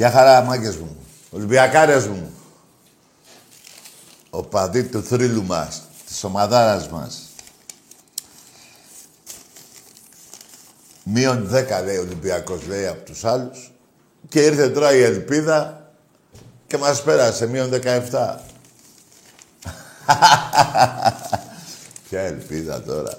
Γεια 0.00 0.10
χαρά, 0.10 0.42
μάγκες 0.42 0.76
μου. 0.76 0.96
Ολυμπιακάρες 1.30 2.06
μου. 2.06 2.32
Ο 4.30 4.42
παδί 4.42 4.84
του 4.84 5.02
θρύλου 5.02 5.44
μας, 5.44 5.82
της 6.06 6.24
ομαδάρας 6.24 6.88
μας. 6.88 7.28
Μείον 11.04 11.46
δέκα, 11.46 11.80
λέει 11.80 11.96
ο 11.96 12.00
Ολυμπιακός, 12.00 12.66
λέει, 12.66 12.86
από 12.86 13.04
τους 13.04 13.24
άλλους. 13.24 13.72
Και 14.28 14.44
ήρθε 14.44 14.68
τώρα 14.68 14.94
η 14.94 15.02
ελπίδα 15.02 15.90
και 16.66 16.76
μας 16.76 17.02
πέρασε, 17.02 17.46
μείον 17.46 17.68
δεκαεφτά. 17.68 18.44
Ποια 22.08 22.20
ελπίδα 22.20 22.82
τώρα. 22.82 23.18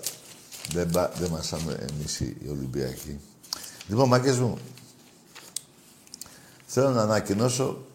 Δεν, 0.74 0.92
δεν 0.92 1.30
μας 1.30 1.52
εμείς 1.90 2.19
οι 2.19 2.48
Ολυμπιακοί. 2.50 3.19
Λοιπόν, 3.88 4.08
μάγκες 4.08 4.38
μου, 4.38 4.58
Θέλω 6.73 6.89
να 6.89 7.01
ανακοινώσω 7.01 7.85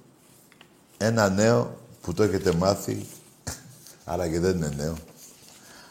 ένα 0.97 1.29
νέο 1.29 1.79
που 2.01 2.13
το 2.13 2.23
έχετε 2.23 2.53
μάθει, 2.53 3.07
αλλά 4.05 4.29
και 4.29 4.41
δεν 4.41 4.57
είναι 4.57 4.69
νέο. 4.69 4.95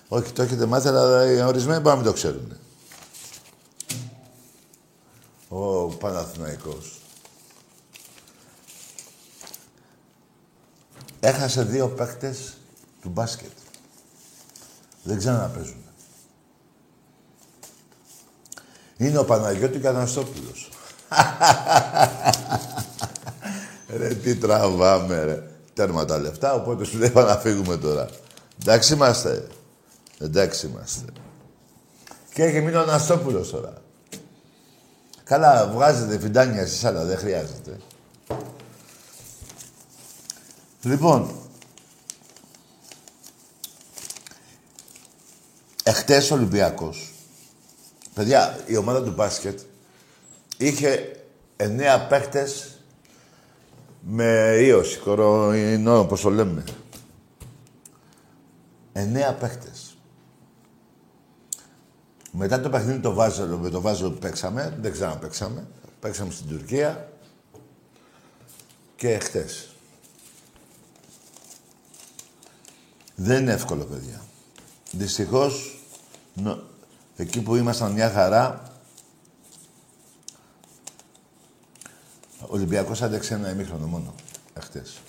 Όχι, 0.07 0.31
το 0.31 0.41
έχετε 0.41 0.65
μάθει, 0.65 0.87
αλλά 0.87 1.31
οι 1.31 1.41
ορισμένοι 1.41 1.79
μπορεί 1.79 1.95
να 1.95 2.01
μην 2.01 2.05
το 2.05 2.13
ξέρουν. 2.13 2.57
Ο 5.47 5.87
Παναθηναϊκός. 5.87 7.01
Έχασε 11.19 11.63
δύο 11.63 11.87
παίκτες 11.87 12.57
του 13.01 13.09
μπάσκετ. 13.09 13.51
Δεν 15.03 15.17
ξέρουν 15.17 15.39
να 15.39 15.47
παίζουν. 15.47 15.83
Είναι 18.97 19.17
ο 19.17 19.25
Παναγιώτης 19.25 19.81
Καναστόπουλος. 19.81 20.69
ρε, 23.97 24.13
τι 24.13 24.35
τραβάμε, 24.35 25.23
ρε. 25.23 25.43
Τέρμα 25.73 26.05
τα 26.05 26.17
λεφτά, 26.17 26.53
οπότε 26.53 26.85
σου 26.85 26.97
λέει 26.97 27.11
να 27.13 27.35
φύγουμε 27.35 27.77
τώρα. 27.77 28.07
Εντάξει 28.61 28.93
είμαστε. 28.93 29.47
Εντάξει 30.19 30.67
είμαστε. 30.67 31.05
Και 32.33 32.43
έχει 32.43 32.61
μείνει 32.61 32.75
ο 32.75 32.81
Αναστόπουλος 32.81 33.49
τώρα. 33.49 33.73
Καλά, 35.23 35.67
βγάζετε 35.67 36.19
φιντάνια 36.19 36.61
εσείς, 36.61 36.83
αλλά 36.83 37.03
δεν 37.03 37.17
χρειάζεται. 37.17 37.77
Λοιπόν, 40.81 41.35
εχθές 45.83 46.31
ο 46.31 46.35
Ολυμπιακός, 46.35 47.13
παιδιά, 48.13 48.59
η 48.65 48.75
ομάδα 48.75 49.03
του 49.03 49.11
μπάσκετ 49.11 49.59
είχε 50.57 51.19
εννέα 51.55 52.07
παίχτες 52.07 52.79
με 53.99 54.57
ίωση, 54.59 54.97
κοροϊνό, 54.97 55.99
όπως 55.99 56.21
το 56.21 56.29
λέμε. 56.29 56.63
Εννέα 58.93 59.33
παίχτες. 59.33 59.97
Μετά 62.31 62.61
το 62.61 62.69
παιχνίδι 62.69 62.99
το 62.99 63.13
Βάζελο, 63.13 63.57
με 63.57 63.69
το 63.69 63.81
Βάζελο 63.81 64.11
που 64.11 64.17
παίξαμε, 64.17 64.77
δεν 64.81 64.91
ξέρω 64.91 65.11
αν 65.11 65.19
παίξαμε. 65.19 65.67
Παίξαμε 65.99 66.31
στην 66.31 66.47
Τουρκία. 66.47 67.09
και 68.95 69.17
χτες. 69.17 69.69
Δεν 73.15 73.41
είναι 73.41 73.53
εύκολο, 73.53 73.83
παιδιά. 73.83 74.21
Δυστυχώς, 74.91 75.79
εκεί 77.15 77.41
που 77.41 77.55
ήμασταν 77.55 77.91
μια 77.91 78.09
χαρά, 78.09 78.74
Ολυμπιακός 82.47 83.01
άντεξε 83.01 83.33
ένα 83.33 83.49
ημίχρονο 83.49 83.85
μόνο, 83.85 84.13
εχθές. 84.53 85.01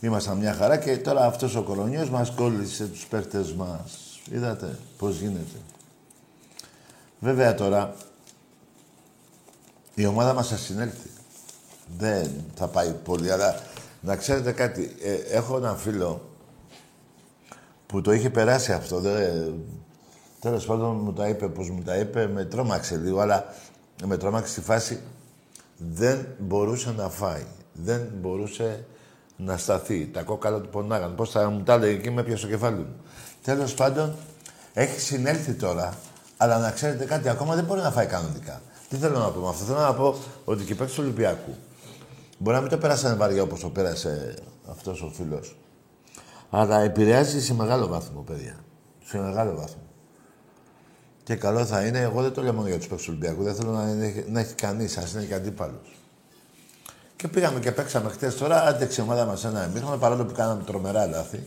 Ήμασταν 0.00 0.36
μια 0.38 0.54
χαρά 0.54 0.76
και 0.76 0.96
τώρα 0.96 1.26
αυτός 1.26 1.54
ο 1.54 1.62
κορονιός 1.62 2.10
μας 2.10 2.30
κόλλησε 2.30 2.86
τους 2.86 3.06
παίχτες 3.06 3.52
μας. 3.52 4.20
Είδατε 4.30 4.78
πώς 4.98 5.18
γίνεται. 5.18 5.58
Βέβαια 7.20 7.54
τώρα, 7.54 7.94
η 9.94 10.06
ομάδα 10.06 10.34
μας 10.34 10.48
θα 10.48 10.56
συνέλθει. 10.56 11.10
Δεν 11.98 12.30
θα 12.54 12.66
πάει 12.66 12.92
πολύ, 12.92 13.32
αλλά 13.32 13.60
να 14.00 14.16
ξέρετε 14.16 14.52
κάτι. 14.52 14.96
Ε, 15.02 15.12
έχω 15.14 15.56
έναν 15.56 15.76
φίλο 15.76 16.30
που 17.86 18.00
το 18.00 18.12
είχε 18.12 18.30
περάσει 18.30 18.72
αυτό. 18.72 19.00
Δεν... 19.00 19.54
Τέλος 20.40 20.66
πάντων 20.66 20.96
μου 20.96 21.12
τα 21.12 21.28
είπε 21.28 21.48
πώς 21.48 21.70
μου 21.70 21.82
τα 21.82 21.96
είπε, 21.96 22.26
με 22.26 22.44
τρόμαξε 22.44 22.96
λίγο, 22.96 23.20
αλλά 23.20 23.54
με 24.04 24.16
τρόμαξε 24.16 24.52
στη 24.52 24.60
φάση 24.60 25.00
δεν 25.76 26.26
μπορούσε 26.38 26.94
να 26.96 27.08
φάει. 27.08 27.44
Δεν 27.72 28.08
μπορούσε 28.20 28.84
να 29.36 29.56
σταθεί. 29.56 30.06
Τα 30.06 30.22
κόκαλα 30.22 30.60
του 30.60 30.68
πονάγαν. 30.68 31.14
Πώς 31.14 31.30
θα 31.30 31.50
μου 31.50 31.62
τα 31.62 31.72
έλεγε 31.72 31.96
εκεί 31.96 32.10
με 32.10 32.22
πιασε 32.22 32.44
το 32.44 32.50
κεφάλι 32.50 32.76
μου. 32.76 32.94
Τέλος 33.42 33.74
πάντων, 33.74 34.14
έχει 34.72 35.00
συνέλθει 35.00 35.52
τώρα, 35.52 35.94
αλλά 36.36 36.58
να 36.58 36.70
ξέρετε 36.70 37.04
κάτι, 37.04 37.28
ακόμα 37.28 37.54
δεν 37.54 37.64
μπορεί 37.64 37.80
να 37.80 37.90
φάει 37.90 38.06
κανονικά. 38.06 38.60
Τι 38.88 38.96
θέλω 38.96 39.18
να 39.18 39.30
πω 39.30 39.40
με 39.40 39.48
αυτό. 39.48 39.64
Θέλω 39.64 39.78
να 39.78 39.94
πω 39.94 40.16
ότι 40.44 40.64
και 40.64 40.74
παίξει 40.74 40.94
του 40.94 41.02
Ολυμπιακού. 41.04 41.54
Μπορεί 42.38 42.56
να 42.56 42.62
μην 42.62 42.70
το 42.70 42.78
πέρασαν 42.78 43.16
βαριά 43.16 43.42
όπως 43.42 43.60
το 43.60 43.68
πέρασε 43.68 44.34
αυτός 44.70 45.02
ο 45.02 45.10
φίλος. 45.14 45.56
Αλλά 46.50 46.80
επηρεάζει 46.80 47.42
σε 47.42 47.54
μεγάλο 47.54 47.86
βάθμο, 47.86 48.20
παιδιά. 48.20 48.54
Σε 49.04 49.18
μεγάλο 49.18 49.54
βάθμο. 49.56 49.82
Και 51.30 51.36
καλό 51.36 51.64
θα 51.64 51.86
είναι, 51.86 51.98
εγώ 51.98 52.22
δεν 52.22 52.32
το 52.32 52.42
λέω 52.42 52.52
μόνο 52.52 52.68
για 52.68 52.76
τους 52.76 52.86
παίκτε 52.86 53.04
του 53.04 53.08
Ολυμπιακούς, 53.10 53.44
δεν 53.44 53.54
θέλω 53.54 53.70
να, 53.70 53.90
είναι, 53.90 54.24
να 54.28 54.40
έχει 54.40 54.54
κανείς, 54.54 54.96
ας 54.96 55.12
είναι 55.12 55.24
και 55.24 55.34
αντίπαλος. 55.34 55.96
Και 57.16 57.28
πήγαμε 57.28 57.60
και 57.60 57.72
παίξαμε 57.72 58.10
χτες 58.10 58.36
τώρα, 58.36 58.62
άντεξε 58.62 59.00
η 59.00 59.04
ομάδα 59.04 59.24
μας 59.24 59.44
ένα 59.44 59.62
εμίχρονο, 59.62 59.96
παρόλο 59.96 60.24
που 60.24 60.32
κάναμε 60.32 60.62
τρομερά 60.62 61.06
λάθη. 61.06 61.42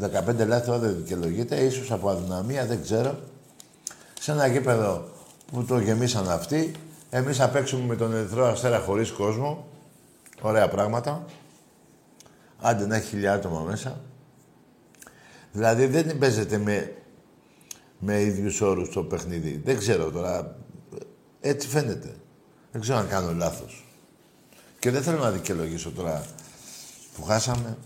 15 0.00 0.46
λάθη 0.46 0.70
δεν 0.70 0.96
δικαιολογείται, 0.96 1.56
ίσως 1.56 1.92
από 1.92 2.08
αδυναμία, 2.08 2.66
δεν 2.66 2.82
ξέρω. 2.82 3.18
Σε 4.20 4.32
ένα 4.32 4.46
γήπεδο 4.46 5.08
που 5.52 5.64
το 5.64 5.78
γεμίσαν 5.78 6.30
αυτοί, 6.30 6.72
εμείς 7.10 7.36
θα 7.36 7.48
παίξουμε 7.48 7.84
με 7.84 7.96
τον 7.96 8.14
Ερυθρό 8.14 8.46
Αστέρα 8.46 8.78
χωρίς 8.78 9.10
κόσμο. 9.10 9.66
Ωραία 10.40 10.68
πράγματα. 10.68 11.24
Άντε 12.60 12.86
να 12.86 12.96
έχει 12.96 13.06
χιλιά 13.06 13.32
άτομα 13.32 13.60
μέσα. 13.60 14.00
Δηλαδή 15.52 15.86
δεν 15.86 16.18
παίζεται 16.18 16.58
με, 16.58 16.92
με 18.04 18.20
ίδιους 18.20 18.60
όρους 18.60 18.90
το 18.90 19.02
παιχνίδι. 19.02 19.60
Δεν 19.64 19.78
ξέρω 19.78 20.10
τώρα. 20.10 20.56
Έτσι 21.40 21.68
φαίνεται. 21.68 22.14
Δεν 22.72 22.80
ξέρω 22.80 22.98
αν 22.98 23.08
κάνω 23.08 23.32
λάθος. 23.32 23.84
Και 24.78 24.90
δεν 24.90 25.02
θέλω 25.02 25.18
να 25.18 25.30
δικαιολογήσω 25.30 25.90
τώρα 25.90 26.24
που 27.16 27.22
χάσαμε. 27.22 27.76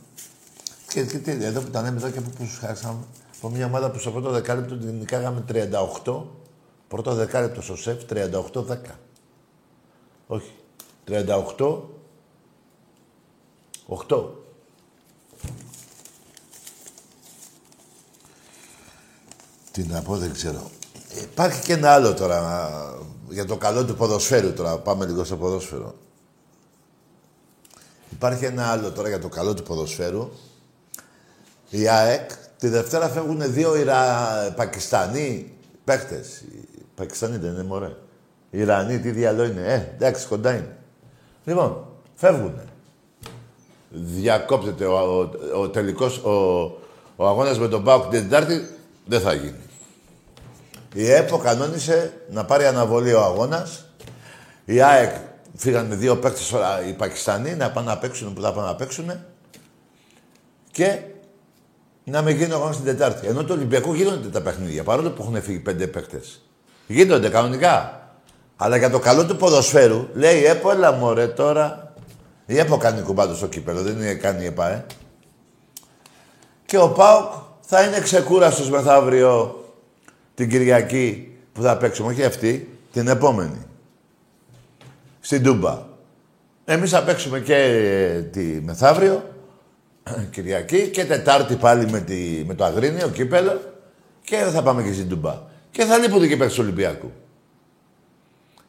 Και, 0.88 1.04
και 1.04 1.18
τι, 1.18 1.30
εδώ 1.30 1.60
που 1.60 1.66
ήταν 1.68 1.86
εδώ 1.86 2.10
και 2.10 2.20
που, 2.20 2.30
που 2.30 2.48
χάσαμε. 2.60 3.04
Από 3.36 3.48
μια 3.48 3.66
ομάδα 3.66 3.90
που 3.90 3.98
στο 3.98 4.10
πρώτο 4.10 4.30
δεκάλεπτο 4.30 4.76
την 4.76 4.94
νικάγαμε 4.94 5.44
38. 6.04 6.22
Πρώτο 6.88 7.14
δεκάλεπτο 7.14 7.62
στο 7.62 7.76
σεφ 7.76 8.02
38-10. 8.10 8.76
Όχι. 10.26 10.52
38 11.08 11.80
8. 13.88 14.24
Τι 19.78 19.86
να 19.86 20.02
πω, 20.02 20.16
δεν 20.16 20.32
ξέρω. 20.32 20.70
Υπάρχει 21.22 21.62
και 21.62 21.72
ένα 21.72 21.90
άλλο 21.90 22.14
τώρα 22.14 22.40
για 23.28 23.44
το 23.44 23.56
καλό 23.56 23.84
του 23.84 23.94
ποδοσφαίρου 23.94 24.52
τώρα. 24.52 24.78
Πάμε 24.78 25.06
λίγο 25.06 25.24
στο 25.24 25.36
ποδόσφαιρο. 25.36 25.94
Υπάρχει 28.10 28.44
ένα 28.44 28.66
άλλο 28.66 28.90
τώρα 28.90 29.08
για 29.08 29.18
το 29.18 29.28
καλό 29.28 29.54
του 29.54 29.62
ποδοσφαίρου. 29.62 30.30
Η 31.70 31.88
ΑΕΚ, 31.88 32.30
τη 32.58 32.68
Δευτέρα 32.68 33.08
φεύγουν 33.08 33.52
δύο 33.52 33.76
Ιρα... 33.76 34.04
Πακιστανοί 34.56 35.52
παίχτες. 35.84 36.40
Οι 36.40 36.84
Πακιστανοί 36.94 37.36
δεν 37.36 37.52
είναι 37.52 37.62
μωρέ. 37.62 37.96
Οι 38.50 38.58
Ιρανοί, 38.58 38.98
τι 38.98 39.10
διαλό 39.10 39.44
είναι. 39.44 39.62
Ε, 39.66 39.94
εντάξει, 39.94 40.26
κοντά 40.26 40.50
είναι. 40.50 40.76
Λοιπόν, 41.44 41.86
φεύγουνε 42.14 42.64
διακόπτεται 43.90 44.84
ο, 44.84 45.20
ο, 45.54 45.60
ο 45.60 45.68
τελικός, 45.68 46.18
ο, 46.18 46.30
ο 47.16 47.26
αγώνας 47.26 47.58
με 47.58 47.68
τον 47.68 47.84
Πάοκ 47.84 48.10
την 48.10 48.22
Τετάρτη, 48.22 48.68
δεν 49.06 49.20
θα 49.20 49.32
γίνει. 49.32 49.67
Η 50.94 51.10
ΕΠΟ 51.10 51.38
κανόνισε 51.38 52.12
να 52.30 52.44
πάρει 52.44 52.64
αναβολή 52.64 53.12
ο 53.12 53.22
αγώνας. 53.22 53.84
Η 54.64 54.82
ΑΕΚ 54.82 55.14
φύγαν 55.56 55.86
με 55.86 55.94
δύο 55.94 56.16
παίκτες 56.16 56.54
οι 56.88 56.92
Πακιστανοί 56.92 57.54
να 57.54 57.70
πάνε 57.70 57.86
να 57.86 57.98
παίξουν 57.98 58.34
που 58.34 58.40
θα 58.40 58.52
πάνε 58.52 58.66
να 58.66 58.74
παίξουν 58.74 59.12
και 60.70 61.00
να 62.04 62.22
μην 62.22 62.36
γίνει 62.36 62.52
ο 62.52 62.56
αγώνας 62.56 62.76
την 62.76 62.84
Τετάρτη. 62.84 63.26
Ενώ 63.26 63.44
το 63.44 63.52
Ολυμπιακό 63.52 63.94
γίνονται 63.94 64.28
τα 64.28 64.42
παιχνίδια, 64.42 64.82
παρόλο 64.82 65.10
που 65.10 65.22
έχουν 65.22 65.42
φύγει 65.42 65.58
πέντε 65.58 65.86
παίκτες. 65.86 66.42
Γίνονται 66.86 67.28
κανονικά. 67.28 68.02
Αλλά 68.56 68.76
για 68.76 68.90
το 68.90 68.98
καλό 68.98 69.26
του 69.26 69.36
ποδοσφαίρου, 69.36 70.08
λέει 70.12 70.40
η 70.40 70.44
ΕΠΟ, 70.44 70.70
έλα 70.70 70.92
μωρέ 70.92 71.26
τώρα, 71.26 71.94
η 72.46 72.58
ΕΠΟ 72.58 72.76
κάνει 72.76 73.02
κουμπάτο 73.02 73.34
στο 73.34 73.46
κύπελο, 73.46 73.82
δεν 73.82 73.92
είναι 73.92 74.14
κάνει 74.14 74.42
η 74.42 74.46
ΕΠΑ, 74.46 74.68
ε. 74.68 74.86
Και 76.66 76.78
ο 76.78 76.88
ΠΑΟΚ 76.88 77.32
θα 77.60 77.82
είναι 77.82 78.00
ξεκούραστος 78.00 78.70
μεθαύριο 78.70 79.64
την 80.38 80.48
Κυριακή 80.48 81.36
που 81.52 81.62
θα 81.62 81.76
παίξουμε, 81.76 82.12
όχι 82.12 82.24
αυτή, 82.24 82.68
την 82.92 83.08
επόμενη. 83.08 83.66
Στην 85.20 85.42
Τούμπα. 85.42 85.86
Εμείς 86.64 86.90
θα 86.90 87.02
παίξουμε 87.02 87.40
και 87.40 87.54
ε, 87.54 88.20
τη 88.20 88.40
μεθαύριο, 88.40 89.34
Κυριακή, 90.32 90.88
και 90.88 91.04
Τετάρτη 91.04 91.54
πάλι 91.54 91.90
με, 91.90 92.00
τη, 92.00 92.42
με 92.46 92.54
το 92.54 92.64
Αγρίνιο, 92.64 93.08
κύπελο, 93.08 93.60
και 94.24 94.36
θα 94.36 94.62
πάμε 94.62 94.82
και 94.82 94.92
στην 94.92 95.08
Τούμπα. 95.08 95.42
Και 95.70 95.84
θα 95.84 95.98
λείπουν 95.98 96.28
και 96.28 96.36
παίξεις 96.36 96.56
του 96.56 96.62
Ολυμπιακού. 96.64 97.12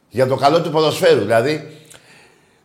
Για 0.10 0.28
το 0.28 0.36
καλό 0.36 0.62
του 0.62 0.72
ποδοσφαίρου, 0.72 1.20
δηλαδή 1.20 1.78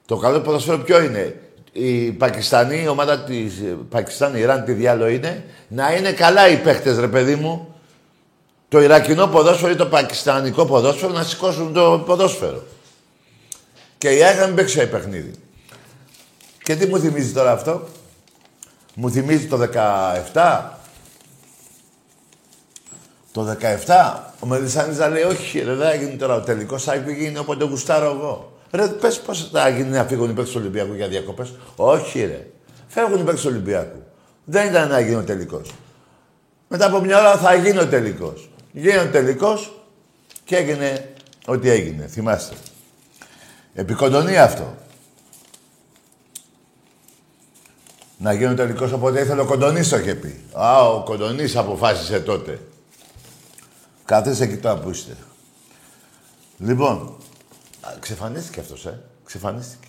το 0.07 0.17
καλό 0.17 0.41
ποδοσφαίρο 0.41 0.79
ποιο 0.79 1.03
είναι; 1.03 1.41
Η 1.73 2.13
Πακιστανή, 2.13 2.83
η 2.83 2.89
ομάδα 2.89 3.21
της 3.21 3.53
Πακιστάν, 3.89 4.35
Ιράν, 4.35 4.65
τι 4.65 4.73
διάλογο 4.73 5.11
είναι, 5.11 5.45
να 5.69 5.95
είναι 5.95 6.13
καλά 6.13 6.49
οι 6.49 6.57
παίχτε, 6.57 7.01
ρε 7.01 7.09
παιδί 7.09 7.35
μου. 7.35 7.74
Το 8.75 8.81
Ιρακινό 8.81 9.27
ποδόσφαιρο 9.27 9.73
ή 9.73 9.77
το 9.77 9.87
Πακιστανικό 9.87 10.67
ποδόσφαιρο 10.67 11.13
να 11.13 11.23
σηκώσουν 11.23 11.73
το 11.73 12.03
ποδόσφαιρο. 12.07 12.63
Και 13.99 14.11
η 14.11 14.25
Άγια 14.25 14.47
μην 14.47 14.55
παίξει 14.55 14.87
παιχνίδι. 14.87 15.31
Και 16.63 16.77
τι 16.77 16.87
μου 16.87 16.99
θυμίζει 16.99 17.33
τώρα 17.33 17.53
αυτό; 17.53 17.83
Μου 18.95 19.11
θυμίζει 19.11 19.47
το 19.47 19.69
17. 20.35 20.61
Το 23.33 23.57
17. 23.87 24.33
Ο 24.41 24.47
Μελισσάνης 24.47 24.97
θα 24.97 25.09
λέει 25.09 25.23
όχι 25.23 25.59
ρε, 25.61 25.75
δεν 25.75 25.91
έγινε 25.91 26.17
τώρα 26.17 26.35
ο 26.35 26.41
τελικός, 26.41 26.85
θα 26.85 26.95
γίνει 26.97 27.39
όποτε 27.39 27.65
γουστάρω 27.65 28.07
εγώ. 28.07 28.53
Ρε, 28.71 28.87
πες 28.87 29.21
πώς 29.21 29.49
θα 29.53 29.69
γίνει 29.69 29.91
να 29.91 30.05
φύγουν 30.05 30.31
οι 30.31 30.33
παίκτες 30.33 30.53
του 30.53 30.61
Ολυμπιακού 30.61 30.95
για 30.95 31.09
διακοπές. 31.09 31.55
Όχι, 31.77 32.21
ρε. 32.25 32.47
Φεύγουν 32.87 33.21
οι 33.21 33.23
παίκτες 33.23 33.43
του 33.43 33.49
Ολυμπιακού. 33.51 34.03
Δεν 34.45 34.67
ήταν 34.67 34.89
να 34.89 35.01
γίνει 35.01 35.17
ο 35.17 35.25
τελικός. 35.25 35.71
Μετά 36.69 36.87
από 36.87 37.01
μια 37.01 37.19
ώρα 37.19 37.37
θα 37.37 37.55
γίνει 37.55 37.79
ο 37.79 37.89
τελικός. 37.89 38.49
Γίνει 38.75 38.99
ο 38.99 39.11
τελικό 39.11 39.59
και 40.45 40.57
έγινε 40.57 41.15
ό,τι 41.47 41.71
έγινε. 41.71 42.07
Θυμάστε. 42.07 42.57
Επικοντονεί 43.75 44.39
αυτό. 44.39 44.77
Να 48.19 48.33
γίνει 48.33 48.53
ο 48.53 48.55
τελικός 48.55 48.93
οπότε 48.93 49.21
ήθελε 49.21 49.41
ο 49.41 49.45
Κοντονής 49.45 49.89
το 49.89 49.97
είχε 49.97 50.15
πει. 50.15 50.45
Α, 50.53 50.89
ο 50.89 51.03
Κοντονής 51.03 51.57
αποφάσισε 51.57 52.21
τότε. 52.21 52.61
Κάθεσε 54.05 54.45
εκεί 54.45 54.57
τώρα 54.57 54.79
που 54.79 54.91
είστε. 54.91 55.17
Λοιπόν, 56.59 57.17
Ξεφανίστηκε 58.01 58.61
αυτός, 58.61 58.87
ε. 58.87 59.01
Ξεφανίστηκε. 59.25 59.89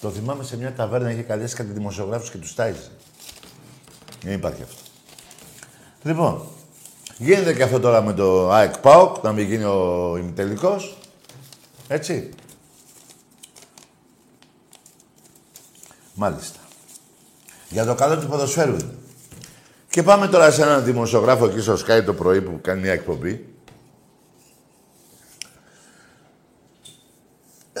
Το 0.00 0.10
θυμάμαι 0.10 0.44
σε 0.44 0.56
μια 0.56 0.72
ταβέρνα, 0.72 1.10
είχε 1.10 1.22
καλέσει 1.22 1.54
κάτι 1.54 1.72
δημοσιογράφους 1.72 2.30
και 2.30 2.38
τους 2.38 2.54
τάιζε. 2.54 2.90
Δεν 4.22 4.32
υπάρχει 4.32 4.62
αυτό. 4.62 4.82
Λοιπόν, 6.02 6.46
γίνεται 7.18 7.54
και 7.54 7.62
αυτό 7.62 7.80
τώρα 7.80 8.02
με 8.02 8.12
το 8.12 8.50
ΑΕΚ 8.50 8.78
ΠΑΟΚ, 8.78 9.22
να 9.22 9.32
μην 9.32 9.46
γίνει 9.46 9.64
ο 9.64 10.16
ημιτελικός. 10.18 10.98
Έτσι. 11.88 12.30
Μάλιστα. 16.14 16.58
Για 17.68 17.84
το 17.84 17.94
καλό 17.94 18.18
του 18.18 18.26
ποδοσφαίρου 18.26 18.76
Και 19.88 20.02
πάμε 20.02 20.28
τώρα 20.28 20.50
σε 20.50 20.62
έναν 20.62 20.84
δημοσιογράφο 20.84 21.46
εκεί 21.46 21.60
στο 21.60 21.74
Sky 21.74 22.02
το 22.04 22.14
πρωί 22.14 22.42
που 22.42 22.58
κάνει 22.62 22.80
μια 22.80 22.92
εκπομπή. 22.92 23.54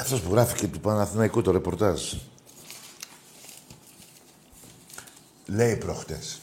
αυτός 0.04 0.20
που 0.20 0.32
γράφει 0.32 0.54
και 0.54 0.66
του 0.66 0.80
Παναθηναϊκού 0.80 1.42
το 1.42 1.50
ρεπορτάζ. 1.50 2.12
Λέει 5.46 5.76
προχτές. 5.76 6.40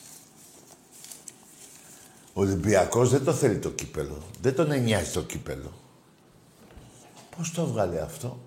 Ο 2.34 2.42
Ολυμπιακός 2.42 3.10
δεν 3.10 3.24
το 3.24 3.34
θέλει 3.34 3.58
το 3.58 3.70
κύπελο. 3.70 4.18
Δεν 4.42 4.56
τον 4.56 4.72
εννοιάζει 4.72 5.12
το 5.12 5.22
κύπελο. 5.22 5.74
Πώς 7.38 7.52
το 7.52 7.62
έβγαλε 7.62 8.02
αυτό; 8.02 8.40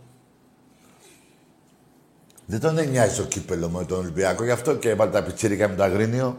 Δεν 2.46 2.60
τον 2.60 2.88
νοιάζει 2.88 3.16
το 3.16 3.22
κύπελο 3.22 3.68
με 3.68 3.84
τον 3.84 3.98
Ολυμπιακό. 3.98 4.44
Γι' 4.44 4.50
αυτό 4.50 4.76
και 4.76 4.88
έβαλε 4.88 5.10
τα 5.10 5.22
πιτσίρικα 5.22 5.68
με 5.68 5.74
το 5.74 5.82
αγρίνιο. 5.82 6.38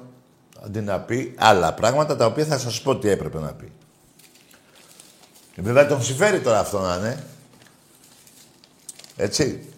Αντί 0.63 0.81
να 0.81 0.99
πει 0.99 1.33
άλλα 1.37 1.73
πράγματα 1.73 2.15
τα 2.15 2.25
οποία 2.25 2.45
θα 2.45 2.57
σας 2.57 2.81
πω 2.81 2.97
τι 2.97 3.09
έπρεπε 3.09 3.39
να 3.39 3.53
πει. 3.53 3.71
Βέβαια 5.55 5.87
τον 5.87 6.03
συμφέρει 6.03 6.41
τώρα 6.41 6.59
αυτό 6.59 6.79
να 6.79 6.95
είναι. 6.95 7.23
Έτσι. 9.15 9.69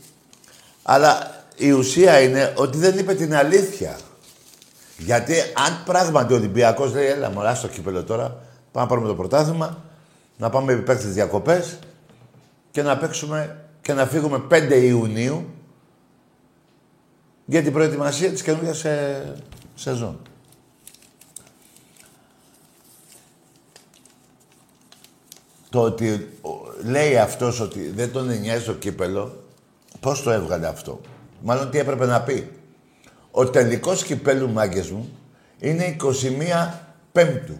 Αλλά 0.83 1.43
η 1.55 1.71
ουσία 1.71 2.21
είναι 2.21 2.53
ότι 2.57 2.77
δεν 2.77 2.97
είπε 2.97 3.13
την 3.13 3.35
αλήθεια. 3.35 3.99
Γιατί 4.97 5.33
αν 5.39 5.83
πράγματι 5.85 6.33
ο 6.33 6.35
Ολυμπιακός 6.35 6.93
λέει, 6.93 7.05
έλα 7.05 7.31
μωρά 7.31 7.55
στο 7.55 7.67
κύπελο 7.67 8.03
τώρα, 8.03 8.23
πάμε 8.71 8.85
να 8.85 8.87
πάρουμε 8.87 9.07
το 9.07 9.15
πρωτάθλημα, 9.15 9.83
να 10.37 10.49
πάμε 10.49 10.73
επί 10.73 10.95
τις 10.95 11.13
διακοπές 11.13 11.79
και 12.71 12.81
να 12.81 12.97
παίξουμε 12.97 13.65
και 13.81 13.93
να 13.93 14.05
φύγουμε 14.05 14.43
5 14.51 14.71
Ιουνίου 14.71 15.45
για 17.45 17.63
την 17.63 17.73
προετοιμασία 17.73 18.29
της 18.29 18.41
καινούργιας 18.41 18.77
σε... 18.77 19.35
σεζόν. 19.75 20.19
Το 25.69 25.81
ότι 25.81 26.39
λέει 26.83 27.17
αυτός 27.17 27.59
ότι 27.59 27.91
δεν 27.91 28.11
τον 28.11 28.39
νοιάζει 28.39 28.65
το 28.65 28.73
κύπελο, 28.73 29.43
πώς 29.99 30.23
το 30.23 30.31
έβγαλε 30.31 30.67
αυτό; 30.67 31.01
Μάλλον 31.41 31.69
τι 31.69 31.79
έπρεπε 31.79 32.05
να 32.05 32.21
πει; 32.21 32.56
Ο 33.37 33.49
τελικός 33.49 34.03
κυπέλου, 34.03 34.49
μάγκες 34.49 34.89
μου, 34.89 35.09
είναι 35.59 35.95
21 36.01 36.73
Πέμπτου. 37.11 37.59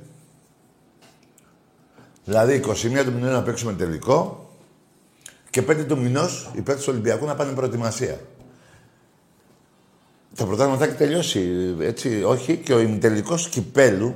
Δηλαδή 2.25 2.62
21 2.65 3.03
του 3.05 3.13
μηνού 3.13 3.31
να 3.31 3.43
παίξουμε 3.43 3.74
τελικό 3.74 4.50
και 5.50 5.62
5 5.62 5.86
του 5.88 5.98
μηνός 5.98 6.51
οι 6.53 6.62
παίκτες 6.62 6.84
του 6.84 6.91
Ολυμπιακού 6.93 7.25
να 7.25 7.36
πάνε 7.36 7.53
προετοιμασία. 7.53 8.19
Το 10.36 10.46
πρωτάθλημα 10.46 10.77
θα 10.77 10.86
έχει 10.86 10.96
τελειώσει, 10.96 11.75
έτσι, 11.79 12.24
όχι. 12.24 12.57
Και 12.57 12.74
ο 12.74 12.79
ημιτελικός 12.79 13.50
κυπέλου, 13.50 14.15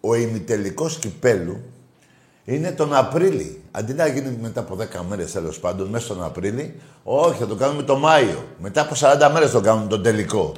ο 0.00 0.14
ημιτελικός 0.14 0.98
κυπέλου 0.98 1.62
είναι 2.44 2.70
τον 2.70 2.94
Απρίλη. 2.94 3.62
Αντί 3.70 3.92
να 3.92 4.06
γίνει 4.06 4.38
μετά 4.40 4.60
από 4.60 4.76
10 4.76 5.04
μέρες 5.08 5.32
τέλος 5.32 5.58
πάντων, 5.58 5.88
μέσα 5.88 6.04
στον 6.04 6.24
Απρίλη, 6.24 6.80
όχι, 7.02 7.38
θα 7.38 7.46
το 7.46 7.54
κάνουμε 7.54 7.82
το 7.82 7.96
Μάιο. 7.96 8.44
Μετά 8.58 8.80
από 8.80 8.94
40 8.94 9.30
μέρες 9.32 9.50
το 9.50 9.60
κάνουμε 9.60 9.86
τον 9.86 10.02
τελικό. 10.02 10.52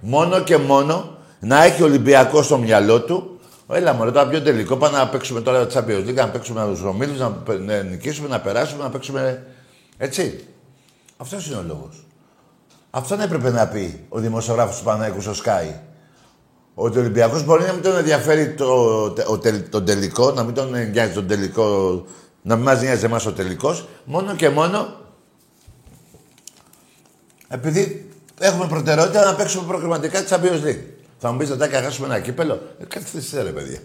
Μόνο 0.00 0.40
και 0.40 0.56
μόνο 0.56 1.16
να 1.40 1.64
έχει 1.64 1.82
ο 1.82 1.84
Ολυμπιακό 1.84 2.42
στο 2.42 2.58
μυαλό 2.58 3.00
του. 3.00 3.38
Έλα 3.72 3.92
μωρέ, 3.92 4.10
τώρα 4.10 4.28
πιο 4.28 4.42
τελικό. 4.42 4.76
Πάμε 4.76 4.98
να 4.98 5.08
παίξουμε 5.08 5.40
τώρα 5.40 5.66
τη 5.66 5.74
Champions 5.78 6.08
League, 6.08 6.14
να 6.14 6.28
παίξουμε 6.28 6.64
με 6.64 6.72
τους 6.72 6.82
ομίλους, 6.82 7.18
να 7.18 7.82
νικήσουμε, 7.82 8.28
να 8.28 8.40
περάσουμε, 8.40 8.82
να 8.82 8.90
παίξουμε. 8.90 9.46
Έτσι. 9.96 10.44
Αυτός 11.16 11.46
είναι 11.46 11.56
ο 11.56 11.62
λόγος. 11.66 12.06
Αυτόν 12.90 13.20
έπρεπε 13.20 13.50
να 13.50 13.66
πει 13.66 14.04
ο 14.08 14.18
δημοσιογράφος 14.18 14.78
του 14.78 14.84
Παναγικού 14.84 15.20
στο 15.20 15.32
Sky. 15.44 15.74
Ότι 16.78 16.98
ο 16.98 17.00
Ολυμπιακός 17.00 17.44
μπορεί 17.44 17.64
να 17.64 17.72
μην 17.72 17.82
τον 17.82 17.96
ενδιαφέρει 17.96 18.54
το, 18.54 19.10
το, 19.10 19.40
το, 19.70 19.82
τελικό, 19.82 20.30
να 20.30 20.42
μην 20.42 20.54
τον 20.54 20.90
νοιάζει 20.90 21.12
τον 21.12 21.26
τελικό, 21.26 22.04
να 22.42 22.56
μην 22.56 22.64
μας 22.64 22.80
νοιάζει 22.80 23.04
εμάς 23.04 23.26
ο 23.26 23.32
τελικός, 23.32 23.88
μόνο 24.04 24.34
και 24.34 24.48
μόνο 24.48 25.04
επειδή 27.48 28.10
έχουμε 28.40 28.66
προτεραιότητα 28.66 29.24
να 29.24 29.34
παίξουμε 29.34 29.66
προκριματικά 29.66 30.22
τη 30.22 30.28
Champions 30.30 30.66
League. 30.66 30.82
Θα 31.18 31.32
μου 31.32 31.38
πεις, 31.38 31.48
θα 31.48 31.68
χάσουμε 31.68 32.06
ένα 32.06 32.20
κύπελο. 32.20 32.60
Ε, 32.78 32.84
καθίστε 32.84 33.42
ρε 33.42 33.50
παιδιά. 33.50 33.78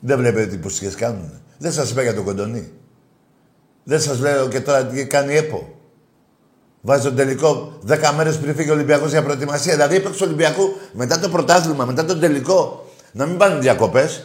Δεν 0.00 0.18
βλέπετε 0.18 0.46
τι 0.46 0.56
πουσιές 0.56 0.94
κάνουν. 0.94 1.40
Δεν 1.58 1.72
σας 1.72 1.90
είπα 1.90 2.02
για 2.02 2.14
τον 2.14 2.24
κοντονί. 2.24 2.72
Δεν 3.84 4.00
σας 4.00 4.18
λέω 4.20 4.48
και 4.48 4.60
τώρα 4.60 4.86
τι 4.86 5.06
κάνει 5.06 5.34
ΕΠΟ. 5.36 5.77
Βάζει 6.80 7.02
τον 7.02 7.16
τελικό 7.16 7.72
10 7.88 8.12
μέρες 8.16 8.38
πριν 8.38 8.54
φύγει 8.54 8.70
ο 8.70 8.72
Ολυμπιακός 8.72 9.10
για 9.10 9.22
προετοιμασία. 9.22 9.72
Δηλαδή 9.72 9.96
έπαιξε 9.96 10.22
ο 10.22 10.26
Ολυμπιακό 10.26 10.74
μετά 10.92 11.18
το 11.18 11.28
πρωτάθλημα, 11.28 11.84
μετά 11.84 12.04
τον 12.04 12.20
τελικό. 12.20 12.86
Να 13.12 13.26
μην 13.26 13.36
πάνε 13.36 13.58
διακοπές. 13.58 14.22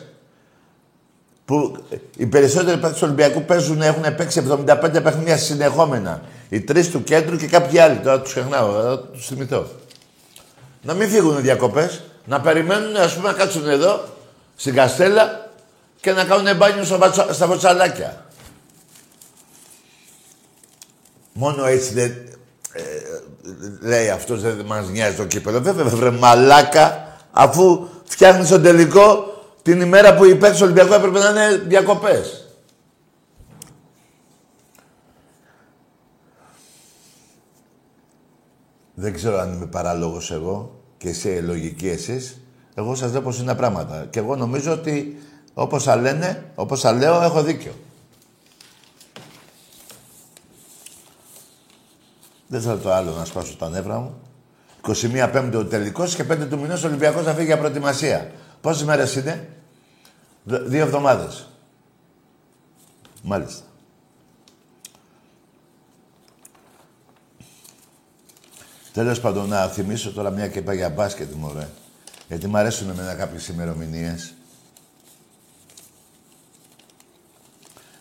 Που 1.45 1.83
οι 2.17 2.25
περισσότεροι 2.25 2.77
παίκτες 2.77 2.99
του 2.99 3.05
Ολυμπιακού 3.05 3.43
παίζουν, 3.43 3.81
έχουν 3.81 4.15
παίξει 4.15 4.43
75 4.67 5.03
παιχνίδια 5.03 5.37
συνεχόμενα. 5.37 6.21
Οι 6.49 6.61
τρεις 6.61 6.89
του 6.89 7.03
κέντρου 7.03 7.35
και 7.35 7.47
κάποιοι 7.47 7.79
άλλοι. 7.79 7.97
Τώρα 7.97 8.21
τους 8.21 8.31
ξεχνάω, 8.31 8.71
θα 8.71 8.99
τους 8.99 9.25
θυμηθώ. 9.25 9.67
Να 10.81 10.93
μην 10.93 11.09
φύγουν 11.09 11.41
διακοπές, 11.41 12.01
να 12.25 12.41
περιμένουν 12.41 12.95
ας 12.95 13.15
πούμε 13.15 13.27
να 13.27 13.33
κάτσουν 13.33 13.69
εδώ 13.69 14.03
στην 14.55 14.73
Καστέλα 14.73 15.49
και 16.01 16.11
να 16.11 16.23
κάνουν 16.23 16.55
μπάνιο 16.55 16.83
στα 17.31 17.47
βοτσαλάκια. 17.47 18.25
Μόνο 21.33 21.65
έτσι 21.65 21.93
δεν, 21.93 22.11
ε, 22.11 22.33
λέει 23.81 24.09
αυτός 24.09 24.41
δεν 24.41 24.65
μας 24.65 24.89
νοιάζει 24.89 25.15
το 25.15 25.25
κύπελο. 25.25 25.61
Βέβαια, 25.61 25.85
βρε 25.85 26.11
μαλάκα, 26.11 27.17
αφού 27.31 27.87
φτιάχνεις 28.03 28.49
τον 28.49 28.61
τελικό 28.61 29.33
την 29.61 29.81
ημέρα 29.81 30.15
που 30.15 30.25
οι 30.25 30.35
παίκτες 30.35 30.57
του 30.57 30.63
Ολυμπιακού 30.63 30.93
έπρεπε 30.93 31.19
να 31.19 31.29
είναι 31.29 31.57
διακοπές. 31.67 32.47
Δεν 38.93 39.13
ξέρω 39.13 39.39
αν 39.39 39.53
είμαι 39.53 39.65
παράλογος 39.65 40.31
εγώ 40.31 40.81
και 40.97 41.09
εσύ 41.09 41.27
λογική 41.27 41.89
εσείς. 41.89 42.37
Εγώ 42.75 42.95
σας 42.95 43.11
λέω 43.11 43.21
πως 43.21 43.39
είναι 43.39 43.55
πράγματα. 43.55 44.07
Και 44.09 44.19
εγώ 44.19 44.35
νομίζω 44.35 44.71
ότι 44.71 45.21
όπως 45.53 45.83
θα 45.83 45.95
λένε, 45.95 46.51
όπως 46.55 46.81
θα 46.81 46.91
λέω, 46.91 47.21
έχω 47.21 47.43
δίκιο. 47.43 47.71
Δεν 52.53 52.61
θέλω 52.61 52.77
το 52.77 52.91
άλλο 52.93 53.11
να 53.11 53.25
σπάσω 53.25 53.55
τα 53.55 53.69
νεύρα 53.69 53.99
μου. 53.99 54.21
21 54.81 55.29
Πέμπτη 55.31 55.55
ο 55.55 55.65
τελικός 55.65 56.15
και 56.15 56.23
5 56.23 56.47
του 56.49 56.59
μηνός 56.59 56.83
ο 56.83 56.87
Ολυμπιακός 56.87 57.23
θα 57.23 57.33
φύγει 57.33 57.45
για 57.45 57.57
προετοιμασία. 57.57 58.31
Πόσες 58.61 58.83
μέρες 58.83 59.15
είναι, 59.15 59.49
Δύο 60.43 60.81
εβδομάδες. 60.81 61.47
Μάλιστα. 63.23 63.63
Τέλος 68.91 69.19
πάντων, 69.19 69.49
να 69.49 69.67
θυμίσω 69.67 70.11
τώρα 70.11 70.29
μια 70.29 70.47
και 70.47 70.59
είπα 70.59 70.73
για 70.73 70.89
μπάσκετ, 70.89 71.31
μωρέ. 71.31 71.69
Γιατί 72.27 72.47
μου 72.47 72.57
αρέσουν 72.57 72.89
εμένα 72.89 73.13
κάποιες 73.13 73.47
ημερομηνίες. 73.47 74.33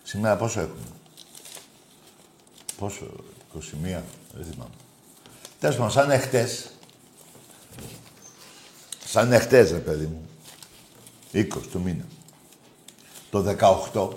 Σήμερα 0.03 0.37
πόσο 0.37 0.61
έχουμε; 0.61 0.87
Πόσο, 2.79 3.07
21. 3.55 4.03
Δεν 4.33 4.45
θυμάμαι. 4.45 4.75
Τέλος 5.61 5.77
πάντων, 5.77 5.91
σαν 5.91 6.11
εχθές. 6.11 6.71
Σαν 9.05 9.33
εχθές, 9.33 9.71
ρε 9.71 9.79
παιδί 9.79 10.05
μου. 10.05 10.29
20 11.33 11.47
του 11.71 11.81
μήνα. 11.81 12.05
Το 13.31 13.43
18. 13.43 14.09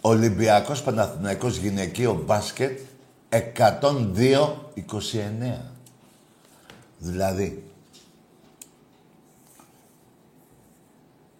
Ολυμπιακός 0.00 0.82
Παναθηναϊκός 0.82 1.56
γυναικείο 1.56 2.22
μπάσκετ 2.24 2.80
102-29. 3.28 5.72
Δηλαδή, 6.98 7.63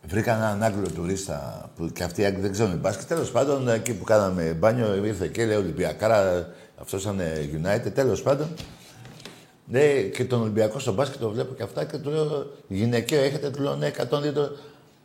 Βρήκα 0.06 0.34
έναν 0.34 0.62
Άγγλο 0.62 0.90
τουρίστα 0.90 1.70
που 1.76 1.90
και 1.92 2.02
αυτοί 2.02 2.20
οι 2.20 2.24
Άγγλοι 2.24 2.40
δεν 2.40 2.52
ξέρουν 2.52 2.78
μπάσκετ. 2.78 3.08
Τέλος 3.08 3.30
πάντων, 3.30 3.68
εκεί 3.68 3.94
που 3.94 4.04
κάναμε 4.04 4.42
μπάνιο, 4.42 5.04
ήρθε 5.04 5.26
και 5.26 5.44
λέει 5.44 5.56
Ολυμπιακάρα, 5.56 6.48
αυτός 6.76 7.02
ήταν 7.02 7.20
United. 7.62 7.92
Τέλος 7.94 8.22
πάντων, 8.22 8.48
λέει 9.68 10.10
και 10.10 10.24
τον 10.24 10.40
Ολυμπιακό 10.40 10.78
στο 10.78 10.92
μπάσκετ 10.92 11.20
το 11.20 11.30
βλέπω 11.30 11.54
και 11.54 11.62
αυτά 11.62 11.84
και 11.84 11.98
του 11.98 12.10
λέω 12.10 12.50
γυναικείο 12.68 13.20
έχετε, 13.20 13.50
του 13.50 13.62
λέω 13.62 13.76
ναι, 13.76 13.90
102. 13.96 14.32
Το... 14.34 14.56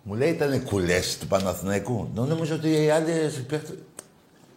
Μου 0.03 0.13
λέει 0.13 0.29
ήταν 0.29 0.63
κουλές 0.63 1.17
του 1.17 1.27
Παναθηναϊκού. 1.27 2.09
Νομίζω 2.13 2.55
ότι 2.55 2.83
οι 2.83 2.89
άλλοι. 2.89 3.11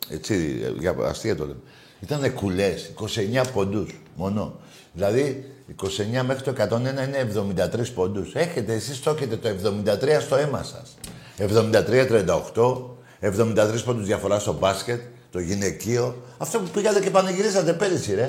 Έτσι, 0.08 0.60
για 0.78 0.96
αστεία 1.00 1.36
το 1.36 1.46
λέμε. 1.46 1.60
Ήταν 2.00 2.34
κουλές, 2.34 2.92
29 3.42 3.44
ποντού 3.52 3.86
μόνο. 4.16 4.54
Δηλαδή 4.92 5.51
29 5.80 6.22
μέχρι 6.24 6.42
το 6.42 6.52
101 6.58 6.80
είναι 6.80 7.28
73 7.72 7.92
πόντους. 7.94 8.34
Έχετε, 8.34 8.72
εσείς 8.72 9.00
το 9.00 9.10
έχετε 9.10 9.36
το 9.36 9.48
73 9.48 10.20
στο 10.20 10.36
αίμα 10.36 10.62
σας. 10.62 10.96
73-38, 11.38 12.96
73 13.20 13.82
πόντους 13.84 14.06
διαφορά 14.06 14.38
στο 14.38 14.52
μπάσκετ, 14.52 15.00
το 15.30 15.38
γυναικείο. 15.38 16.22
Αυτό 16.38 16.58
που 16.58 16.68
πήγατε 16.68 17.00
και 17.00 17.10
πανηγυρίσατε 17.10 17.72
πέρυσι, 17.72 18.14
ρε. 18.14 18.28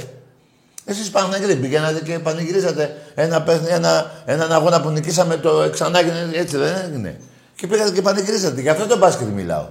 Εσείς 0.86 1.10
Παναγιώτη 1.10 1.56
πήγαινατε 1.56 2.02
και 2.02 2.20
πανηγυρίσατε 2.20 2.98
ένα, 3.16 3.46
ένα, 3.68 4.12
έναν 4.26 4.52
αγώνα 4.52 4.82
που 4.82 4.90
νικήσαμε 4.90 5.38
το 5.38 5.70
ξανά 5.72 6.00
έτσι 6.34 6.58
δεν 6.58 6.76
έγινε. 6.86 7.20
Και 7.56 7.68
πήγατε 7.68 7.92
και 7.92 8.02
πανηγυρίσατε. 8.02 8.62
Γι' 8.62 8.70
αυτό 8.70 8.88
το 8.88 8.98
μπάσκετ 8.98 9.28
μιλάω. 9.28 9.68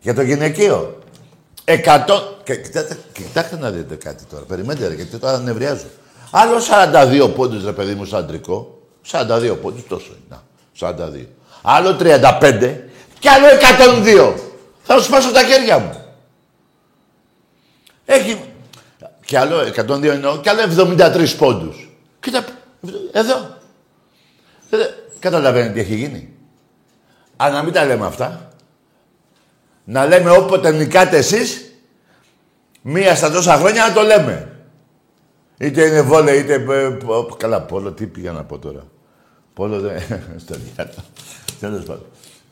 Για 0.00 0.14
το 0.14 0.22
γυναικείο. 0.22 0.98
Εκατό... 1.64 2.36
Και, 2.44 2.56
κοιτάξτε, 2.56 2.96
κοιτάξτε 3.12 3.56
να 3.56 3.70
δείτε 3.70 3.94
κάτι 3.94 4.24
τώρα. 4.24 4.44
Περιμένετε 4.44 4.88
ρε, 4.88 4.94
γιατί 4.94 5.16
τώρα 5.16 5.38
νευριάζω. 5.38 5.86
Άλλο 6.30 6.56
42 7.24 7.34
πόντους, 7.34 7.64
ρε 7.64 7.72
παιδί 7.72 7.94
μου, 7.94 8.04
σαν 8.04 8.18
αντρικό. 8.18 8.82
42 9.10 9.56
πόντους, 9.62 9.86
τόσο 9.86 10.12
είναι. 10.26 10.40
42. 10.80 11.26
Άλλο 11.62 11.96
35 11.96 12.84
και 13.18 13.28
άλλο 13.30 13.46
102. 13.46 14.34
Θα 14.82 14.98
σου 14.98 15.04
σπάσω 15.04 15.32
τα 15.32 15.42
χέρια 15.42 15.78
μου. 15.78 16.04
Έχει... 18.04 18.40
Και 19.24 19.38
άλλο 19.38 19.56
102 19.60 20.02
εννοώ, 20.02 20.40
και 20.40 20.50
άλλο 20.50 20.60
73 20.96 21.34
πόντους. 21.38 21.90
Κοίτα, 22.20 22.44
εδώ. 23.12 23.56
Καταλαβαίνετε 25.18 25.72
τι 25.72 25.80
έχει 25.80 25.94
γίνει. 25.94 26.34
Αν 27.36 27.52
να 27.52 27.62
μην 27.62 27.72
τα 27.72 27.84
λέμε 27.84 28.06
αυτά, 28.06 28.50
να 29.84 30.06
λέμε 30.06 30.30
όποτε 30.30 30.72
νικάτε 30.72 31.16
εσείς, 31.16 31.72
μία 32.82 33.14
στα 33.14 33.30
τόσα 33.30 33.56
χρόνια 33.56 33.86
να 33.86 33.92
το 33.92 34.02
λέμε. 34.02 34.55
Είτε 35.58 35.84
είναι 35.84 36.00
βόλε, 36.00 36.32
είτε... 36.32 36.54
Ε, 36.54 36.96
καλά, 37.36 37.60
πόλο, 37.60 37.92
τι 37.92 38.06
πήγα 38.06 38.32
να 38.32 38.44
πω 38.44 38.58
τώρα. 38.58 38.84
Πόλο 39.54 39.80
δεν... 39.80 40.00
Στο 40.44 40.54
διάλογο. 40.54 41.02
Τέλος 41.60 41.84
πάντων. 41.84 42.06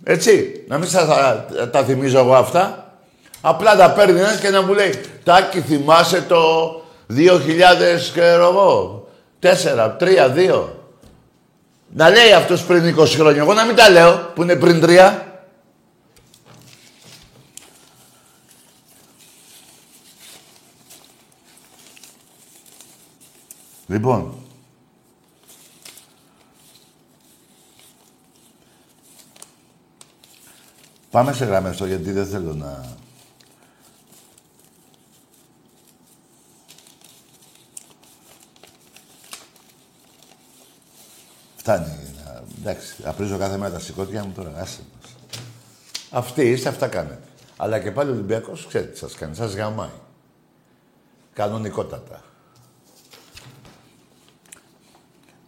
Έτσι, 0.04 0.64
να 0.68 0.78
μην 0.78 0.88
σας 0.88 1.06
τα, 1.06 1.46
τα 1.70 1.84
θυμίζω 1.84 2.18
εγώ 2.18 2.34
αυτά. 2.34 2.92
Απλά 3.40 3.76
τα 3.76 3.90
παίρνει 3.90 4.18
ένας 4.18 4.40
και 4.40 4.50
να 4.50 4.62
μου 4.62 4.72
λέει 4.72 4.94
«Τάκη, 5.24 5.60
θυμάσαι 5.60 6.24
το 6.28 6.40
2000 7.10 7.16
και 8.14 8.22
εγώ, 8.22 9.08
4, 9.42 9.48
3, 10.00 10.34
2». 10.34 10.62
Να 11.96 12.10
λέει 12.10 12.32
αυτός 12.32 12.62
πριν 12.62 12.96
20 12.98 13.06
χρόνια. 13.06 13.42
Εγώ 13.42 13.52
να 13.52 13.64
μην 13.64 13.76
τα 13.76 13.90
λέω, 13.90 14.30
που 14.34 14.42
είναι 14.42 14.56
πριν 14.56 14.82
3. 14.84 15.12
Λοιπόν, 23.86 24.34
πάμε 31.10 31.32
σε 31.32 31.44
γραμμές 31.44 31.76
τώρα 31.76 31.90
γιατί 31.90 32.12
δεν 32.12 32.26
θέλω 32.26 32.54
να... 32.54 32.96
Φτάνει. 41.56 41.98
Εντάξει, 42.58 42.94
απρίζω 43.04 43.38
κάθε 43.38 43.56
μέρα 43.56 43.72
τα 43.72 43.78
σηκώτια 43.78 44.24
μου 44.24 44.32
τώρα. 44.32 44.52
Άσε 44.56 44.80
μας. 44.94 45.16
Αυτοί 46.10 46.50
είστε, 46.50 46.68
αυτά 46.68 46.88
κάνετε. 46.88 47.22
Αλλά 47.56 47.78
και 47.80 47.90
πάλι 47.90 48.10
ο 48.10 48.12
Ολυμπιακός, 48.12 48.66
ξέρετε 48.66 48.90
τι 48.90 48.98
σας 48.98 49.14
κάνει. 49.14 49.34
Σας 49.34 49.54
γαμάει. 49.54 49.88
Κανονικότατα. 51.32 52.22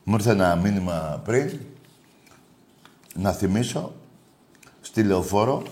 Μου 0.08 0.14
ήρθε 0.14 0.30
ένα 0.30 0.56
μήνυμα 0.56 1.20
πριν 1.24 1.60
να 3.14 3.32
θυμίσω 3.32 3.92
στη 4.80 5.02
Λεωφόρο 5.02 5.62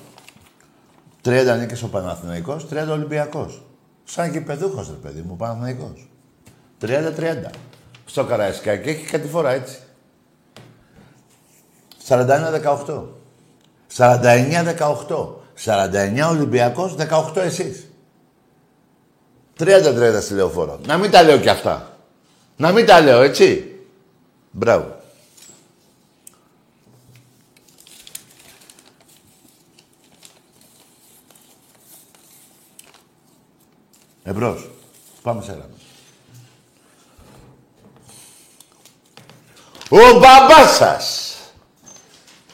30 1.24 1.56
νίκες 1.58 1.82
ο 1.82 1.88
Παναθηναϊκός, 1.88 2.66
30 2.70 2.88
Ολυμπιακός. 2.90 3.62
Σαν 4.04 4.32
και 4.32 4.40
παιδούχος, 4.40 4.88
ρε 4.88 4.94
παιδί 4.94 5.20
μου, 5.20 5.36
Παναθηναϊκός. 5.36 6.08
30-30. 6.80 7.50
Στο 8.04 8.24
Καραϊσκάκι 8.24 8.88
έχει 8.88 9.06
κάτι 9.06 9.28
φορά 9.28 9.50
έτσι. 9.50 9.78
41-18. 12.08 13.18
49-18. 13.96 15.42
49 15.54 16.28
Ολυμπιακός, 16.30 16.94
18 16.94 17.40
εσείς. 17.40 17.86
30-30 19.58 20.20
στη 20.20 20.34
Λεωφόρο. 20.34 20.80
Να 20.86 20.98
μην 20.98 21.10
τα 21.10 21.22
λέω 21.22 21.38
κι 21.38 21.48
αυτά. 21.48 21.98
Να 22.56 22.72
μην 22.72 22.86
τα 22.86 23.00
λέω, 23.00 23.22
έτσι. 23.22 23.68
Μπράβο. 24.56 25.02
Εμπρός. 34.22 34.70
Πάμε 35.22 35.42
σε 35.42 35.52
ένα. 35.52 35.68
Ο 39.88 40.18
μπαμπάς 40.18 40.76
σας 40.76 41.36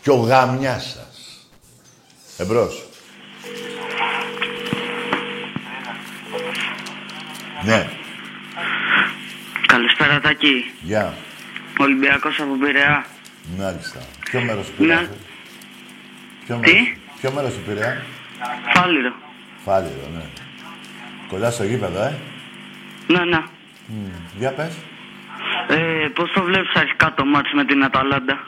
και 0.03 0.11
ο 0.11 0.17
γαμιάς 0.17 0.83
σας. 0.85 1.49
Εμπρός. 2.37 2.85
Ναι. 7.65 7.91
Καλησπέρα 9.67 10.21
Τάκη. 10.21 10.73
Γεια. 10.83 11.15
Ολυμπιακός 11.83 12.41
από 12.41 12.55
Πειραιά. 12.65 13.05
Μάλιστα. 13.59 13.99
Ποιο 14.31 14.41
μέρος 14.41 14.67
του 14.67 14.73
Πειραιά. 14.79 15.01
Ναι. 15.01 15.09
Ποιο 16.47 16.57
Τι; 16.57 16.73
μέρος, 16.73 16.93
ποιο 17.21 17.31
μέρος 17.33 17.53
του 17.55 17.61
Πειραιά; 17.67 18.05
Φάλιρο. 18.75 19.13
Φάλιρο, 19.65 20.09
ναι. 20.15 20.23
Κοντά 21.29 21.51
στο 21.51 21.65
γήπεδο, 21.65 22.03
ε. 22.03 22.19
Ναι, 23.07 23.25
ναι. 23.25 23.43
Μμ, 23.87 24.09
Για 24.39 24.53
πες. 24.53 24.73
Ε, 25.69 26.09
πώς 26.15 26.33
το 26.33 26.43
βλέπεις 26.43 26.75
αρχικά 26.75 27.15
το 27.15 27.25
μάτς 27.25 27.53
με 27.53 27.65
την 27.65 27.85
Αταλάντα; 27.85 28.47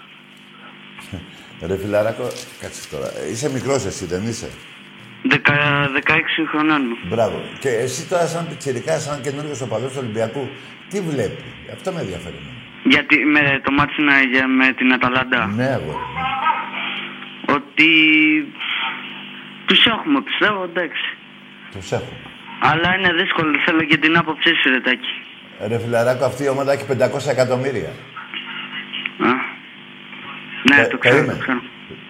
Ρε 1.69 1.77
φιλαράκο, 1.79 2.29
κάτσε 2.61 2.89
τώρα. 2.91 3.07
Ε, 3.19 3.31
Είσαι 3.31 3.51
μικρός 3.51 3.85
εσύ, 3.85 4.05
δεν 4.07 4.27
είσαι; 4.29 4.49
Δεκα, 5.23 5.55
16 5.95 6.47
χρονών 6.51 6.83
μου. 6.89 6.97
Μπράβο. 7.09 7.43
Και 7.61 7.69
εσύ 7.69 8.07
τώρα 8.09 8.27
σαν 8.27 8.49
πιτσιρικά, 8.49 8.99
σαν 8.99 9.21
καινούριος 9.21 9.61
οπαδός 9.61 9.93
του 9.93 9.99
Ολυμπιακού, 10.01 10.49
τι 10.91 11.01
βλέπεις; 11.01 11.45
Αυτό 11.73 11.93
με 11.93 12.01
ενδιαφέρει. 12.01 12.52
Εμένα. 12.85 12.95
Γιατί 12.95 13.17
με 13.25 13.61
το 13.65 13.71
μάτς 13.73 13.97
είναι 13.97 14.13
για- 14.33 14.49
με 14.49 14.73
την 14.73 14.93
Αταλάντα. 14.93 15.47
Ναι, 15.47 15.65
αγόρι. 15.65 15.87
μου. 15.87 15.97
Ότι 17.55 17.89
τους 19.67 19.87
έχουμε 19.87 20.21
πιστεύω, 20.23 20.63
εντάξει. 20.65 21.03
Τους 21.73 21.93
έχω. 21.93 22.13
Αλλά 22.61 22.97
είναι 22.99 23.13
δύσκολο, 23.13 23.51
θέλω 23.65 23.83
και 23.83 23.97
την 23.97 24.17
άποψή 24.17 24.49
σου, 24.55 24.71
ρε 24.71 24.81
Τάκη. 24.81 25.13
Ρε 25.69 25.79
φιλαράκο, 25.79 26.25
αυτή 26.25 26.43
η 26.45 26.49
ομάδα 26.49 26.73
έχει 26.73 26.85
500 26.85 27.31
εκατομμύρια. 27.31 27.89
Α. 29.29 29.31
Ναι, 30.69 30.81
Ε, 30.83 30.87
το 30.87 30.99
ξέρω, 30.99 31.15
περίμενε. 31.15 31.33
το 31.33 31.39
ξέρω. 31.45 31.61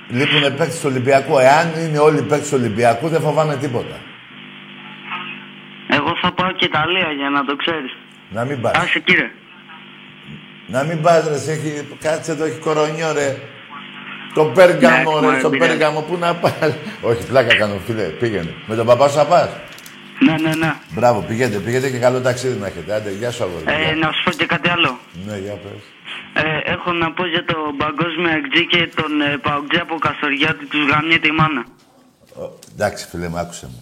Λείπουν 0.08 0.40
παίκτες 0.40 0.80
του 0.80 0.88
Ολυμπιακού. 0.92 1.38
Εάν 1.38 1.66
είναι 1.86 1.98
όλοι 1.98 2.22
παίκτες 2.22 2.48
του 2.48 2.56
Ολυμπιακού, 2.60 3.08
δεν 3.08 3.20
φοβάμαι 3.20 3.56
τίποτα. 3.56 3.96
Εγώ 5.88 6.16
θα 6.22 6.32
πάω 6.32 6.52
και 6.52 6.64
Ιταλία 6.64 7.10
για 7.16 7.30
να 7.30 7.44
το 7.44 7.56
ξέρεις. 7.56 7.92
Να 8.30 8.44
μην 8.44 8.60
πας. 8.60 8.72
Άσε 8.76 9.00
κύριε. 9.00 9.30
Να 10.72 10.82
μην 10.82 11.02
πας, 11.02 11.28
ρε. 11.28 11.38
σε 11.38 11.52
Έχει... 11.52 11.86
Κάτσε 12.00 12.32
εδώ, 12.32 12.44
έχει 12.44 12.58
κορονιό, 12.58 13.12
ρε. 13.12 13.36
Το 14.34 14.44
Πέργαμο, 14.44 15.20
Ναι, 15.20 15.30
ρε. 15.30 15.38
Στο 15.38 15.50
μα, 15.50 15.56
Πέργαμο, 15.58 16.00
πού 16.00 16.16
να 16.16 16.34
πας; 16.34 16.74
Όχι, 17.02 17.26
πλάκα 17.26 17.56
κάνω, 17.56 17.74
φίλε. 17.86 18.02
Πήγαινε. 18.02 18.54
Με 18.66 18.74
τον 18.74 18.86
παπά 18.86 19.08
σου 19.08 19.16
θα 19.16 19.24
πας; 19.26 19.48
Ναι, 20.26 20.32
ναι, 20.32 20.54
ναι. 20.54 20.74
Μπράβο, 20.94 21.20
πηγαίνετε, 21.28 21.58
πηγαίνετε 21.58 21.90
και 21.90 21.98
καλό 21.98 22.20
ταξίδι 22.20 22.58
να 22.58 22.66
έχετε. 22.66 22.94
Άντε, 22.94 23.10
γεια 23.10 23.30
σου, 23.30 23.42
αγόρι. 23.44 23.64
Ε, 23.66 23.82
Γεια. 23.82 23.94
να 23.96 24.12
σου 24.12 24.22
πω 24.24 24.30
και 24.30 24.46
κάτι 24.46 24.68
άλλο. 24.68 24.98
Ναι, 25.26 25.36
για 25.38 25.52
πες. 25.52 25.82
Ε, 26.34 26.72
έχω 26.72 26.92
να 26.92 27.12
πω 27.12 27.26
για 27.26 27.44
το 27.44 27.56
παγκόσμιο 27.76 28.30
εκτζή 28.38 28.66
και 28.66 28.90
τον 28.94 29.20
ε, 29.20 29.36
Παουτζή 29.42 29.78
από 29.78 29.98
Καστοριά 29.98 30.48
ότι 30.50 30.66
τους 30.66 30.88
γαμιέται 30.90 31.26
η 31.26 31.30
μάνα. 31.30 31.64
Ο, 32.34 32.58
εντάξει, 32.72 33.06
φίλε 33.10 33.28
μου, 33.28 33.38
άκουσε 33.38 33.66
με. 33.72 33.80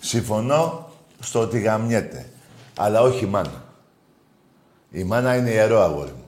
Συμφωνώ 0.00 0.88
στο 1.20 1.40
ότι 1.40 1.60
γαμιέται. 1.60 2.26
Αλλά 2.76 3.00
όχι 3.00 3.24
η 3.24 3.28
μάνα. 3.28 3.64
Η 4.92 5.04
μάνα 5.04 5.36
είναι 5.36 5.50
ιερό, 5.50 5.80
αγόρι 5.80 6.10
μου. 6.10 6.24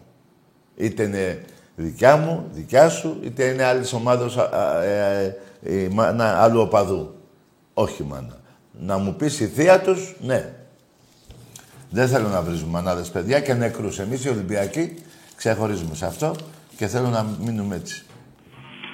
Είτε 0.77 1.03
είναι 1.03 1.44
δικιά 1.77 2.16
μου, 2.16 2.48
δικιά 2.53 2.88
σου, 2.88 3.20
είτε 3.24 3.44
είναι 3.44 3.64
άλλης 3.64 3.92
ομάδα 3.92 4.50
ε, 4.85 5.37
ε, 5.62 5.79
η 5.81 5.88
μάνα 5.88 6.42
άλλου 6.42 6.61
οπαδού. 6.61 7.14
Όχι 7.74 8.03
η 8.03 8.07
μάνα. 8.09 8.37
Να 8.72 8.98
μου 8.98 9.14
πεις 9.14 9.40
η 9.40 9.46
θεία 9.46 9.81
τους, 9.81 10.14
ναι. 10.20 10.53
Δεν 11.90 12.09
θέλω 12.09 12.29
να 12.29 12.42
βρίζουμε 12.42 12.70
μανάδες 12.70 13.09
παιδιά 13.09 13.40
και 13.40 13.55
νεκρούς. 13.55 13.98
Εμείς 13.98 14.24
οι 14.24 14.29
Ολυμπιακοί 14.29 14.94
ξεχωρίζουμε 15.37 15.94
σε 15.94 16.07
αυτό 16.07 16.35
και 16.77 16.87
θέλω 16.87 17.09
να 17.09 17.27
μείνουμε 17.40 17.77
έτσι. 17.77 18.05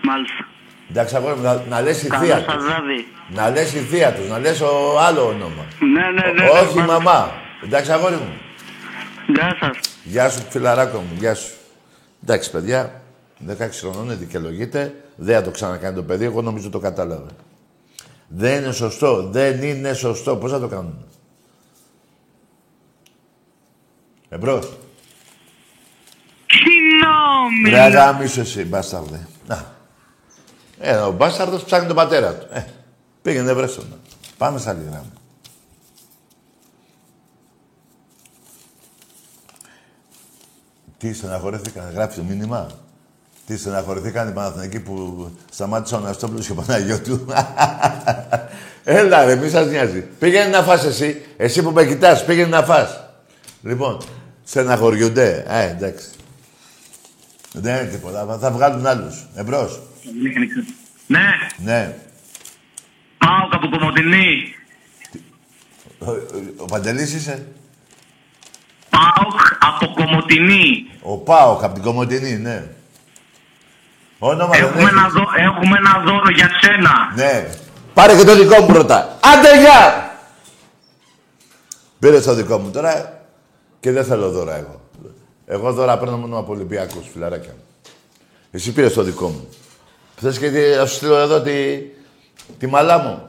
Μάλιστα. 0.02 0.44
Εντάξει, 0.90 1.16
αγόρι 1.16 1.34
μου, 1.34 1.42
να, 1.42 1.64
να 1.68 1.80
λες 1.80 2.02
η 2.02 2.06
Καλό 2.08 2.24
θεία 2.24 2.34
σας 2.34 2.54
τους. 2.54 2.64
βράδυ. 2.64 3.06
Να 3.28 3.50
λες 3.50 3.72
η 3.74 3.78
θεία 3.78 4.12
τους, 4.14 4.28
να 4.28 4.38
λες 4.38 4.60
ο 4.60 4.98
άλλο 5.00 5.26
όνομα. 5.26 5.64
Ναι, 5.94 6.22
ναι, 6.22 6.32
ναι. 6.42 6.48
Όχι 6.48 6.78
ναι, 6.78 6.84
μαμά. 6.84 7.30
Εντάξει, 7.64 7.92
αγόρι 7.92 8.14
μου. 8.14 8.32
Γεια 9.34 9.56
σας. 9.60 9.78
Γεια 10.04 10.30
σου, 10.30 10.42
φιλαράκο 10.50 10.98
μου. 10.98 11.16
Γεια 11.18 11.34
σου. 11.34 11.54
Εντάξει, 12.22 12.50
παιδιά, 12.50 13.00
16 13.48 13.54
χρονών 13.70 14.18
δικαιολογείται. 14.18 14.94
Δεν 15.16 15.34
θα 15.34 15.42
το 15.42 15.50
ξανακάνει 15.50 15.94
το 15.94 16.02
παιδί. 16.02 16.24
Εγώ 16.24 16.42
νομίζω 16.42 16.70
το 16.70 16.78
κατάλαβε. 16.78 17.30
Δεν 18.28 18.62
είναι 18.62 18.72
σωστό. 18.72 19.28
Δεν 19.30 19.62
είναι 19.62 19.92
σωστό. 19.92 20.36
Πώς 20.36 20.50
θα 20.50 20.60
το 20.60 20.68
κάνουμε. 20.68 21.04
Εμπρός. 24.28 24.72
Συγγνώμη. 26.46 27.70
Ρε 27.70 27.80
αγάμισο 27.80 28.40
εσύ, 28.40 28.64
μπάσταρδε. 28.64 29.28
Να. 29.46 29.74
Ε, 30.78 30.96
ο 30.96 31.12
μπάσταρδος 31.12 31.64
ψάχνει 31.64 31.86
τον 31.86 31.96
πατέρα 31.96 32.34
του. 32.34 32.46
Ε, 32.52 32.64
Πήγαινε 33.22 33.52
βρέσω 33.52 33.82
να. 33.90 33.96
Πάμε 34.38 34.58
σε 34.58 34.70
άλλη 34.70 34.82
γράμμα. 34.82 35.12
Τι 41.00 41.12
στεναχωρήθηκαν, 41.14 41.90
γράφει 41.94 42.16
το 42.16 42.22
μήνυμα. 42.22 42.66
Τι 43.46 43.56
στεναχωρηθήκαν 43.56 44.28
οι 44.28 44.32
Παναθηναϊκοί 44.32 44.80
που 44.80 45.28
σταμάτησαν 45.50 46.00
ο 46.00 46.04
Αναστόπουλος 46.04 46.46
και 46.46 46.52
ο 46.52 46.54
Παναγιώτου. 46.54 47.24
Έλα 48.84 49.24
ρε, 49.24 49.36
μη 49.36 49.48
σας 49.48 49.66
νοιάζει. 49.68 50.00
Πήγαινε 50.18 50.46
να 50.48 50.62
φας 50.62 50.84
εσύ. 50.84 51.22
Εσύ 51.36 51.62
που 51.62 51.70
με 51.70 51.86
κοιτάς, 51.86 52.24
πήγαινε 52.24 52.48
να 52.48 52.62
φας. 52.62 53.04
Λοιπόν, 53.62 53.98
στεναχωριούνται. 54.44 55.44
Ε, 55.48 55.70
εντάξει. 55.70 56.08
Δεν 57.52 57.76
είναι 57.82 57.90
τίποτα. 57.90 58.38
Θα 58.40 58.50
βγάλουν 58.50 58.86
άλλους. 58.86 59.26
Εμπρός. 59.34 59.80
Ναι, 61.06 61.24
Ναι. 61.64 61.94
πάω 63.18 63.48
από 63.50 63.68
Κομωτινή. 63.68 64.54
Ο, 65.98 66.10
ο 66.56 66.64
Παντελής 66.64 67.14
είσαι; 67.14 67.46
Πάω 69.00 69.28
από 69.68 69.92
Κομωτινή. 69.94 70.86
Ο 71.02 71.16
Πάοκ 71.16 71.64
από 71.64 71.74
την 71.74 71.82
Κομωτινή, 71.82 72.36
ναι. 72.36 72.64
Όνομα 74.18 74.50
δεν 74.54 74.62
Έχουμε 74.64 74.80
έχεις. 74.82 74.90
ένα, 74.92 75.08
δω, 75.08 75.20
έχουμε 75.36 75.76
ένα 75.78 76.02
δώρο 76.06 76.30
για 76.30 76.50
σένα. 76.60 76.92
Ναι. 77.14 77.48
Πάρε 77.94 78.16
και 78.16 78.24
το 78.24 78.34
δικό 78.36 78.60
μου 78.60 78.66
πρώτα. 78.66 79.18
Άντε, 79.24 79.60
γεια! 79.60 80.10
Πήρε 81.98 82.20
το 82.20 82.34
δικό 82.34 82.58
μου 82.58 82.70
τώρα 82.70 83.22
και 83.80 83.90
δεν 83.92 84.04
θέλω 84.04 84.30
δώρα 84.30 84.56
εγώ. 84.56 84.80
Εγώ 85.46 85.72
δώρα 85.72 85.98
παίρνω 85.98 86.16
μόνο 86.16 86.38
από 86.38 86.52
Ολυμπιακούς, 86.52 87.08
φιλαράκια 87.12 87.50
μου. 87.56 87.62
Εσύ 88.50 88.72
πήρες 88.72 88.92
το 88.92 89.02
δικό 89.02 89.28
μου. 89.28 89.48
Θες 90.16 90.38
και 90.38 90.50
τι- 90.50 90.76
να 90.76 90.86
σου 90.86 90.94
στείλω 90.94 91.16
εδώ 91.16 91.40
τη, 91.40 91.52
τη 92.58 92.66
μαλά 92.66 92.98
μου; 92.98 93.28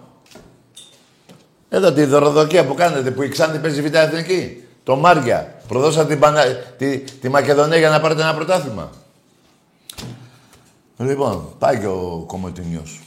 Εδώ 1.69 1.91
τη 1.91 2.03
δωροδοκία 2.05 2.65
που 2.65 2.73
κάνετε, 2.73 3.11
που 3.11 3.21
η 3.23 3.29
Ξάνθη 3.29 3.59
παίζει 3.59 3.81
β' 3.81 3.95
εθνική. 3.95 4.63
Το 4.83 4.95
Μάρια. 4.95 5.60
Προδώσα 5.71 6.05
την 6.05 6.19
Πανα... 6.19 6.55
τη, 6.77 6.99
τη 6.99 7.29
Μακεδονία 7.29 7.77
για 7.77 7.89
να 7.89 8.01
πάρετε 8.01 8.21
ένα 8.21 8.35
πρωτάθλημα. 8.35 8.89
Λοιπόν, 10.97 11.55
πάει 11.59 11.79
και 11.79 11.87
ο 11.87 12.23
Κομωτινιός. 12.27 13.01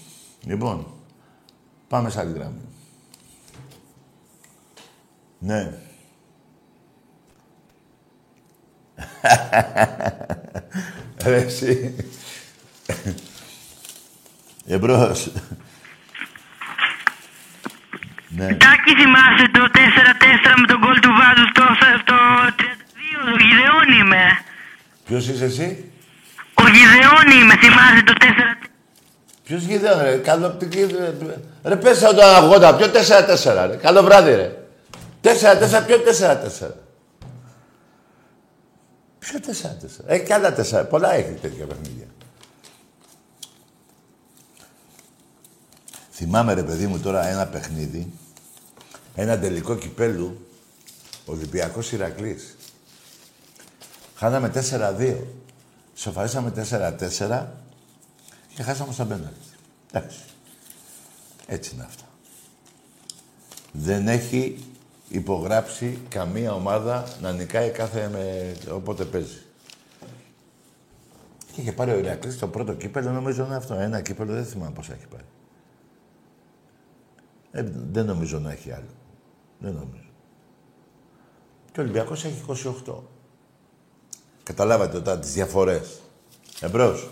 Λοιπόν, 0.45 0.87
πάμε 1.89 2.11
σε 2.11 2.21
άλλη 2.21 2.33
γραμμή. 2.33 2.61
Ναι. 5.39 5.79
Ρε 11.25 11.37
εσύ. 11.37 11.97
Εμπρός. 14.67 15.33
Ναι. 18.37 18.47
Τάκη 18.65 18.93
θυμάσαι 19.01 19.47
το 19.57 19.63
4-4 19.75 20.55
με 20.61 20.67
τον 20.67 20.79
γκολ 20.83 20.97
του 21.01 21.13
Βάζου 21.19 21.47
στο, 21.55 21.65
στο 22.03 22.15
32. 22.59 22.63
Ο 23.33 23.37
Γιδεών 23.45 23.87
είμαι. 24.01 24.23
Ποιος 25.07 25.29
είσαι 25.29 25.45
εσύ; 25.45 25.91
Ο 26.55 26.65
Γιδεών 26.75 27.27
είμαι, 27.41 27.57
θυμάσαι 27.57 28.03
το 28.05 28.13
4 28.21 28.25
Ποιος 29.45 29.63
γιδέων 29.63 30.03
ρε. 30.03 30.17
Καλό... 30.17 30.51
τι- 30.51 30.67
τι- 30.67 30.87
Ρε 31.65 31.77
πέσα 31.77 32.15
το 32.15 32.23
80. 32.55 32.75
Ποιο 32.77 32.87
4-4 32.87 33.67
ρε. 33.71 33.77
Καλό 33.77 34.03
βράδυ 34.03 34.35
ρε. 34.35 34.51
4-4. 35.23 35.31
Ποιο 35.87 35.97
4-4. 35.97 36.71
Ποιο 39.19 39.39
4-4. 39.47 40.05
Έχει 40.07 40.25
κι 40.25 40.33
άλλα 40.33 40.55
4. 40.83 40.89
Πολλά 40.89 41.15
έχει 41.15 41.31
τέτοια 41.43 41.67
παιχνίδια. 41.67 42.07
Θυμάμαι 46.13 46.55
ρε 46.55 46.63
παιδί 46.63 46.87
μου 46.87 46.99
τώρα 46.99 47.27
ένα 47.27 47.47
παιχνίδι. 47.47 48.13
Ένα 49.15 49.39
τελικό 49.39 49.77
κυπέλου. 49.77 50.47
Ολυμπιακός 51.27 51.93
Ηρακλής. 51.93 52.57
Χάναμε 54.15 54.53
4-2. 54.71 55.17
Σοφαρίσαμε 55.95 56.53
4-4 56.71 57.47
και 58.55 58.63
χάσαμε 58.63 58.93
στα 58.93 59.05
πέναλτι. 59.05 59.49
Εντάξει. 59.93 60.19
Έτσι 61.47 61.75
είναι 61.75 61.85
αυτά. 61.85 62.05
Δεν 63.73 64.09
έχει 64.09 64.65
υπογράψει 65.09 65.99
καμία 66.09 66.53
ομάδα 66.53 67.05
να 67.21 67.33
νικάει 67.33 67.71
κάθε 67.71 68.09
με... 68.09 68.55
όποτε 68.71 69.05
παίζει. 69.05 69.43
Και 71.53 71.61
είχε 71.61 71.73
πάρει 71.73 71.91
ο 71.91 71.99
Ηρακλής 71.99 72.39
το 72.39 72.49
πρώτο 72.49 72.75
κύπελο, 72.75 73.11
νομίζω 73.11 73.45
είναι 73.45 73.57
αυτό. 73.57 73.75
Ένα 73.75 74.01
κύπελο, 74.01 74.33
δεν 74.33 74.45
θυμάμαι 74.45 74.73
πόσα 74.73 74.93
έχει 74.93 75.07
πάρει. 75.07 75.25
Ε, 77.51 77.63
δεν 77.91 78.07
νομίζω 78.07 78.39
να 78.39 78.53
έχει 78.53 78.73
άλλο. 78.73 79.04
Δεν 79.59 79.73
νομίζω. 79.73 80.09
Και 81.73 81.81
ο 81.81 81.83
Ολυμπιακός 81.83 82.25
έχει 82.25 82.43
28. 82.87 82.95
Καταλάβατε 84.43 85.01
τώρα 85.01 85.19
τις 85.19 85.33
διαφορές. 85.33 86.01
Εμπρός. 86.61 87.09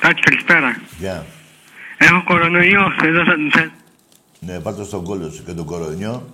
Τάκη, 0.00 0.20
καλησπέρα. 0.20 0.80
Γεια. 0.98 1.26
Έχω 1.98 2.24
κορονοϊό. 2.24 2.82
Εδώ 3.02 3.24
θα, 3.24 3.34
θα... 3.52 3.72
Ναι, 4.40 4.58
βάλτε 4.58 4.84
στον 4.84 5.04
κόλλο 5.04 5.30
σου 5.30 5.44
και 5.44 5.52
τον 5.52 5.64
κορονιό. 5.64 6.26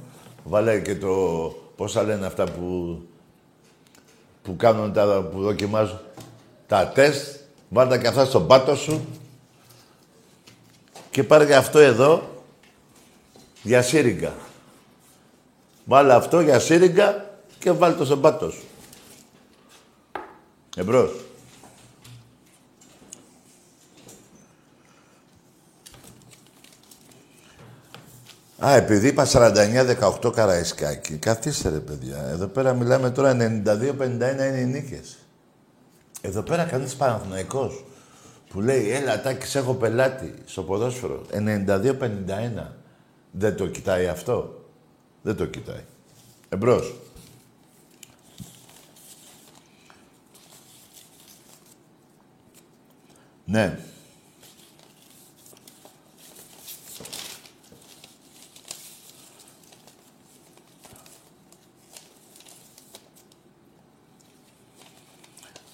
Βάλε 0.45 0.81
και 0.81 0.97
το... 0.97 1.09
Πόσα 1.77 2.03
λένε 2.03 2.27
αυτά 2.27 2.45
που... 2.45 3.03
που 4.43 4.57
κάνουν 4.57 4.93
τα... 4.93 5.29
που 5.33 5.41
δοκιμάζουν 5.41 5.99
τα 6.67 6.89
τεστ. 6.89 7.41
Βάλτε 7.69 7.99
και 7.99 8.07
αυτά 8.07 8.25
στον 8.25 8.47
πάτο 8.47 8.75
σου. 8.75 9.07
Και 11.19 11.25
πάρε 11.25 11.47
και 11.47 11.55
αυτό 11.55 11.79
εδώ 11.79 12.43
για 13.63 13.83
σύριγγα. 13.83 14.33
Βάλε 15.85 16.15
αυτό 16.15 16.41
για 16.41 16.59
σύριγγα 16.59 17.31
και 17.59 17.71
βάλτε 17.71 17.99
το 17.99 18.05
στον 18.05 18.21
πάτο 18.21 18.51
σου. 18.51 18.65
Εμπρός. 20.77 21.11
Α, 28.65 28.75
επειδή 28.75 29.09
είπα 29.09 29.27
49-18 29.33 30.33
Καραϊσκάκη, 30.35 31.17
καθίστε 31.17 31.69
ρε 31.69 31.79
παιδιά. 31.79 32.29
Εδώ 32.29 32.47
πέρα 32.47 32.75
μιλάμε 32.75 33.11
τώρα 33.11 33.31
92-51 33.31 33.39
είναι 33.39 34.59
οι 34.61 34.65
νίκες. 34.65 35.17
Εδώ 36.21 36.43
πέρα 36.43 36.65
κανείς 36.65 36.95
Παναθηναϊκός 36.97 37.85
που 38.49 38.61
λέει 38.61 38.91
«Έλα, 38.91 39.21
Τάκης, 39.21 39.55
έχω 39.55 39.75
πελάτη 39.75 40.35
στο 40.45 40.63
ποδόσφαιρο». 40.63 41.23
92-51. 41.33 42.73
Δεν 43.31 43.57
το 43.57 43.67
κοιτάει 43.67 44.07
αυτό. 44.07 44.65
Δεν 45.23 45.37
το 45.37 45.47
κοιτάει. 45.47 45.85
Εμπρός. 46.49 46.95
Ναι. 53.45 53.79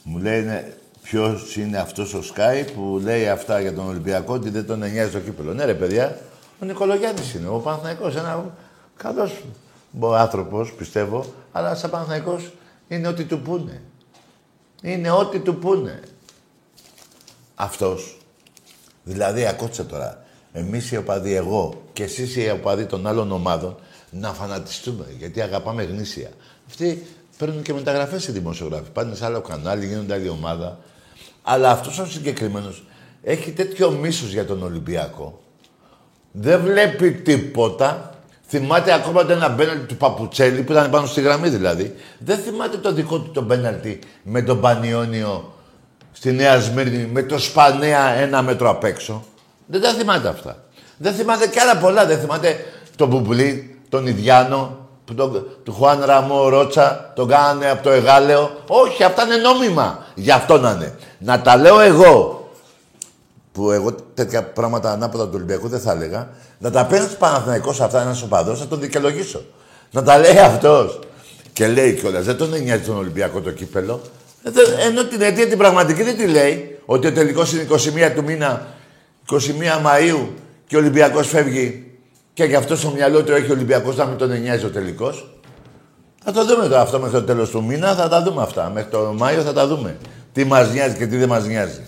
Μου 0.03 0.19
λέει 0.19 0.43
ναι, 0.43 0.75
ποιος 1.05 1.57
είναι 1.57 1.79
αυτός 1.79 2.15
ο 2.15 2.23
Σκάι 2.23 2.65
που 2.65 3.01
λέει 3.03 3.29
αυτά 3.29 3.61
για 3.61 3.75
τον 3.75 3.89
Ολυμπιακό 3.89 4.35
ότι 4.35 4.51
δεν 4.51 4.67
τον 4.67 4.79
νοιάζει 4.79 5.11
το 5.11 5.19
κύπελος. 5.19 5.55
Ναι, 5.55 5.65
ρε 5.65 5.75
παιδιά, 5.75 6.19
ο 6.63 6.65
Νικολογιάννης 6.65 7.35
είναι. 7.35 7.49
Ο 7.49 7.59
Παναθηναϊκός 7.59 8.17
ένα 8.17 8.55
καλός 8.97 9.45
άνθρωπος, 10.01 10.73
πιστεύω, 10.73 11.25
αλλά 11.53 11.75
σαν 11.75 11.91
Παναθηναϊκός 11.91 12.53
είναι 12.89 13.09
ό,τι 13.09 13.25
του 13.25 13.41
πούνε. 13.41 13.83
Είναι 14.83 15.11
ό,τι 15.11 15.39
του 15.39 15.57
πούνε. 15.57 16.01
Αυτός. 17.55 18.19
Δηλαδή, 19.05 19.47
ακούστε 19.47 19.83
τώρα, 19.83 20.25
εμείς 20.53 20.91
οι 20.91 20.97
οπαδοί, 20.97 21.35
εγώ 21.35 21.83
και 21.93 22.03
εσείς 22.03 22.37
οι 22.37 22.51
οπαδοί 22.51 22.85
των 22.87 23.07
άλλων 23.07 23.33
ομάδων, 23.33 23.77
να 24.11 24.33
φανατιστούμε 24.33 25.07
γιατί 25.19 25.41
αγαπάμε 25.41 25.83
γνήσια. 25.83 26.31
Αυτοί 26.69 27.07
παίρνουν 27.39 27.63
και 27.63 27.73
μεταγραφές 27.73 28.27
οι 28.27 28.33
δημοσιογράφοι. 28.33 28.91
Πάνε 28.93 29.15
σε 29.15 29.25
άλλο 29.25 29.41
κανάλι, 29.41 29.87
γίνονται 29.87 30.15
άλλη 30.15 30.29
ομάδα. 30.29 30.79
Αλλά 31.47 31.71
αυτός 31.71 31.99
ο 31.99 32.07
συγκεκριμένος 32.07 32.85
έχει 33.23 33.51
τέτοιο 33.51 33.91
μίσος 33.91 34.33
για 34.33 34.47
τον 34.47 34.63
Ολυμπιακό. 34.63 35.41
Δεν 36.33 36.61
βλέπει 36.61 37.13
τίποτα. 37.13 38.15
Θυμάται 38.49 38.93
ακόμα 38.93 39.25
το 39.25 39.33
ένα 39.33 39.49
μπέναλτι 39.49 39.87
του 39.87 39.97
Παπουτσέλη 39.97 40.63
που 40.63 40.73
ήταν 40.73 40.91
πάνω 40.91 41.07
στη 41.07 41.21
γραμμή 41.21 41.49
δηλαδή. 41.49 41.95
Δεν 42.19 42.39
θυμάται 42.39 42.77
το 42.77 42.93
δικό 42.93 43.19
του 43.19 43.31
το 43.31 43.43
μπέναλτι 43.43 43.99
με 44.23 44.43
τον 44.43 44.61
Πανιόνιο 44.61 45.55
στη 46.13 46.33
Νέα 46.33 46.61
Σμύρνη 46.61 47.09
με 47.13 47.23
το 47.23 47.39
Σπανέα 47.39 48.09
ένα 48.09 48.43
μέτρο 48.43 48.71
απ' 48.71 48.85
έξω. 48.85 49.25
Δεν 49.67 49.81
τα 49.81 49.93
θυμάται 49.93 50.29
αυτά. 50.29 50.65
Δεν 50.97 51.13
θυμάται 51.13 51.49
κι 51.49 51.59
άλλα 51.59 51.77
πολλά. 51.77 52.07
Δεν 52.07 52.19
θυμάται 52.19 52.65
τον 52.97 53.09
Μπουμπλή, 53.09 53.81
τον 53.89 54.07
Ιδιάνο, 54.07 54.77
που 54.79 54.84
τον, 55.05 55.47
του 55.63 55.73
Χουάν 55.73 56.05
Ραμό 56.05 56.49
Ρότσα, 56.49 57.13
τον 57.15 57.29
κάνανε 57.29 57.71
από 57.71 57.83
το 57.83 57.91
Εγάλεο; 57.91 58.51
Όχι, 58.69 59.05
αυτά 59.05 59.25
είναι 59.25 59.37
νόμιμα. 59.37 60.07
Γι' 60.15 60.31
αυτό 60.31 60.59
να 60.59 60.71
είναι. 60.71 60.95
Να 61.19 61.41
τα 61.41 61.57
λέω 61.57 61.81
εγώ. 61.81 62.49
που 63.53 63.71
εγώ 63.71 63.95
τέτοια 64.15 64.43
πράγματα 64.45 64.93
ανάποδα 64.93 65.25
του 65.25 65.33
Ολυμπιακού 65.35 65.69
δεν 65.69 65.81
θα 65.81 65.93
έλεγα, 65.93 66.29
να 66.59 66.71
τα 66.71 66.87
παίρνει 66.87 67.09
Παναθηναϊκό 67.19 67.71
αυτά 67.71 68.01
ένα 68.01 68.17
οπαδό, 68.25 68.55
θα 68.55 68.67
τον 68.67 68.81
δικαιολογήσω. 68.81 69.43
Να 69.91 70.03
τα 70.03 70.19
λέει 70.19 70.39
αυτός. 70.39 70.99
Και 71.53 71.67
λέει 71.67 71.93
κιόλας, 71.93 72.25
δεν 72.25 72.37
τον 72.37 72.63
νοιάζει 72.63 72.83
τον 72.83 72.97
Ολυμπιακό 72.97 73.41
το 73.41 73.51
κύπελο. 73.51 74.01
Ε, 74.43 74.51
ενώ 74.87 75.05
την 75.05 75.21
αιτία 75.23 75.49
την 75.49 75.59
πραγματική 75.59 76.03
δεν 76.03 76.17
τη 76.17 76.27
λέει, 76.27 76.79
ότι 76.85 77.07
ο 77.07 77.13
τελικός 77.13 77.53
είναι 77.53 77.67
21 78.09 78.13
του 78.15 78.25
μήνα, 78.25 78.67
21 79.31 79.37
Μαου 79.83 80.29
και 80.67 80.77
ο 80.77 80.79
Ολυμπιακός 80.79 81.29
φεύγει 81.29 81.94
και 82.35 82.45
γι' 82.45 82.55
αυτό 82.55 82.77
στο 82.77 82.91
μυαλό 82.91 83.25
του 83.25 83.33
έχει 83.33 83.51
ο 83.51 83.55
Ολυμπιακός 83.55 83.97
να 83.97 84.05
μην 84.05 84.19
τον 84.19 84.41
νοιάζει 84.41 84.65
ο 84.65 84.71
τελικός. 84.71 85.29
Θα 86.25 86.33
το 86.33 86.45
δούμε 86.45 86.69
τώρα 86.69 86.81
αυτό 86.81 86.99
μέχρι 86.99 87.19
το 87.19 87.25
τέλος 87.25 87.51
του 87.51 87.65
μήνα, 87.65 87.95
θα 87.95 88.09
τα 88.09 88.23
δούμε 88.23 88.43
αυτά. 88.43 88.71
Μέχρι 88.71 88.91
το 88.91 89.13
Μάιο 89.13 89.43
θα 89.43 89.53
τα 89.53 89.67
δούμε. 89.67 89.99
Τι 90.33 90.45
μας 90.45 90.73
νοιάζει 90.73 90.97
και 90.97 91.07
τι 91.07 91.17
δεν 91.17 91.29
μας 91.29 91.47
νοιάζει. 91.47 91.87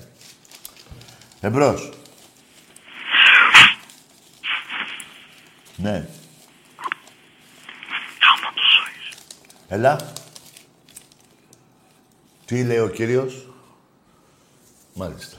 Εμπρός. 1.40 1.90
Ναι. 5.76 6.09
Έλα. 9.68 10.12
Τι 12.44 12.64
λέει 12.64 12.78
ο 12.78 12.88
κύριος; 12.88 13.46
Μάλιστα. 14.94 15.37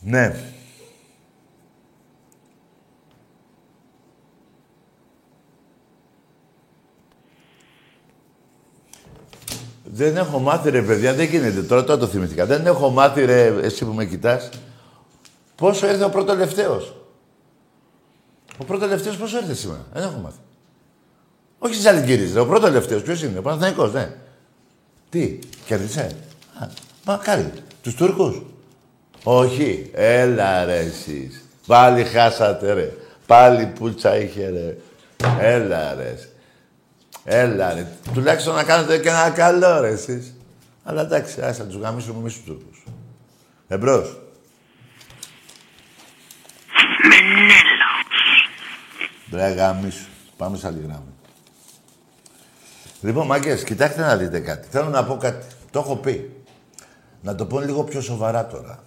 Ναι. 0.00 0.55
Δεν 9.92 10.16
έχω 10.16 10.38
μάθει 10.38 10.70
ρε 10.70 10.82
παιδιά, 10.82 11.14
δεν 11.14 11.26
γίνεται 11.26 11.62
τώρα, 11.62 11.84
τώρα 11.84 11.98
το 11.98 12.06
θυμηθήκα. 12.06 12.46
Δεν 12.46 12.66
έχω 12.66 12.90
μάθει 12.90 13.24
ρε, 13.24 13.46
εσύ 13.46 13.84
που 13.84 13.92
με 13.92 14.04
κοιτάς, 14.04 14.48
πόσο 15.54 15.88
ήρθε 15.88 16.04
ο 16.04 16.08
πρώτο 16.10 16.32
τελευταίος. 16.32 16.94
Ο 18.58 18.64
πρώτο 18.64 18.86
τελευταίος 18.86 19.16
πόσο 19.16 19.36
ήρθε 19.38 19.54
σήμερα; 19.54 19.84
Δεν 19.92 20.02
έχω 20.02 20.18
μάθει. 20.22 20.38
Όχι 21.58 21.74
στις 21.74 21.86
αλυγκύριες, 21.86 22.32
ρε. 22.32 22.40
Ο 22.40 22.46
πρώτο 22.46 22.66
τελευταίος 22.66 23.02
ποιος 23.02 23.22
είναι, 23.22 23.38
ο 23.38 23.42
Παναθηναϊκός, 23.42 23.92
ναι. 23.92 24.12
Τι, 25.08 25.38
κέρδισε; 25.66 26.16
Α, 26.60 26.66
μακάρι. 27.04 27.52
Τους 27.82 27.94
Τούρκους. 27.94 28.42
Όχι. 29.22 29.90
Έλα 29.94 30.64
ρε 30.64 30.78
εσείς. 30.78 31.44
Πάλι 31.66 32.04
χάσατε 32.04 32.72
ρε. 32.72 32.92
Πάλι 33.26 33.66
πούλτσα 33.66 34.16
είχε 34.16 34.48
ρε. 34.48 34.76
Έλα 35.40 35.94
ρε. 35.94 36.18
Έλα 37.28 37.74
ρε. 37.74 37.86
Τουλάχιστον 38.12 38.54
να 38.54 38.64
κάνετε 38.64 38.98
και 38.98 39.08
ένα 39.08 39.30
καλό 39.30 39.80
ρε 39.80 39.88
εσείς. 39.88 40.34
Αλλά 40.84 41.00
εντάξει, 41.00 41.40
ας 41.40 41.56
τους 41.56 41.76
γαμίσουμε 41.76 42.18
εμείς 42.18 42.34
τους 42.34 42.44
Τούρκους. 42.44 42.84
Εμπρός. 43.68 44.20
Μπρε 49.26 49.48
γαμίσου. 49.48 50.06
Πάμε 50.36 50.56
σε 50.56 50.66
άλλη 50.66 50.80
γράμμα. 50.80 51.12
Λοιπόν, 53.00 53.26
μάγκες, 53.26 53.64
κοιτάξτε 53.64 54.00
να 54.00 54.16
δείτε 54.16 54.40
κάτι. 54.40 54.68
Θέλω 54.70 54.88
να 54.88 55.04
πω 55.04 55.16
κάτι. 55.16 55.46
Το 55.70 55.78
έχω 55.78 55.96
πει. 55.96 56.44
Να 57.20 57.34
το 57.34 57.46
πω 57.46 57.60
λίγο 57.60 57.84
πιο 57.84 58.00
σοβαρά 58.00 58.46
τώρα. 58.46 58.82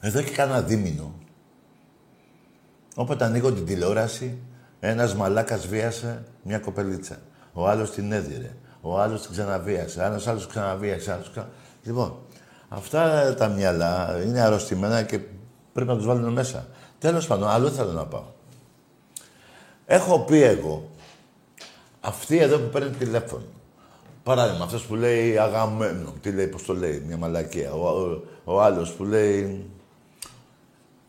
Εδώ 0.00 0.22
και 0.22 0.30
κάνα 0.30 0.62
δίμηνο 0.62 1.14
Όποτε 2.94 3.24
ανοίγω 3.24 3.52
την 3.52 3.66
τηλεόραση, 3.66 4.38
ένας 4.80 5.14
μαλάκας 5.14 5.66
βίασε 5.66 6.24
μια 6.42 6.58
κοπελίτσα. 6.58 7.18
Ο 7.52 7.68
άλλος 7.68 7.90
την 7.90 8.12
έδιρε. 8.12 8.50
Ο 8.80 9.00
άλλος 9.00 9.22
την 9.22 9.30
ξαναβίασε. 9.30 10.02
Ένας 10.02 10.26
άλλος 10.26 10.46
ξαναβίασε. 10.46 11.12
Άλλος 11.12 11.30
ξανα... 11.30 11.48
Λοιπόν, 11.82 12.16
αυτά 12.68 13.34
τα 13.34 13.48
μυαλά 13.48 14.22
είναι 14.26 14.40
αρρωστημένα 14.40 15.02
και 15.02 15.20
πρέπει 15.72 15.88
να 15.88 15.96
τους 15.96 16.06
βάλουν 16.06 16.32
μέσα. 16.32 16.66
Τέλος 16.98 17.26
πάντων, 17.26 17.48
άλλο 17.48 17.68
θέλω 17.68 17.92
να 17.92 18.06
πάω. 18.06 18.24
Έχω 19.86 20.20
πει 20.20 20.42
εγώ, 20.42 20.90
αυτή 22.00 22.38
εδώ 22.38 22.58
που 22.58 22.68
παίρνει 22.68 22.90
τηλέφωνο, 22.90 23.44
Παράδειγμα, 24.24 24.64
αυτός 24.64 24.84
που 24.86 24.94
λέει 24.94 25.38
αγαμένο, 25.38 26.14
τι 26.20 26.30
λέει, 26.30 26.46
πώς 26.46 26.64
το 26.64 26.74
λέει, 26.74 27.02
μια 27.06 27.16
μαλακία. 27.16 27.72
Ο, 27.72 27.88
ο, 27.88 28.22
ο 28.44 28.62
άλλος 28.62 28.92
που 28.92 29.04
λέει. 29.04 29.70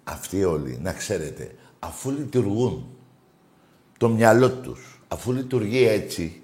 Αυτοί 0.03 0.43
όλοι, 0.43 0.79
να 0.81 0.93
ξέρετε, 0.93 1.55
αφού 1.87 2.11
λειτουργούν 2.11 2.85
το 3.97 4.09
μυαλό 4.09 4.49
τους, 4.49 5.01
αφού 5.07 5.31
λειτουργεί 5.31 5.87
έτσι, 5.87 6.41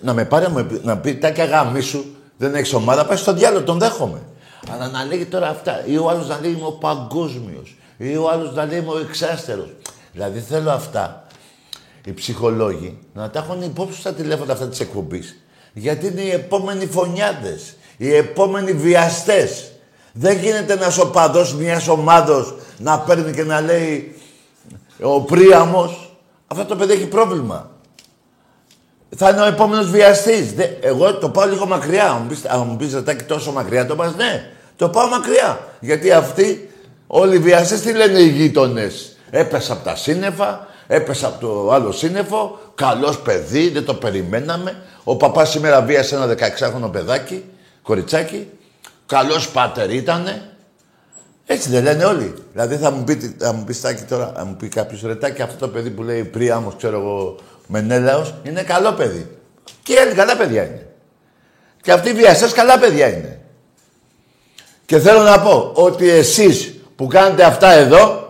να 0.00 0.12
με 0.14 0.24
πάρει 0.24 0.46
να 0.82 0.98
πει 0.98 1.14
τάκια 1.14 1.44
γάμι 1.44 1.80
σου, 1.80 2.04
δεν 2.36 2.54
έχεις 2.54 2.72
ομάδα, 2.72 3.06
πάει 3.06 3.16
στο 3.16 3.32
διάλογο, 3.32 3.64
τον 3.64 3.78
δέχομαι. 3.78 4.22
Αλλά 4.70 4.88
να 4.88 5.04
λέγει 5.04 5.24
τώρα 5.24 5.48
αυτά, 5.48 5.86
ή 5.86 5.98
ο 5.98 6.10
άλλος 6.10 6.28
να 6.28 6.40
λέει 6.40 6.50
είμαι 6.50 6.66
ο 6.66 6.72
παγκόσμιος, 6.72 7.76
ή 7.96 8.16
ο 8.16 8.30
άλλος 8.30 8.54
να 8.54 8.64
λέει 8.64 8.78
είμαι 8.78 8.92
ο 8.92 8.98
εξάστερος. 8.98 9.68
Δηλαδή 10.12 10.40
θέλω 10.40 10.70
αυτά 10.70 11.26
οι 12.04 12.12
ψυχολόγοι 12.12 12.98
να 13.14 13.30
τα 13.30 13.38
έχουν 13.38 13.62
υπόψη 13.62 14.00
στα 14.00 14.12
τηλέφωνα 14.12 14.52
αυτά 14.52 14.68
της 14.68 14.80
εκπομπής. 14.80 15.42
Γιατί 15.72 16.06
είναι 16.06 16.20
οι 16.20 16.30
επόμενοι 16.30 16.86
φωνιάδες, 16.86 17.76
οι 17.96 18.14
επόμενοι 18.14 18.72
βιαστές. 18.72 19.70
Δεν 20.12 20.38
γίνεται 20.38 20.72
ένας 20.72 20.98
οπαδός 20.98 21.54
μιας 21.54 21.88
ομάδα 21.88 22.54
να 22.78 22.98
παίρνει 22.98 23.32
και 23.32 23.44
να 23.44 23.60
λέει 23.60 24.17
ο 25.02 25.20
Πρίαμος, 25.20 26.16
αυτό 26.46 26.64
το 26.64 26.76
παιδί 26.76 26.92
έχει 26.92 27.06
πρόβλημα. 27.06 27.70
Θα 29.16 29.28
είναι 29.30 29.40
ο 29.40 29.44
επόμενος 29.44 29.90
βιαστής. 29.90 30.54
Εγώ 30.80 31.14
το 31.14 31.28
πάω 31.28 31.48
λίγο 31.48 31.66
μακριά. 31.66 32.26
Αν 32.46 32.66
μου 32.66 32.76
πεις 32.76 32.88
Ζετάκι 32.88 33.24
τόσο 33.24 33.52
μακριά, 33.52 33.86
το 33.86 33.96
πας 33.96 34.14
ναι. 34.14 34.50
Το 34.76 34.88
πάω 34.88 35.08
μακριά. 35.08 35.58
Γιατί 35.80 36.12
αυτοί, 36.12 36.70
όλοι 37.06 37.36
οι 37.36 37.38
βιαστές 37.38 37.80
τι 37.80 37.92
λένε 37.92 38.18
οι 38.18 38.28
γείτονες. 38.28 39.16
Έπεσα 39.30 39.72
από 39.72 39.84
τα 39.84 39.96
σύννεφα, 39.96 40.66
έπεσα 40.86 41.26
από 41.26 41.46
το 41.46 41.72
άλλο 41.72 41.92
σύννεφο. 41.92 42.58
Καλός 42.74 43.18
παιδί, 43.18 43.68
δεν 43.68 43.84
το 43.84 43.94
περιμέναμε. 43.94 44.82
Ο 45.04 45.16
παπάς 45.16 45.50
σήμερα 45.50 45.82
βίασε 45.82 46.14
ένα 46.14 46.26
16χρονο 46.26 46.92
παιδάκι, 46.92 47.44
κοριτσάκι. 47.82 48.48
Καλός 49.06 49.48
πάτερ 49.50 49.92
ήτανε. 49.92 50.42
Έτσι 51.50 51.70
δεν 51.70 51.82
λένε 51.82 52.04
όλοι. 52.04 52.34
Δηλαδή 52.52 52.76
θα 52.76 52.90
μου 52.90 53.04
πει, 53.04 53.34
θα 53.38 53.52
μου 53.52 53.64
πει 53.64 53.72
στάκι 53.72 54.02
τώρα, 54.02 54.32
θα 54.36 54.44
μου 54.44 54.56
πει 54.56 54.68
κάποιος 54.68 55.02
ρετάκι 55.02 55.42
αυτό 55.42 55.56
το 55.56 55.68
παιδί 55.68 55.90
που 55.90 56.02
λέει 56.02 56.24
Πρίαμος, 56.24 56.74
ξέρω 56.76 56.98
εγώ, 56.98 57.36
Μενέλαος, 57.66 58.34
είναι 58.42 58.62
καλό 58.62 58.92
παιδί. 58.92 59.36
Και 59.82 59.92
οι 59.92 59.96
άλλοι 59.96 60.14
καλά 60.14 60.36
παιδιά 60.36 60.64
είναι. 60.64 60.86
Και 61.82 61.92
αυτοί 61.92 62.08
οι 62.08 62.12
βιαστές 62.12 62.52
καλά 62.52 62.78
παιδιά 62.78 63.08
είναι. 63.08 63.40
Και 64.86 64.98
θέλω 64.98 65.22
να 65.22 65.40
πω 65.40 65.72
ότι 65.74 66.08
εσείς 66.08 66.74
που 66.96 67.06
κάνετε 67.06 67.44
αυτά 67.44 67.70
εδώ, 67.72 68.28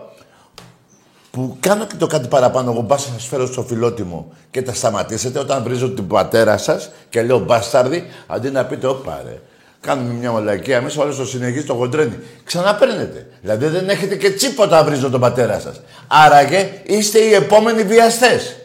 που 1.31 1.57
κάνω 1.59 1.85
και 1.85 1.95
το 1.95 2.07
κάτι 2.07 2.27
παραπάνω, 2.27 2.71
εγώ 2.71 2.81
μπας 2.81 3.01
σας 3.01 3.25
φέρω 3.25 3.45
στο 3.45 3.63
φιλότιμο 3.63 4.33
και 4.51 4.61
τα 4.61 4.73
σταματήσετε 4.73 5.39
όταν 5.39 5.63
βρίζω 5.63 5.89
την 5.89 6.07
πατέρα 6.07 6.57
σας 6.57 6.91
και 7.09 7.21
λέω 7.21 7.39
μπάσταρδι, 7.39 8.03
αντί 8.27 8.49
να 8.49 8.65
πείτε, 8.65 8.87
όπα 8.87 9.21
ρε, 9.25 9.41
Κάνουμε 9.81 10.13
μια 10.13 10.31
μαλακία 10.31 10.77
εμείς, 10.77 10.97
ο 10.97 11.01
άλλο 11.01 11.15
το 11.15 11.25
συνεχίζει, 11.25 11.65
το 11.65 11.73
χοντρένει. 11.73 12.19
Ξαναπαίρνετε. 12.43 13.27
Δηλαδή 13.41 13.67
δεν 13.67 13.89
έχετε 13.89 14.15
και 14.15 14.29
τσίποτα 14.29 14.83
βρίζω 14.83 15.09
τον 15.09 15.19
πατέρα 15.19 15.59
σας. 15.59 15.81
Άραγε 16.07 16.81
είστε 16.83 17.19
οι 17.19 17.33
επόμενοι 17.33 17.83
βιαστές. 17.83 18.55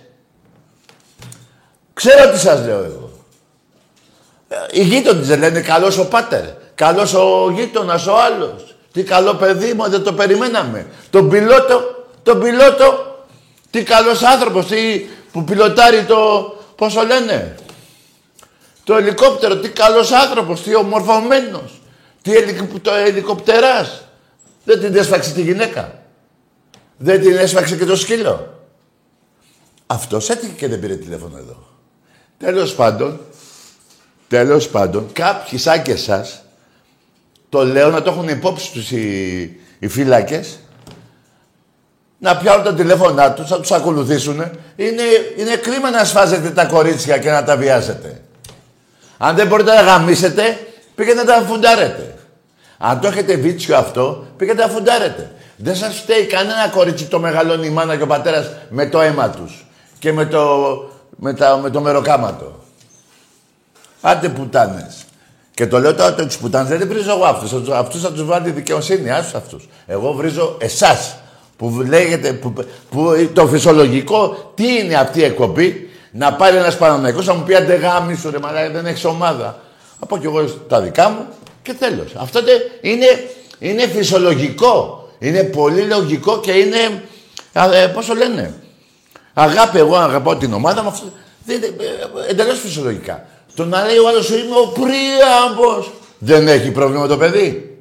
Ξέρω 1.95 2.31
τι 2.31 2.39
σας 2.39 2.67
λέω 2.67 2.79
εγώ. 2.85 3.11
Ε, 4.49 4.57
οι 4.71 4.83
γείτονες 4.83 5.39
λένε 5.39 5.61
καλός 5.61 5.99
ο 5.99 6.09
πάτερ. 6.09 6.45
Καλός 6.75 7.15
ο 7.15 7.51
γείτονας 7.55 8.07
ο 8.07 8.17
άλλος. 8.19 8.75
Τι 8.93 9.03
καλό 9.03 9.35
παιδί 9.35 9.73
μου, 9.73 9.89
δεν 9.89 10.03
το 10.03 10.13
περιμέναμε. 10.13 10.87
Τον 11.11 11.29
πιλότο, 11.29 12.07
τον 12.23 12.41
πιλότο, 12.41 13.17
τι 13.71 13.83
καλός 13.83 14.23
άνθρωπος, 14.23 14.67
τι 14.67 15.07
που 15.33 15.45
πιλωτάρει 15.45 16.03
το. 16.03 16.49
Πώ 16.77 16.93
το 16.93 17.03
λένε, 17.03 17.55
το 18.85 18.97
ελικόπτερο, 18.97 19.57
τι 19.57 19.69
καλός 19.69 20.13
άνθρωπος, 20.13 20.63
τι 20.63 20.77
ομορφωμένος, 20.77 21.83
τι 22.23 22.37
ελικ, 22.37 22.79
το 22.83 22.95
ελικοπτεράς. 22.95 24.05
Δεν 24.65 24.81
την 24.81 24.97
έσφαξε 24.97 25.33
τη 25.33 25.43
γυναίκα. 25.43 26.03
Δεν 26.97 27.21
την 27.21 27.37
έσφαξε 27.37 27.77
και 27.77 27.85
το 27.85 27.97
σκύλο. 27.97 28.65
Αυτός 29.87 30.31
έτυχε 30.31 30.53
και 30.53 30.69
δεν 30.69 30.81
πήρε 30.81 30.95
τηλέφωνο 30.95 31.37
εδώ. 31.37 31.67
Τέλος 32.39 32.75
πάντων, 32.75 33.21
τέλος 34.29 34.69
πάντων, 34.69 35.13
κάποιοι 35.13 35.59
σαν 35.59 35.83
και 35.83 35.93
εσάς, 35.93 36.45
το 37.49 37.65
λέω 37.65 37.91
να 37.91 38.03
το 38.03 38.11
έχουν 38.11 38.29
υπόψη 38.29 38.73
τους 38.73 38.91
οι, 38.91 39.61
οι 39.79 39.89
φύλακες, 39.89 40.59
να 42.19 42.37
πιάνουν 42.37 42.65
τα 42.65 42.75
τηλέφωνά 42.75 43.33
τους, 43.33 43.51
να 43.51 43.61
τους 43.61 43.73
ακολουθήσουν. 43.73 44.41
Είναι, 44.77 45.03
είναι 45.37 45.57
κρίμα 45.57 45.91
να 45.91 46.05
σφάζετε 46.05 46.51
τα 46.51 46.65
κορίτσια 46.65 47.19
και 47.19 47.31
να 47.31 47.45
τα 47.45 47.57
βιάζετε. 47.57 48.23
Αν 49.27 49.37
δεν 49.37 49.47
μπορείτε 49.47 49.75
να 49.75 49.81
γαμίσετε, 49.81 50.67
πήγαινε 50.95 51.23
να 51.23 51.35
τα 51.35 51.45
φουντάρετε. 51.49 52.15
Αν 52.79 53.01
το 53.01 53.07
έχετε 53.07 53.35
βίτσιο 53.37 53.77
αυτό, 53.77 54.27
πήγαινε 54.37 54.65
να 54.65 54.69
φουντάρετε. 54.69 55.33
Δεν 55.57 55.77
σας 55.77 55.97
φταίει 55.97 56.25
κανένα 56.25 56.69
κορίτσι 56.69 57.05
το 57.05 57.19
μεγαλώνει 57.19 57.67
η 57.67 57.71
μάνα 57.71 57.97
και 57.97 58.03
ο 58.03 58.07
πατέρας 58.07 58.51
με 58.69 58.87
το 58.87 59.01
αίμα 59.01 59.31
τους 59.31 59.67
και 59.99 60.13
με 60.13 60.27
το, 60.27 60.45
με 61.17 61.35
τα, 61.35 61.57
με 61.57 61.71
το 61.71 61.81
μεροκάματο. 61.81 62.65
Άντε 64.01 64.29
πουτάνες. 64.29 65.05
Και 65.55 65.67
το 65.67 65.79
λέω 65.79 65.95
τώρα 65.95 66.15
του 66.15 66.27
πουτάνες, 66.41 66.79
δεν 66.79 66.89
βρίζω 66.89 67.11
εγώ 67.11 67.25
αυτούς. 67.25 67.69
Αυτούς 67.69 68.01
θα 68.01 68.13
τους 68.13 68.25
βάλει 68.25 68.49
η 68.49 68.53
δικαιοσύνη. 68.53 69.11
Άσου 69.11 69.37
αυτούς. 69.37 69.69
Εγώ 69.87 70.13
βρίζω 70.13 70.57
εσάς 70.61 71.17
που 71.57 71.85
λέγεται. 71.89 72.33
Που, 72.33 72.53
που, 72.91 73.31
το 73.33 73.47
φυσιολογικό, 73.47 74.53
τι 74.55 74.79
είναι 74.79 74.95
αυτή 74.95 75.21
η 75.21 75.25
εκπομπή, 75.25 75.84
να 76.17 76.35
πάρει 76.35 76.57
ένας 76.57 76.77
Παναμαϊκό 76.77 77.23
να 77.23 77.35
μου 77.35 77.43
πει 77.43 77.55
άντε 77.55 77.75
γάμι 77.75 78.15
σου 78.17 78.31
ρε 78.31 78.39
μαλάκα, 78.39 78.71
δεν 78.71 78.87
έχεις 78.87 79.05
ομάδα. 79.05 79.61
Από 79.99 80.19
κι 80.19 80.27
εγώ 80.27 80.45
τα 80.45 80.81
δικά 80.81 81.09
μου 81.09 81.27
και 81.63 81.73
τέλος. 81.73 82.15
Αυτό 82.15 82.41
είναι, 82.81 83.07
είναι 83.59 83.87
φυσιολογικό. 83.87 85.09
Είναι 85.19 85.43
πολύ 85.43 85.83
λογικό 85.83 86.41
και 86.41 86.53
είναι. 86.53 87.03
Ε, 87.53 87.87
Πώς 87.87 88.07
το 88.07 88.15
λένε. 88.15 88.55
Αγάπη, 89.35 89.79
εγώ 89.79 89.97
αγαπάω 89.97 90.37
την 90.37 90.53
ομάδα 90.53 90.83
μου. 90.83 90.95
Εντελώς 92.29 92.61
φυσιολογικά. 92.61 93.27
Το 93.55 93.65
να 93.65 93.85
λέει 93.85 93.99
ο 93.99 94.09
άλλος 94.09 94.29
είμαι 94.29 94.57
ο 94.57 94.67
Πρίαμπος. 94.69 95.93
Δεν 96.19 96.49
έχει 96.49 96.71
πρόβλημα 96.71 97.07
το 97.07 97.17
παιδί. 97.17 97.79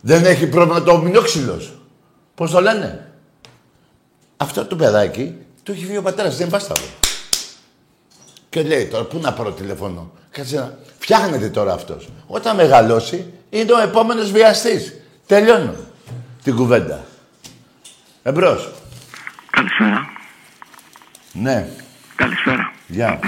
Δεν 0.00 0.24
έχει 0.24 0.46
πρόβλημα 0.46 0.82
το 0.82 0.98
μηνόξυλος. 0.98 1.72
Πώς 2.34 2.50
το 2.50 2.60
λένε. 2.60 3.12
Αυτό 4.36 4.64
το 4.64 4.76
παιδάκι 4.76 5.34
το 5.62 5.72
έχει 5.72 5.86
βγει 5.86 5.96
ο 5.96 6.02
πατέρας, 6.02 6.36
δεν 6.36 6.48
βάσταβο. 6.48 6.86
Και 8.48 8.62
λέει 8.62 8.86
τώρα, 8.86 9.04
πού 9.04 9.18
να 9.18 9.32
πάρω 9.32 9.52
τηλέφωνο. 9.52 10.12
Κάτσε 10.30 10.56
να... 10.56 10.78
Φτιάχνεται 10.98 11.48
τώρα 11.48 11.72
αυτός. 11.72 12.08
Όταν 12.26 12.56
μεγαλώσει, 12.56 13.32
είναι 13.50 13.72
ο 13.72 13.78
επόμενος 13.78 14.30
βιαστής. 14.30 14.94
Τελειώνω 15.26 15.74
την 16.42 16.56
κουβέντα. 16.56 17.04
Εμπρός. 18.22 18.70
Καλησπέρα. 19.50 20.08
Ναι. 21.32 21.68
Καλησπέρα. 22.16 22.72
Γεια. 22.86 23.18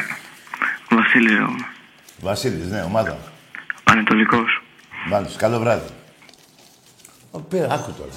Βασίλη 0.90 1.30
λέγομαι. 1.30 1.66
Βασίλης, 2.20 2.66
ναι, 2.66 2.82
ομάδα. 2.82 3.18
Παναιτωλικός. 3.84 4.62
Μάλιστα, 5.08 5.38
καλό 5.38 5.58
βράδυ. 5.58 5.88
Ο, 7.30 7.40
πήρε, 7.40 7.66
άκου 7.70 7.92
τώρα. 7.92 8.12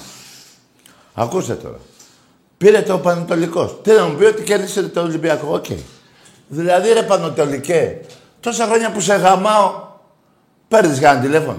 Ακούστε 1.14 1.54
τώρα. 1.54 1.78
Πήρε 2.58 2.82
το 2.82 2.98
Παναιτωλικό. 2.98 3.64
Τι 3.66 3.92
να 3.92 4.06
μου 4.06 4.16
πει 4.16 4.24
ότι 4.24 4.42
κέρδισε 4.42 4.82
το 4.82 5.00
Ολυμπιακό. 5.00 5.54
OK. 5.54 5.64
Okay. 5.68 5.78
Δηλαδή 6.48 6.92
ρε 6.92 7.02
Παναιτωλικέ, 7.02 8.00
τόσα 8.40 8.64
χρόνια 8.66 8.90
που 8.90 9.00
σε 9.00 9.14
γαμάω, 9.14 9.82
παίρνεις 10.68 11.00
κανένα 11.00 11.24
τηλέφωνο. 11.24 11.58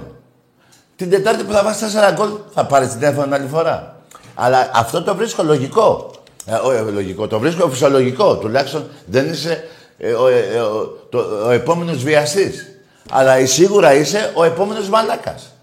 Την 0.95 1.09
Τετάρτη 1.09 1.43
που 1.43 1.51
θα 1.51 1.63
βάλει 1.63 1.85
4 2.11 2.13
γκολ, 2.13 2.29
θα 2.53 2.65
πάρεις 2.65 2.93
τηλέφωνο 2.93 3.35
άλλη 3.35 3.47
φορά. 3.47 4.01
Αλλά 4.35 4.69
αυτό 4.73 5.03
το 5.03 5.15
βρίσκω 5.15 5.43
λογικό. 5.43 6.11
Ε, 6.45 6.53
όχι 6.53 6.91
λογικό, 6.91 7.27
το 7.27 7.39
βρίσκω 7.39 7.69
φυσιολογικό. 7.69 8.37
Τουλάχιστον 8.37 8.89
δεν 9.05 9.29
είσαι 9.29 9.63
ε, 9.97 10.11
ο, 10.13 10.27
ε, 10.27 10.59
ο, 10.59 10.85
το, 11.09 11.19
ο 11.45 11.49
επόμενος 11.49 12.03
βιαστής. 12.03 12.67
Αλλά 13.11 13.45
σίγουρα 13.45 13.93
είσαι 13.93 14.31
ο 14.35 14.43
επόμενος 14.43 14.89
μαλάκας. 14.89 15.53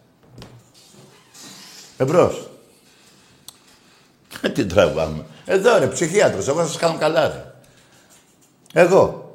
Εμπρός. 1.97 2.49
Ε, 4.41 4.49
τι 4.49 4.67
τραβάμε. 4.67 5.25
Εδώ 5.45 5.79
ρε, 5.79 5.87
ψυχίατρος. 5.87 6.49
Εγώ 6.49 6.61
θα 6.61 6.67
σας 6.67 6.77
κάνω 6.77 6.97
καλά 6.99 7.29
ρε. 7.29 7.45
Εγώ. 8.73 9.31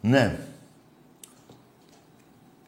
Ναι. 0.00 0.38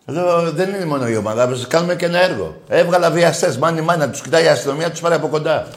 Εδώ 0.07 0.51
δεν 0.51 0.69
είναι 0.69 0.85
μόνο 0.85 1.09
η 1.09 1.17
ομάδα, 1.17 1.47
θα 1.47 1.67
κάνουμε 1.69 1.97
και 1.97 2.05
ένα 2.05 2.23
έργο. 2.23 2.61
Έβγαλα 2.69 3.11
βιαστές, 3.11 3.57
μάνι 3.57 3.81
μάνι, 3.81 4.01
να 4.01 4.11
τους 4.11 4.21
κοιτάει 4.21 4.45
η 4.45 4.49
αστυνομία, 4.49 4.91
τους 4.91 5.01
πάρει 5.01 5.15
από 5.15 5.29
κοντά. 5.29 5.69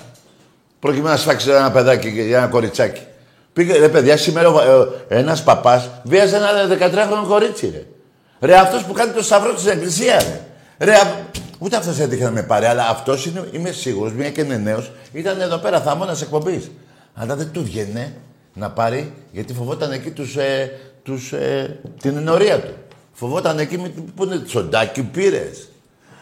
Προκειμένου 0.80 1.10
να 1.10 1.18
σφάξει 1.18 1.50
ένα 1.50 1.72
παιδάκι 1.72 2.10
για 2.10 2.38
ένα 2.38 2.48
κοριτσάκι. 2.48 3.02
Πήγε, 3.54 3.78
ρε 3.78 3.90
παιδιά, 3.90 4.18
σήμερα 4.18 4.50
ε, 5.08 5.20
ένας 5.20 5.44
παπάς 5.44 5.90
βίαζε 6.04 6.36
ένα 6.36 6.48
13χρονο 6.70 7.28
κορίτσι, 7.28 7.70
ρε. 7.70 7.86
Ρε 8.48 8.58
αυτός 8.58 8.84
που 8.84 8.94
κάνει 8.94 9.12
το 9.12 9.24
σταυρό 9.24 9.58
στην 9.58 9.72
εκκλησία, 9.72 10.20
ρε. 10.20 10.42
Ρε, 10.86 10.96
ούτε 11.64 11.76
αυτός 11.76 12.00
έτυχε 12.00 12.24
να 12.24 12.32
με 12.32 12.44
πάρει, 12.44 12.66
αλλά 12.66 12.90
αυτός 12.90 13.26
είναι, 13.26 13.50
είμαι 13.52 13.72
σίγουρος, 13.72 14.14
μια 14.14 14.32
και 14.32 14.42
είναι 14.42 14.58
νέος, 14.58 14.92
ήταν 15.14 15.42
εδώ 15.42 15.58
πέρα 15.58 15.82
θαμώνας 15.82 16.22
εκπομπής. 16.22 16.72
Αλλά 17.14 17.36
δεν 17.36 17.52
του 17.52 17.64
βγαινε 17.64 18.16
να 18.54 18.72
πάρει, 18.72 19.14
γιατί 19.32 19.54
φοβόταν 19.54 19.92
εκεί 19.92 20.12
τους, 20.12 20.36
ε, 20.36 20.80
τους, 21.04 21.32
ε, 21.32 21.80
την 22.02 22.18
ενορία 22.18 22.60
του. 22.60 22.74
Φοβόταν 23.12 23.60
εκεί 23.60 23.78
που 24.16 24.24
είναι 24.24 24.40
τσοντάκι, 24.40 25.04
πήρε. 25.04 25.50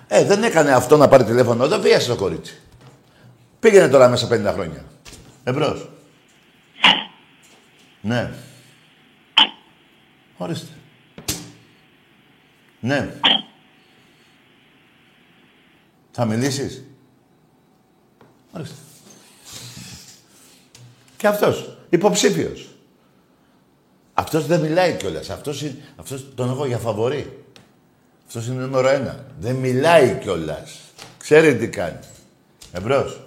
Ε, 0.07 0.23
δεν 0.23 0.43
έκανε 0.43 0.71
αυτό 0.71 0.97
να 0.97 1.07
πάρει 1.07 1.23
τηλέφωνο, 1.23 1.67
δεν 1.67 1.81
βίασε 1.81 2.07
το 2.07 2.15
κορίτσι. 2.15 2.61
Πήγαινε 3.59 3.87
τώρα 3.87 4.09
μέσα 4.09 4.27
50 4.27 4.53
χρόνια. 4.53 4.83
Εμπρός. 5.43 5.89
Ναι. 8.01 8.31
Ορίστε. 10.37 10.73
Ναι. 12.79 13.09
Θα 16.11 16.25
μιλήσεις; 16.25 16.83
Ορίστε. 18.51 18.75
Και 21.17 21.27
αυτός. 21.27 21.77
Υποψήφιος. 21.89 22.69
Αυτός 24.13 24.45
δεν 24.45 24.59
μιλάει 24.59 24.93
κιόλας. 24.93 25.29
Αυτός, 25.29 25.61
είναι, 25.61 25.75
αυτός 25.95 26.25
τον 26.35 26.49
έχω 26.49 26.65
για 26.65 26.77
φαβορή. 26.77 27.43
Αυτός 28.27 28.47
είναι 28.47 28.61
νούμερο 28.61 28.87
ένα. 28.87 29.25
Δεν 29.39 29.55
μιλάει 29.55 30.17
κιόλας. 30.21 30.79
Ξέρει 31.17 31.57
τι 31.57 31.69
κάνει. 31.69 31.99
Εμπρός. 32.71 33.23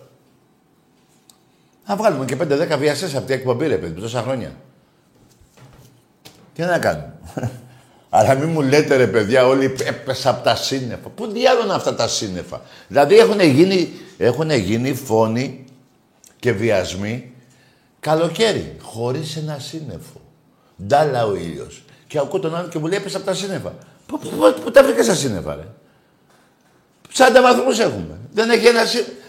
Να 1.87 1.97
βγάλουμε 1.97 2.25
και 2.25 2.37
5-10 2.37 2.79
βιαστέ 2.79 3.17
από 3.17 3.27
την 3.27 3.35
εκπομπή, 3.35 3.67
ρε 3.67 3.79
παιδί, 3.79 4.01
τόσα 4.01 4.23
χρόνια. 4.23 4.57
Τι 6.55 6.63
να 6.63 6.79
κάνουμε; 6.79 7.19
Αλλά 8.15 8.35
μην 8.35 8.49
μου 8.49 8.61
λέτε 8.61 8.97
ρε 8.97 9.07
παιδιά, 9.07 9.47
όλοι 9.47 9.75
έπεσα 9.85 10.31
από 10.31 10.45
τα 10.45 10.57
σύννεφα. 10.57 11.09
Πού 11.09 11.27
διάλογα 11.27 11.75
αυτά 11.75 11.95
τα 11.95 12.09
σύννεφα; 12.09 12.61
Δηλαδή 12.89 13.19
έχουν 13.19 13.41
γίνει, 13.41 13.93
έχουν 14.19 14.51
γίνει 14.51 14.95
φόνοι 14.95 15.65
και 16.39 16.53
βιασμοί 16.53 17.33
καλοκαίρι, 18.01 18.77
χωρίς 18.83 19.37
ένα 19.37 19.59
σύννεφο. 19.59 20.21
Ντάλα 20.87 21.27
ο 21.27 21.35
ήλιος. 21.35 21.83
Και 22.07 22.19
ακούω 22.19 22.41
τον 22.41 22.57
άλλο 22.57 22.69
και 22.69 22.79
μου 22.79 22.87
λέει 22.87 22.99
έπεσα 22.99 23.17
από 23.17 23.27
τα 23.27 23.35
σύννεφα. 23.35 23.75
Πού, 24.07 24.19
πού, 24.19 24.29
πού, 24.29 24.55
πού 24.65 24.71
τα 24.71 24.83
βρήκες 24.85 25.07
τα 25.07 25.15
σύννεφα, 25.15 25.55
ρε; 25.55 25.67
40 27.15 27.43
βαθμούς 27.43 27.79
έχουμε. 27.79 28.19
Δεν 28.33 28.51
έχει 28.51 28.67
ένα 28.67 28.83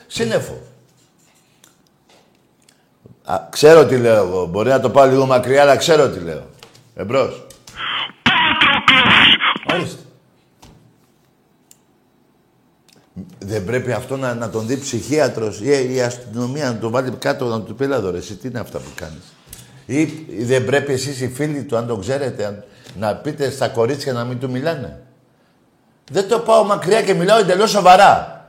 σύννεφο. 0.08 0.58
Α, 3.24 3.48
ξέρω 3.50 3.86
τι 3.86 3.98
λέω 3.98 4.26
εγώ. 4.26 4.46
Μπορεί 4.46 4.70
να 4.70 4.80
το 4.80 4.90
πάω 4.90 5.06
λίγο 5.06 5.26
μακριά, 5.26 5.62
αλλά 5.62 5.76
ξέρω 5.76 6.10
τι 6.10 6.20
λέω. 6.20 6.48
Εμπρός. 6.96 7.46
Ορίστε. 9.74 10.02
Δεν 13.40 13.66
πρέπει 13.66 13.92
αυτό 13.92 14.18
να, 14.18 14.34
να 14.34 14.50
τον 14.50 14.68
δει 14.68 14.78
ψυχίατρος 14.78 15.60
ή 15.62 15.94
η 15.94 16.02
αστυνομία 16.02 16.66
να 16.66 16.78
τον 16.78 16.92
βάλει 16.92 17.12
κάτω 17.12 17.46
να 17.46 17.62
του 17.62 17.76
πει 17.76 17.86
ρε, 17.86 18.18
εσύ 18.18 18.36
τι 18.36 18.48
είναι 18.48 18.60
αυτά 18.60 18.78
που 18.78 18.90
κάνεις. 18.96 19.34
Ή 19.86 20.06
δεν 20.44 20.66
πρέπει 20.66 20.94
εσείς 20.94 21.22
οι 21.22 21.28
φίλοι 21.28 21.64
του, 21.64 21.78
αν 21.78 21.88
το 21.88 21.98
ξέρετε, 21.98 22.64
να 23.00 23.16
πείτε 23.16 23.50
στα 23.50 23.68
κορίτσια 23.68 24.14
να 24.14 24.24
μην 24.24 24.40
του 24.40 24.50
μιλάνε. 24.50 25.02
Δεν 26.12 26.28
το 26.28 26.40
πάω 26.40 26.64
μακριά 26.64 27.02
και 27.02 27.14
μιλάω 27.14 27.40
εντελώς 27.40 27.70
σοβαρά. 27.70 28.46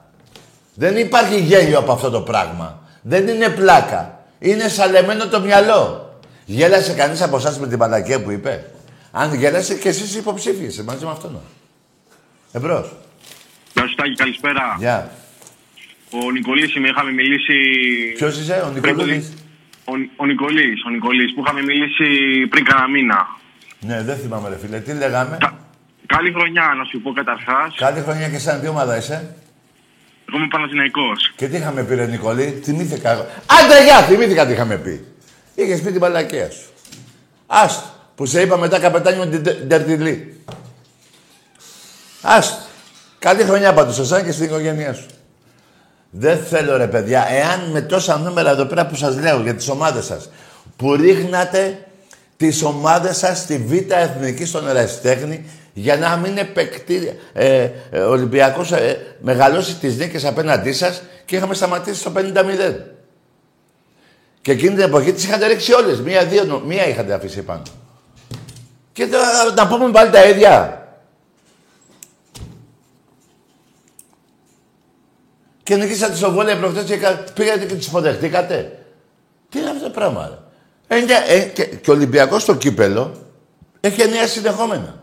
Δεν 0.74 0.96
υπάρχει 0.96 1.40
γέλιο 1.40 1.78
από 1.78 1.92
αυτό 1.92 2.10
το 2.10 2.20
πράγμα. 2.20 2.82
Δεν 3.02 3.28
είναι 3.28 3.48
πλάκα. 3.48 4.18
Είναι 4.38 4.68
σαλεμένο 4.68 5.26
το 5.26 5.40
μυαλό. 5.40 6.12
Γέλασε 6.44 6.92
κανείς 6.92 7.22
από 7.22 7.36
εσάς 7.36 7.58
με 7.58 7.66
την 7.66 7.78
παλακία 7.78 8.22
που 8.22 8.30
είπε; 8.30 8.70
Αν 9.16 9.34
γέλασε 9.34 9.74
και 9.74 9.88
εσείς 9.88 10.16
υποψήφιες 10.16 10.82
μαζί 10.82 11.04
με 11.04 11.10
αυτόν. 11.10 11.40
Εμπρός. 12.52 12.96
Γεια 13.74 13.86
σου 13.86 13.94
Τάκη, 13.94 14.14
καλησπέρα. 14.14 14.76
Γεια. 14.78 15.10
Ο 16.10 16.30
Νικολής 16.30 16.74
είμαι, 16.74 16.88
είχαμε 16.88 17.10
μιλήσει... 17.12 17.54
Ποιος 18.16 18.38
είσαι, 18.40 18.64
ο 18.66 18.70
Νικολής; 18.70 19.32
Ο, 19.84 19.92
ο 20.16 20.26
Νικολής, 20.26 20.84
ο 20.86 20.90
Νικολής, 20.90 21.34
που 21.34 21.42
είχαμε 21.44 21.62
μιλήσει 21.62 22.06
πριν 22.46 22.64
κανένα 22.64 22.88
μήνα. 22.88 23.26
Ναι, 23.80 24.02
δεν 24.02 24.16
θυμάμαι 24.16 24.48
ρε 24.48 24.58
φίλε. 24.58 24.80
Τι 24.80 24.92
λέγαμε; 24.92 25.36
Κα... 25.40 25.58
Καλή 26.06 26.32
χρονιά, 26.32 26.74
να 26.78 26.84
σου 26.84 27.00
πω 27.00 27.12
καταρχάς. 27.12 27.74
Καλή 27.76 28.00
χρονιά 28.00 28.28
και 28.28 28.38
σαν 28.38 28.60
τι 28.60 28.68
ομάδα 28.68 28.96
είσαι. 28.96 29.36
Εγώ 30.28 30.36
είμαι 30.38 30.48
Παναθηναϊκός. 30.50 31.32
Και 31.36 31.48
τι 31.48 31.56
είχαμε 31.56 31.82
πει, 31.84 31.94
Ρε 31.94 32.06
Νικολή, 32.06 32.60
θυμήθηκα. 32.64 33.10
Άντε, 33.46 33.84
γεια, 33.84 34.02
θυμήθηκα 34.02 34.46
τι 34.46 34.52
είχαμε 34.52 34.76
πει. 34.76 35.04
Είχες 35.54 35.80
πει 35.82 35.90
την 35.90 36.00
παλακία 36.00 36.50
σου. 36.50 36.68
Άστο, 37.46 37.93
που 38.14 38.26
σε 38.26 38.40
είπα 38.40 38.56
μετά 38.56 38.78
καπετάνιο 38.78 39.26
την 39.26 39.68
Τερτιλή. 39.68 40.40
Άστο. 42.22 42.62
Καλή 43.18 43.42
χρονιά 43.42 43.72
πάντως, 43.72 43.98
εσένα 43.98 44.22
και 44.22 44.32
στην 44.32 44.44
οικογένειά 44.44 44.94
σου. 44.94 45.06
Δεν 46.10 46.38
θέλω 46.38 46.76
ρε 46.76 46.86
παιδιά, 46.86 47.26
εάν 47.30 47.70
με 47.70 47.80
τόσα 47.80 48.18
νούμερα 48.18 48.50
εδώ 48.50 48.64
πέρα 48.64 48.86
που 48.86 48.94
σας 48.94 49.18
λέω 49.20 49.40
για 49.40 49.54
τις 49.54 49.68
ομάδες 49.68 50.04
σας, 50.04 50.28
που 50.76 50.94
ρίχνατε 50.94 51.86
τις 52.36 52.62
ομάδες 52.62 53.16
σας 53.16 53.38
στη 53.38 53.58
Β' 53.58 53.92
Εθνική 53.92 54.44
στον 54.44 54.68
Ερασιτέχνη 54.68 55.44
για 55.72 55.96
να 55.96 56.16
μην 56.16 56.38
επεκτεί 56.38 57.18
ε, 57.32 57.68
ε, 57.90 57.98
ο 57.98 58.10
Ολυμπιακός 58.10 58.72
ε, 58.72 59.16
μεγαλώσει 59.20 59.74
τις 59.74 59.96
νίκες 59.96 60.24
απέναντί 60.24 60.72
σας 60.72 61.02
και 61.24 61.36
είχαμε 61.36 61.54
σταματήσει 61.54 62.00
στο 62.00 62.12
50-0. 62.16 62.22
Και 64.40 64.52
εκείνη 64.52 64.74
την 64.74 64.84
εποχή 64.84 65.12
τις 65.12 65.24
είχατε 65.24 65.46
ρίξει 65.46 65.72
όλες. 65.72 66.00
Μία-δύο, 66.00 66.62
μία 66.66 66.88
είχατε 66.88 67.14
αφήσει 67.14 67.42
πάνω. 67.42 67.62
Και 68.94 69.06
τώρα 69.06 69.52
να 69.54 69.66
πούμε 69.66 69.90
πάλι 69.90 70.10
τα 70.10 70.24
ίδια. 70.24 70.82
Και 75.62 75.76
νικήσατε 75.76 76.14
στο 76.14 76.32
βόλιο 76.32 76.56
προχτές 76.56 76.84
και 76.84 76.98
πήγατε 77.34 77.64
και 77.66 77.74
τις 77.74 77.86
υποδεχτήκατε. 77.86 78.84
Τι 79.48 79.58
είναι 79.58 79.70
αυτό 79.70 79.82
το 79.84 79.90
πράγμα, 79.90 80.40
ρε; 80.88 80.96
Ε, 80.96 81.04
ε, 81.28 81.40
και, 81.40 81.64
και 81.64 81.90
ο 81.90 81.94
Ολυμπιακός 81.94 82.42
στο 82.42 82.54
κύπελο 82.54 83.14
έχει 83.80 84.02
εννέα 84.02 84.26
συνεχόμενα. 84.26 85.02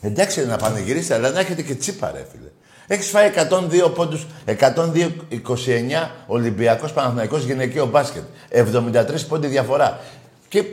Εντάξει 0.00 0.46
να 0.46 0.56
πανηγυρίσετε, 0.56 1.14
αλλά 1.14 1.30
να 1.30 1.40
έχετε 1.40 1.62
και 1.62 1.74
τσίπα, 1.74 2.10
ρε 2.10 2.26
φίλε. 2.32 2.48
Έχεις 2.86 3.08
φάει 3.08 3.30
102 3.86 3.92
πόντους, 3.94 4.26
102-29 4.46 6.10
Ολυμπιακός 6.26 6.92
Παναθυναϊκό 6.92 7.36
γυναικείο 7.36 7.86
μπάσκετ. 7.86 8.22
73 8.50 9.26
πόντι 9.28 9.46
διαφορά. 9.46 10.00
Και 10.48 10.64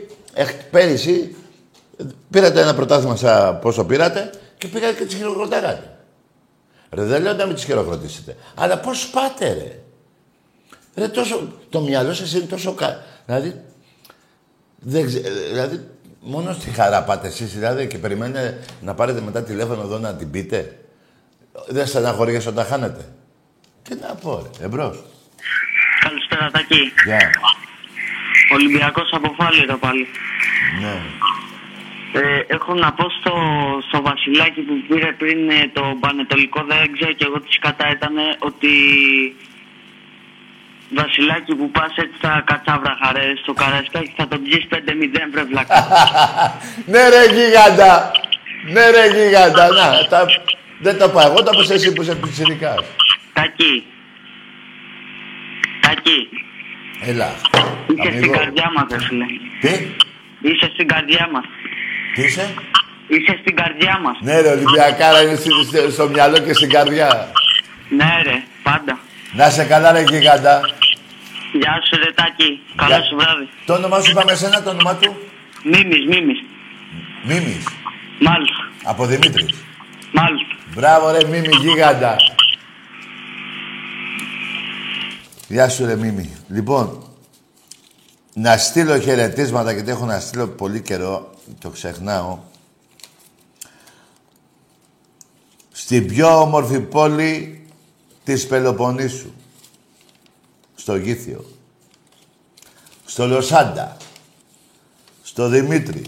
πέρυσι 0.70 1.36
πήρατε 2.30 2.60
ένα 2.60 2.74
πρωτάθλημα 2.74 3.16
σαν 3.16 3.58
πόσο 3.58 3.84
πήρατε 3.84 4.30
και 4.58 4.66
πήγατε 4.66 4.92
και 4.92 5.04
τις 5.04 5.14
χειροκροτάγατε. 5.14 5.98
Ρε, 6.90 7.04
δεν 7.04 7.22
λέω 7.22 7.32
να 7.34 7.46
μην 7.46 7.54
τις 7.54 7.64
χειροκροτήσετε. 7.64 8.36
Αλλά 8.54 8.78
πώς 8.78 9.08
πάτε, 9.08 9.52
ρε. 9.52 9.78
ρε 10.94 11.08
τόσο, 11.08 11.52
το 11.68 11.80
μυαλό 11.80 12.14
σας 12.14 12.32
είναι 12.32 12.44
τόσο. 12.44 12.74
Κα... 12.74 13.04
Δηλαδή, 13.26 13.60
δεν 14.78 15.06
δηλαδή, 15.50 15.88
μόνο 16.20 16.52
στη 16.52 16.70
χαρά 16.70 17.02
πάτε 17.02 17.26
εσείς, 17.26 17.52
δηλαδή, 17.52 17.86
και 17.86 17.98
περιμένετε 17.98 18.58
να 18.80 18.94
πάρετε 18.94 19.20
μετά 19.20 19.42
τηλέφωνο 19.42 19.82
εδώ 19.82 19.98
να 19.98 20.14
την 20.14 20.30
πείτε. 20.30 20.78
Δεν 21.68 21.86
στεναχωριέσαι 21.86 22.48
όταν 22.48 22.64
χάνετε. 22.64 23.04
Τι 23.82 23.94
να 23.94 24.14
πω, 24.14 24.42
ρε. 24.42 24.64
Εμπρός. 24.64 25.02
Καλησπέρα, 26.00 26.50
Τάκη. 26.50 26.92
Γεια. 27.04 27.18
Yeah. 27.18 27.60
Ολυμπιακός 28.52 29.10
από 29.12 29.34
Φάληρο 29.38 29.76
πάλι. 29.76 30.06
Ναι. 30.80 30.96
Ε, 32.12 32.44
έχω 32.46 32.74
να 32.74 32.92
πω 32.92 33.06
στο, 33.20 33.34
στο 33.88 34.02
Βασιλάκι 34.02 34.60
που 34.60 34.74
πήρε 34.88 35.12
πριν 35.12 35.50
ε, 35.50 35.70
το 35.72 35.96
Πανετολικό, 36.00 36.64
δεν 36.68 36.92
ξέρω 36.92 37.12
και 37.12 37.24
εγώ 37.28 37.40
τι 37.40 37.58
κατά 37.58 37.90
ήταν, 37.90 38.14
ότι 38.38 38.68
Βασιλάκι 40.94 41.54
που 41.54 41.70
πας 41.70 41.92
έτσι 41.96 42.16
στα 42.18 42.42
κατσάβραχα 42.46 43.12
ρε, 43.12 43.32
στο 43.42 43.52
Καρασκάκι 43.52 44.12
θα 44.16 44.28
τον 44.28 44.42
πιεις 44.42 44.66
5-0 44.70 44.76
βρε 45.32 45.44
βλάκα. 45.44 45.86
ναι 46.92 47.08
ρε 47.08 47.22
γίγαντα, 47.34 48.10
ναι 48.72 48.90
ρε 48.90 49.04
γίγαντα, 49.14 49.68
να, 49.68 50.06
τα, 50.08 50.26
δεν 50.78 50.98
το 50.98 51.08
πάω. 51.08 51.26
Εγώ 51.30 51.42
το 51.42 51.50
είπα 51.54 51.74
εσύ 51.74 51.92
που 51.92 52.02
είσαι 52.02 52.14
πιτσιρικάς. 52.14 52.84
Τάκη. 53.32 53.86
Τάκη. 55.80 56.28
Έλα. 57.00 57.34
Είσαι 57.86 58.16
στην 58.18 58.32
καρδιά 58.32 58.70
μας, 58.76 58.86
ρε 58.90 58.98
φίλε. 59.06 59.24
Τι; 59.60 59.68
Είσαι 60.48 60.70
στην 60.72 60.88
καρδιά 60.88 61.28
μας. 61.32 61.44
Τι 62.14 62.22
είσαι; 62.22 62.54
Είσαι 63.08 63.36
στην 63.40 63.56
καρδιά 63.56 63.98
μας. 63.98 64.16
Ναι 64.20 64.40
ρε, 64.40 64.48
Ολυμπιακάρα 64.48 65.22
είναι 65.22 65.34
στο, 65.34 65.90
στο 65.90 66.08
μυαλό 66.08 66.38
και 66.38 66.54
στην 66.54 66.68
καρδιά. 66.68 67.32
Ναι 67.88 68.22
ρε, 68.24 68.42
πάντα. 68.62 68.98
Να 69.32 69.50
σε 69.50 69.64
καλά 69.64 69.92
ρε 69.92 70.02
γίγαντα. 70.02 70.60
Γεια 71.52 71.82
σου 71.86 71.96
ρε 72.04 72.12
Τάκη. 72.12 72.60
Καλό 72.76 73.04
σου 73.08 73.16
βράδυ. 73.16 73.48
Το 73.64 73.74
όνομά 73.74 74.00
σου 74.00 74.10
είπαμε 74.10 74.32
εσένα, 74.32 74.62
το 74.62 74.70
όνομά 74.70 74.96
του; 74.96 75.16
Μίμης, 75.64 76.06
Μίμης. 76.06 76.44
Μίμης. 77.22 77.64
Μάλιστα. 78.20 78.68
Από 78.84 79.06
Δημήτρης. 79.06 79.64
Μάλιστα. 80.12 80.54
Μπράβο 80.74 81.10
ρε 81.10 81.28
Μίμη, 81.28 81.48
γίγαντα. 81.60 82.16
Γεια 85.48 85.68
σου 85.68 85.86
ρε 85.86 85.96
Μίμη. 85.96 86.39
Λοιπόν, 86.50 87.02
να 88.34 88.56
στείλω 88.56 88.98
χαιρετίσματα 89.00 89.72
γιατί 89.72 89.90
έχω 89.90 90.04
να 90.04 90.20
στείλω 90.20 90.48
πολύ 90.48 90.80
καιρό, 90.82 91.34
το 91.58 91.70
ξεχνάω. 91.70 92.38
Στην 95.72 96.06
πιο 96.06 96.40
όμορφη 96.40 96.80
πόλη 96.80 97.64
της 98.24 98.46
Πελοποννήσου. 98.46 99.30
Στο 100.74 100.96
Γήθιο. 100.96 101.44
Στο 103.04 103.26
Λοσάντα. 103.26 103.96
Στο 105.22 105.48
Δημήτρη. 105.48 106.06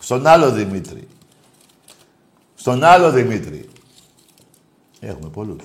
Στον 0.00 0.26
άλλο 0.26 0.52
Δημήτρη. 0.52 1.08
Στον 2.54 2.84
άλλο 2.84 3.10
Δημήτρη. 3.10 3.68
Έχουμε 5.00 5.28
πολλούς. 5.28 5.62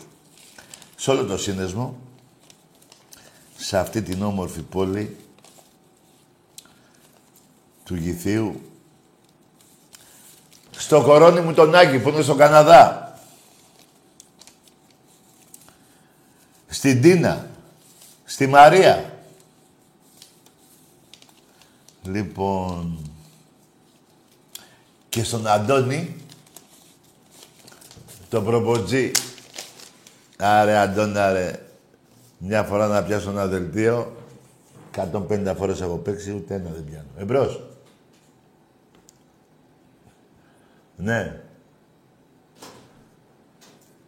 Σε 0.95 1.11
όλο 1.11 1.25
το 1.25 1.37
σύνδεσμο, 1.37 1.97
σε 3.61 3.77
αυτή 3.77 4.01
την 4.01 4.23
όμορφη 4.23 4.61
πόλη 4.61 5.17
του 7.83 7.95
Γηθίου, 7.95 8.61
στο 10.71 11.01
κορώνι 11.01 11.41
μου 11.41 11.53
τον 11.53 11.75
Άκη 11.75 11.99
που 11.99 12.09
είναι 12.09 12.21
στον 12.21 12.37
Καναδά, 12.37 13.15
στην 16.67 17.01
Τίνα, 17.01 17.49
στη 18.25 18.47
Μαρία. 18.47 19.13
Λοιπόν, 22.03 23.11
και 25.09 25.23
στον 25.23 25.47
Αντώνη, 25.47 26.15
το 28.29 28.41
προποτζή. 28.41 29.11
Άρε, 30.37 30.77
Αντώνα, 30.77 31.31
ρε. 31.31 31.70
Μια 32.43 32.63
φορά 32.63 32.87
να 32.87 33.03
πιάσω 33.03 33.29
ένα 33.29 33.47
δελτίο, 33.47 34.15
150 34.95 35.53
φορές 35.57 35.81
έχω 35.81 35.95
παίξει, 35.95 36.31
ούτε 36.31 36.53
ένα 36.53 36.69
δεν 36.69 36.83
πιάνω. 36.83 37.07
Εμπρός. 37.17 37.61
Ναι. 40.95 41.41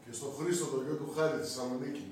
Και 0.05 0.13
στο 0.13 0.25
Χρήστο, 0.39 0.65
το 0.65 0.81
γιο 0.85 0.95
του 0.95 1.13
Χάρη, 1.17 1.39
της 1.39 1.47
Θεσσαλονίκη. 1.53 2.05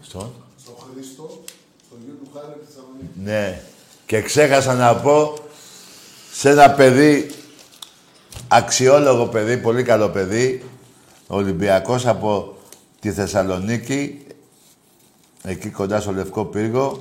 Στο; 0.00 0.32
Στο 0.56 0.70
Χρήστο, 0.70 1.42
στο 1.86 1.96
γιο 2.04 2.14
του 2.24 2.30
Χάρη, 2.34 2.58
της 2.58 2.74
Θεσσαλονίκη. 2.74 3.20
Ναι. 3.22 3.62
Και 4.06 4.22
ξέχασα 4.22 4.74
να 4.74 4.96
πω 4.96 5.34
σε 6.32 6.50
ένα 6.50 6.70
παιδί, 6.70 7.30
αξιόλογο 8.48 9.26
παιδί, 9.26 9.56
πολύ 9.56 9.82
καλό 9.82 10.08
παιδί, 10.08 10.64
Ολυμπιακός 11.26 12.06
από 12.06 12.56
τη 13.00 13.12
Θεσσαλονίκη, 13.12 14.26
εκεί 15.42 15.68
κοντά 15.68 16.00
στο 16.00 16.12
Λευκό 16.12 16.44
Πύργο, 16.44 16.98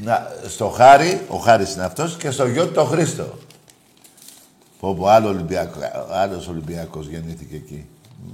να, 0.00 0.32
στο 0.48 0.68
Χάρη, 0.68 1.20
ο 1.28 1.36
Χάρης 1.36 1.74
είναι 1.74 1.84
αυτός, 1.84 2.16
και 2.16 2.30
στο 2.30 2.46
γιο 2.46 2.66
του 2.66 2.72
το 2.72 2.84
Χρήστο. 2.84 3.38
Όπου 4.80 5.08
άλλο 5.08 5.28
Ολυμπιακό, 5.28 5.78
άλλος 6.10 6.48
Ολυμπιακός 6.48 7.06
γεννήθηκε 7.06 7.56
εκεί. 7.56 7.86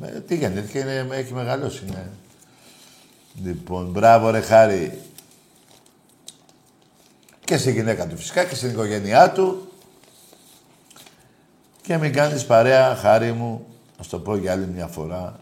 Ε, 0.02 0.20
τι 0.20 0.36
γεννήθηκε, 0.36 0.78
είναι, 0.78 1.06
έχει 1.10 1.34
μεγαλώσει, 1.34 1.84
ναι. 1.84 2.06
Λοιπόν, 3.42 3.90
μπράβο 3.90 4.30
ρε 4.30 4.40
Χάρη. 4.40 4.98
Και 7.44 7.56
στη 7.56 7.72
γυναίκα 7.72 8.06
του 8.06 8.16
φυσικά 8.16 8.44
και 8.44 8.54
στην 8.54 8.70
οικογένειά 8.70 9.32
του. 9.32 9.72
Και 11.82 11.96
μην 11.96 12.12
κάνεις 12.12 12.46
παρέα, 12.46 12.94
χάρη 12.94 13.32
μου, 13.32 13.66
να 13.98 14.04
το 14.04 14.18
πω 14.18 14.36
για 14.36 14.52
άλλη 14.52 14.66
μια 14.66 14.86
φορά, 14.86 15.40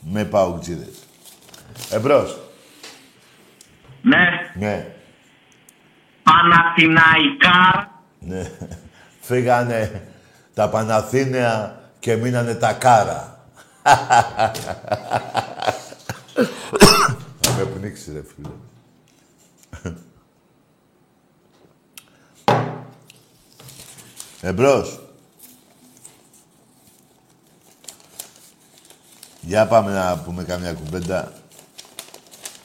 με 0.00 0.24
παουτζίδες. 0.24 0.98
Εμπρός. 1.90 2.38
Ναι. 4.02 4.26
Ναι. 4.54 4.94
Παναθηναϊκά. 6.22 7.90
Ναι. 8.18 8.50
Φύγανε 9.20 10.08
τα 10.54 10.68
Παναθήναια 10.68 11.80
και 11.98 12.16
μείνανε 12.16 12.54
τα 12.54 12.72
κάρα. 12.72 13.44
Θα 17.40 17.52
με 17.56 17.64
πνίξει, 17.74 18.12
ρε 18.12 18.22
φίλε. 18.22 18.48
Εμπρός. 24.40 25.00
Για 29.40 29.66
πάμε 29.66 29.92
να 29.92 30.18
πούμε 30.18 30.44
καμιά 30.44 30.72
κουμπέντα. 30.72 31.32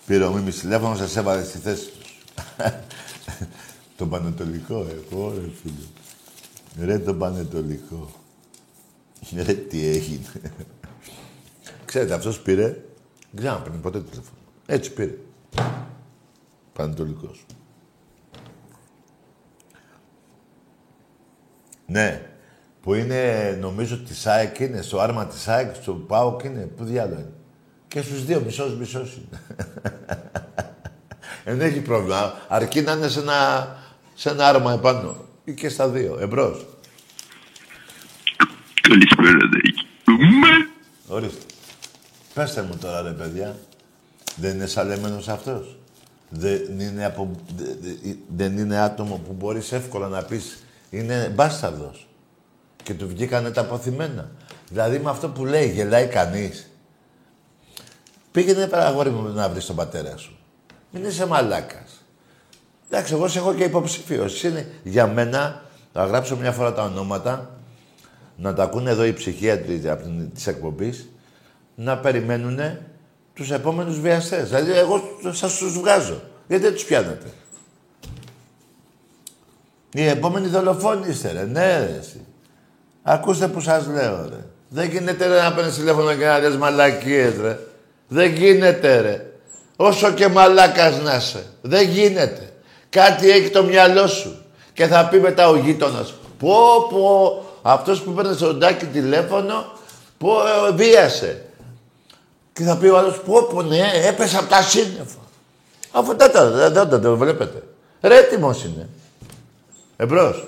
Πήρε 0.06 0.24
ο 0.24 0.34
Μίμης 0.34 0.60
τηλέφωνο, 0.60 0.96
σας 0.96 1.16
έβαλε 1.16 1.44
στη 1.44 1.58
θέση 1.58 1.90
τους. 1.92 2.20
το 3.98 4.06
Πανετολικό, 4.06 4.80
ε, 4.80 4.94
ρε 5.40 5.50
φίλε. 5.62 6.86
Ρε 6.86 7.00
το 7.00 7.14
Πανετολικό. 7.14 8.10
Ρε 9.36 9.54
τι 9.54 9.88
έγινε. 9.88 10.26
Ξέρετε, 11.86 12.14
αυτός 12.14 12.40
πήρε, 12.40 12.64
δεν 13.32 13.44
ξέρω 13.44 13.54
αν 13.54 13.82
ποτέ 13.82 14.02
τηλέφωνο. 14.02 14.38
Έτσι 14.66 14.94
πήρε. 14.94 15.18
Πανετολικός. 16.74 17.46
Ναι. 21.86 22.35
Που 22.86 22.94
είναι, 22.94 23.58
νομίζω, 23.62 23.98
τη 23.98 24.16
ΣΑΕΚ 24.16 24.60
είναι, 24.60 24.82
στο 24.82 25.00
άρμα 25.00 25.26
της 25.26 25.42
ΣΑΕΚ, 25.42 25.76
στο 25.76 25.94
ΠΑΟΚ 25.94 26.44
είναι. 26.44 26.60
Πού 26.78 26.84
διάλογο 26.84 27.20
είναι. 27.20 27.32
Και 27.88 28.02
στους 28.02 28.26
δύο 28.26 28.42
μισός 28.46 28.76
μισός 28.78 29.14
είναι. 29.18 29.42
Δεν 31.58 31.62
έχει 31.62 31.80
πρόβλημα. 31.82 32.34
Αρκεί 32.48 32.82
να 32.82 32.92
είναι 32.92 33.08
σε 33.08 33.20
ένα, 33.20 33.68
σε 34.16 34.30
ένα 34.30 34.48
άρμα 34.48 34.74
επάνω. 34.74 35.16
Ή 35.44 35.54
και 35.54 35.70
στα 35.70 35.88
δύο. 35.90 36.18
Εμπρός. 36.22 36.66
Καλησπέρα, 38.82 39.38
Δέκη. 39.52 39.88
Ορίστε. 41.08 41.44
Πέστε 42.34 42.62
μου 42.62 42.78
τώρα, 42.82 43.02
ρε 43.02 43.12
παιδιά. 43.12 43.56
Δεν 44.36 44.56
είναι 44.56 44.66
σαλεμένος 44.66 45.28
αυτός. 45.28 45.78
Δεν 46.30 46.80
είναι, 46.80 47.06
από, 47.06 47.32
δε- 47.58 47.64
δε- 47.82 48.14
δεν 48.36 48.58
είναι 48.58 48.78
άτομο 48.78 49.22
που 49.28 49.34
μπορείς 49.34 49.72
εύκολα 49.72 50.08
να 50.08 50.24
πεις 50.24 50.64
είναι 50.90 51.32
μπάσταρδος. 51.36 52.08
Και 52.86 52.94
του 52.94 53.08
βγήκανε 53.08 53.52
τα 53.52 53.62
αποθυμένα. 53.62 54.30
Δηλαδή 54.70 55.00
με 55.00 55.10
αυτό 55.10 55.30
που 55.30 55.46
λέει 55.46 55.70
γελάει 55.70 56.08
κανείς. 56.08 56.70
Πήγαινε 58.32 58.68
παραγόρι 58.68 59.10
μου 59.10 59.34
να 59.34 59.50
βρεις 59.50 59.66
τον 59.66 59.76
πατέρα 59.76 60.18
σου. 60.18 60.38
Μην 60.92 61.06
είσαι 61.06 61.26
μαλάκας. 61.26 62.02
Εντάξει, 62.90 63.14
εγώ 63.14 63.28
σε 63.28 63.40
έχω 63.40 63.54
και 63.54 63.64
υποψήφιος. 63.64 64.44
Είναι 64.44 64.68
για 64.84 65.08
μένα, 65.08 65.62
θα 65.94 66.06
γράψω 66.06 66.36
μια 66.36 66.52
φορά 66.52 66.74
τα 66.74 66.84
ονόματα, 66.84 67.58
να 68.38 68.54
τα 68.54 68.64
ακούνε 68.64 68.90
εδώ 68.92 69.06
οι 69.06 69.14
ψυχίατροι 69.14 69.90
από 69.90 70.04
την- 70.04 70.34
της 70.34 70.48
εκπομπής, 70.48 71.10
να 71.76 71.98
περιμένουν 71.98 72.60
τους 73.34 73.52
επόμενους 73.52 74.00
βιαστές. 74.00 74.50
Δηλαδή, 74.50 74.72
εγώ 74.72 75.02
σας 75.32 75.58
τους 75.58 75.80
βγάζω. 75.80 76.22
Γιατί 76.48 76.64
δεν 76.64 76.74
τους 76.74 76.84
πιάνετε; 76.86 77.32
Οι 79.94 80.06
επόμενοι 80.08 80.48
δολοφόνοι 80.48 81.10
είστε, 81.10 81.32
ρε. 81.32 81.44
Ναι, 81.46 81.78
ρε, 81.80 81.98
εσύ. 82.00 82.26
Ακούστε 83.08 83.48
που 83.48 83.62
σας 83.62 83.88
λέω, 83.88 84.28
ρε. 84.30 84.46
Δεν 84.70 84.90
γίνεται, 84.90 85.28
ρε, 85.28 85.42
να 85.42 85.54
παίρνεις 85.54 85.76
τηλέφωνο 85.76 86.14
και 86.16 86.26
να 86.26 86.40
λες 86.40 86.56
μαλακίες, 86.56 87.34
ρε. 87.42 87.60
Δεν 88.08 88.32
γίνεται, 88.34 89.00
ρε. 89.00 89.26
Όσο 89.76 90.12
και 90.12 90.28
μαλάκας 90.28 91.02
να 91.02 91.16
είσαι. 91.16 91.46
Δεν 91.62 91.90
γίνεται. 91.90 92.54
Κάτι 92.90 93.32
έχει 93.32 93.50
το 93.50 93.64
μυαλό 93.64 94.08
σου. 94.08 94.36
Και 94.74 94.88
θα 94.88 95.08
πει 95.08 95.20
μετά 95.20 95.50
ο 95.50 95.56
γείτονας. 95.56 96.14
Πω, 96.40 96.88
πω, 96.90 97.44
αυτός 97.62 98.02
που 98.02 98.12
παίρνει 98.12 98.34
στον 98.34 98.60
τάκι 98.60 98.86
τηλέφωνο, 98.86 99.66
πω, 100.18 100.32
ε, 100.68 100.72
βίασε. 100.72 101.46
Και 102.54 102.64
θα 102.64 102.78
πει 102.78 102.88
ο 102.88 102.98
άλλος, 102.98 103.20
πω, 103.20 103.44
πω, 103.44 103.62
ναι, 103.62 103.92
έπεσε 104.08 104.38
από 104.38 104.50
τα 104.50 104.62
σύννεφα. 104.62 105.20
Αφού 105.92 106.16
δεν 106.18 106.32
το, 106.32 106.52
δεν 106.52 106.74
το, 106.74 106.86
δεν 106.86 107.02
το 107.02 107.18
βλέπετε. 107.18 107.64
Ρε, 108.02 108.18
έτοιμος 108.18 108.64
είναι. 108.64 108.90
Εμπρός. 109.98 110.48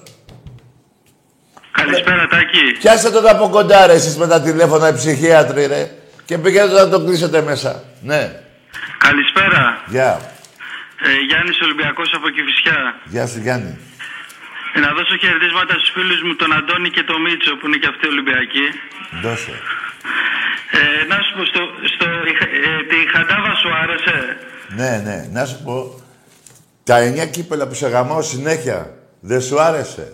Καλησπέρα, 1.82 2.28
Τάκη. 2.28 2.66
Πιάστε 2.80 3.10
τον 3.10 3.28
από 3.28 3.50
κοντά, 3.50 3.88
ρε, 3.88 3.94
εσείς 3.94 4.18
με 4.18 4.28
τα 4.28 4.42
τηλέφωνα, 4.42 4.88
οι 4.90 4.94
ψυχίατροι, 4.94 5.66
ρε. 5.66 5.92
Και 6.26 6.38
πήγαινε 6.38 6.74
να 6.74 6.90
τον 6.90 7.06
κλείσετε 7.06 7.42
μέσα. 7.42 7.84
Ναι. 8.02 8.22
Καλησπέρα. 8.98 9.82
Γεια. 9.86 10.12
Ε, 11.08 11.10
Γιάννης 11.28 11.58
Ολυμπιακός 11.62 12.10
από 12.18 12.28
Κηφισιά. 12.36 12.80
Γεια 13.14 13.26
σου, 13.28 13.40
Γιάννη. 13.46 13.74
Ε, 14.76 14.80
να 14.80 14.90
δώσω 14.98 15.14
χαιρετίσματα 15.22 15.74
στους 15.80 15.92
φίλους 15.96 16.22
μου, 16.26 16.36
τον 16.36 16.54
Αντώνη 16.58 16.90
και 16.90 17.04
τον 17.10 17.22
Μίτσο, 17.22 17.52
που 17.58 17.66
είναι 17.68 17.78
και 17.82 17.90
αυτοί 17.94 18.08
Ολυμπιακοί. 18.14 18.68
Δώσε. 19.24 19.56
Ε, 20.80 21.06
να 21.12 21.18
σου 21.24 21.32
πω, 21.36 21.44
στο, 21.52 21.62
στο, 21.94 22.06
ε, 22.70 22.84
τη 22.90 22.98
Χαντάβα 23.14 23.54
σου 23.62 23.70
άρεσε; 23.84 24.18
Ναι, 24.80 24.92
ναι. 25.08 25.18
Να 25.36 25.46
σου 25.46 25.58
πω. 25.66 26.02
Τα 26.84 26.98
εννιά 26.98 27.26
κύπελα 27.26 27.68
που 27.68 27.74
σε 27.74 27.88
γαμάω 27.88 28.22
συνέχεια. 28.22 28.80
Δεν 29.20 29.42
σου 29.42 29.62
άρεσε; 29.62 30.06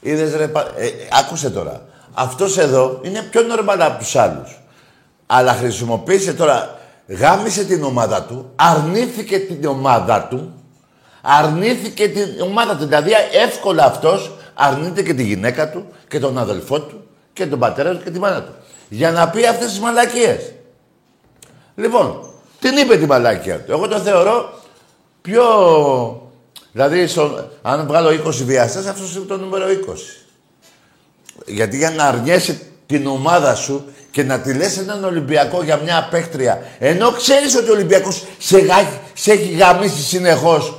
Είδες 0.00 0.34
ρε... 0.34 0.48
πα- 0.48 0.72
Ε, 0.76 0.88
άκουσε 1.20 1.50
τώρα. 1.50 1.82
Αυτός 2.14 2.58
εδώ 2.58 2.98
είναι 3.02 3.22
πιο 3.22 3.42
νορμαλ 3.42 3.82
από 3.82 3.98
τους 3.98 4.16
άλλους. 4.16 4.60
Αλλά 5.26 5.52
χρησιμοποίησε 5.52 6.32
τώρα... 6.34 6.78
Γάμισε 7.18 7.64
την 7.64 7.82
ομάδα 7.84 8.22
του, 8.22 8.50
αρνήθηκε 8.56 9.38
την 9.38 9.66
ομάδα 9.66 10.26
του, 10.30 10.52
αρνήθηκε 11.22 12.08
την 12.08 12.40
ομάδα 12.40 12.76
του. 12.76 12.84
Δηλαδή 12.86 13.10
εύκολα 13.32 13.84
αυτός 13.84 14.36
αρνείται 14.54 15.02
και 15.02 15.14
τη 15.14 15.22
γυναίκα 15.22 15.70
του 15.70 15.86
και 16.08 16.18
τον 16.18 16.38
αδελφό 16.38 16.80
του 16.80 17.04
και 17.32 17.46
τον 17.46 17.58
πατέρα 17.58 17.90
του 17.96 18.02
και 18.04 18.10
τη 18.10 18.18
μάνα 18.18 18.42
του. 18.42 18.52
Για 18.88 19.10
να 19.10 19.28
πει 19.28 19.46
αυτές 19.46 19.68
τις 19.68 19.78
μαλακίες. 19.80 20.52
Λοιπόν, 21.74 22.30
την 22.60 22.76
είπε 22.76 22.96
τη 22.96 23.06
μαλάκια 23.06 23.60
του. 23.60 23.72
Εγώ 23.72 23.88
το 23.88 23.98
θεωρώ 23.98 24.50
πιο... 25.22 25.42
Δηλαδή, 26.72 27.06
στον- 27.06 27.50
αν 27.62 27.86
βγάλω 27.86 28.10
20 28.12 28.44
βιαστές, 28.44 28.86
αυτός 28.86 29.14
είναι 29.14 29.24
το 29.24 29.36
νούμερο 29.36 29.68
20. 29.70 30.24
Γιατί 31.46 31.76
για 31.76 31.90
να 31.90 32.04
αρνιέσαι 32.04 32.60
την 32.86 33.06
ομάδα 33.06 33.54
σου 33.54 33.84
και 34.10 34.22
να 34.22 34.40
τη 34.40 34.54
λες 34.54 34.78
έναν 34.78 35.04
Ολυμπιακό 35.04 35.62
για 35.62 35.76
μια 35.76 35.98
απέκτρια, 35.98 36.62
ενώ 36.78 37.10
ξέρεις 37.12 37.56
ότι 37.56 37.70
ο 37.70 37.72
Ολυμπιακός 37.72 38.24
σε, 38.38 38.58
γα- 38.58 39.00
σε 39.14 39.32
έχει 39.32 39.52
γαμίσει 39.52 40.02
συνεχώς, 40.02 40.76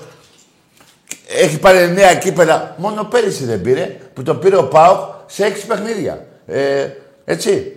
έχει 1.28 1.60
πάρει 1.60 1.92
νέα 1.92 2.16
κύπελα, 2.16 2.76
μόνο 2.78 3.04
πέρυσι 3.04 3.46
δεν 3.46 3.62
πήρε, 3.62 3.98
που 4.14 4.24
το 4.24 4.36
πήρε 4.36 4.56
ο 4.58 4.68
ΠΑΟΚ 4.68 5.00
σε 5.28 5.46
έξι 5.46 5.66
παιχνίδια. 5.66 6.26
Ε, 6.48 6.88
έτσι. 7.26 7.76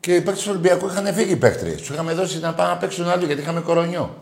Και 0.00 0.14
οι 0.14 0.20
παίκτες 0.20 0.42
του 0.42 0.48
Ολυμπιακού 0.50 0.86
είχαν 0.86 1.14
φύγει 1.14 1.32
οι 1.32 1.36
παίκτριες. 1.36 1.76
Τους 1.76 1.88
είχαμε 1.88 2.12
δώσει 2.12 2.38
να 2.38 2.52
πάνε 2.54 2.70
να 2.70 2.76
παίξουν 2.76 3.08
άλλοι 3.08 3.24
γιατί 3.24 3.40
είχαμε 3.40 3.60
κορονιό. 3.60 4.16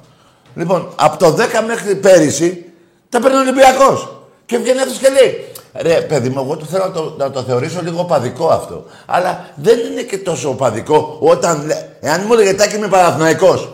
Λοιπόν, 0.54 0.92
από 0.96 1.16
το 1.16 1.36
10 1.38 1.64
μέχρι 1.66 1.94
πέρυσι 1.94 2.64
τα 3.08 3.20
παίρνει 3.20 3.36
ο 3.36 3.40
Ολυμπιακός. 3.40 4.14
Και 4.46 4.58
βγαίνει 4.58 4.80
αυτός 4.80 4.98
και 4.98 5.08
λέει, 5.08 5.48
ρε 5.74 6.00
παιδί 6.00 6.28
μου, 6.28 6.40
εγώ 6.40 6.56
το 6.56 6.64
θέλω 6.64 6.84
να 6.84 6.90
το, 6.92 7.14
να 7.18 7.30
το 7.30 7.42
θεωρήσω 7.42 7.80
λίγο 7.82 8.00
οπαδικό 8.00 8.48
αυτό. 8.48 8.84
Αλλά 9.06 9.44
δεν 9.54 9.78
είναι 9.78 10.02
και 10.02 10.18
τόσο 10.18 10.48
οπαδικό 10.48 11.16
όταν, 11.20 11.66
λέ- 11.66 11.86
εάν 12.00 12.22
μου 12.26 12.32
έλεγε 12.32 12.54
Τάκη 12.54 12.76
είμαι 12.76 12.88
Παναθηναϊκός 12.88 13.68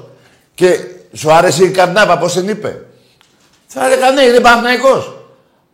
και 0.55 0.79
σου 1.13 1.33
άρεσε 1.33 1.65
η 1.65 1.71
Καρνάβα, 1.71 2.19
πώς 2.19 2.33
την 2.33 2.49
είπε. 2.49 2.85
Θα 3.67 3.87
έλεγα 3.87 4.11
ναι, 4.11 4.23
είναι 4.23 4.41
Παναθηναϊκός. 4.41 5.15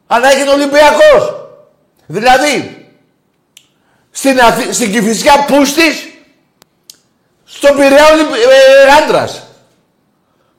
Αλλά 0.06 0.30
έγινε 0.32 0.50
Ολυμπιακός. 0.50 1.34
Δηλαδή, 2.06 2.86
στην, 4.10 4.40
Αθή... 4.40 4.72
στην 4.72 4.92
Κηφισιά 4.92 5.44
Πούστης, 5.46 6.08
στον 7.44 7.76
Πειραιά 7.76 8.12
Ολυμπ... 8.12 8.32
ε, 8.32 9.02
άντρας 9.04 9.42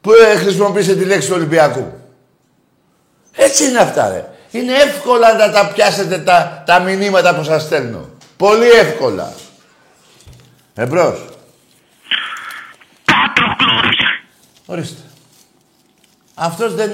που 0.03 0.11
ε, 0.11 0.35
χρησιμοποίησε 0.35 0.95
τη 0.95 1.05
λέξη 1.05 1.27
του 1.27 1.33
Ολυμπιακού. 1.37 1.93
Έτσι 3.31 3.63
είναι 3.63 3.77
αυτά, 3.79 4.09
ρε. 4.09 4.29
Είναι 4.51 4.73
εύκολα 4.73 5.33
να 5.33 5.51
τα 5.51 5.71
πιάσετε 5.73 6.17
τα, 6.17 6.63
τα 6.65 6.79
μηνύματα 6.79 7.35
που 7.35 7.43
σας 7.43 7.63
στέλνω. 7.63 8.09
Πολύ 8.37 8.69
εύκολα. 8.69 9.33
Εμπρός. 10.73 11.25
Πατροκλός. 13.05 13.97
Ορίστε. 14.65 15.01
Αυτός 16.33 16.73
δεν, 16.75 16.91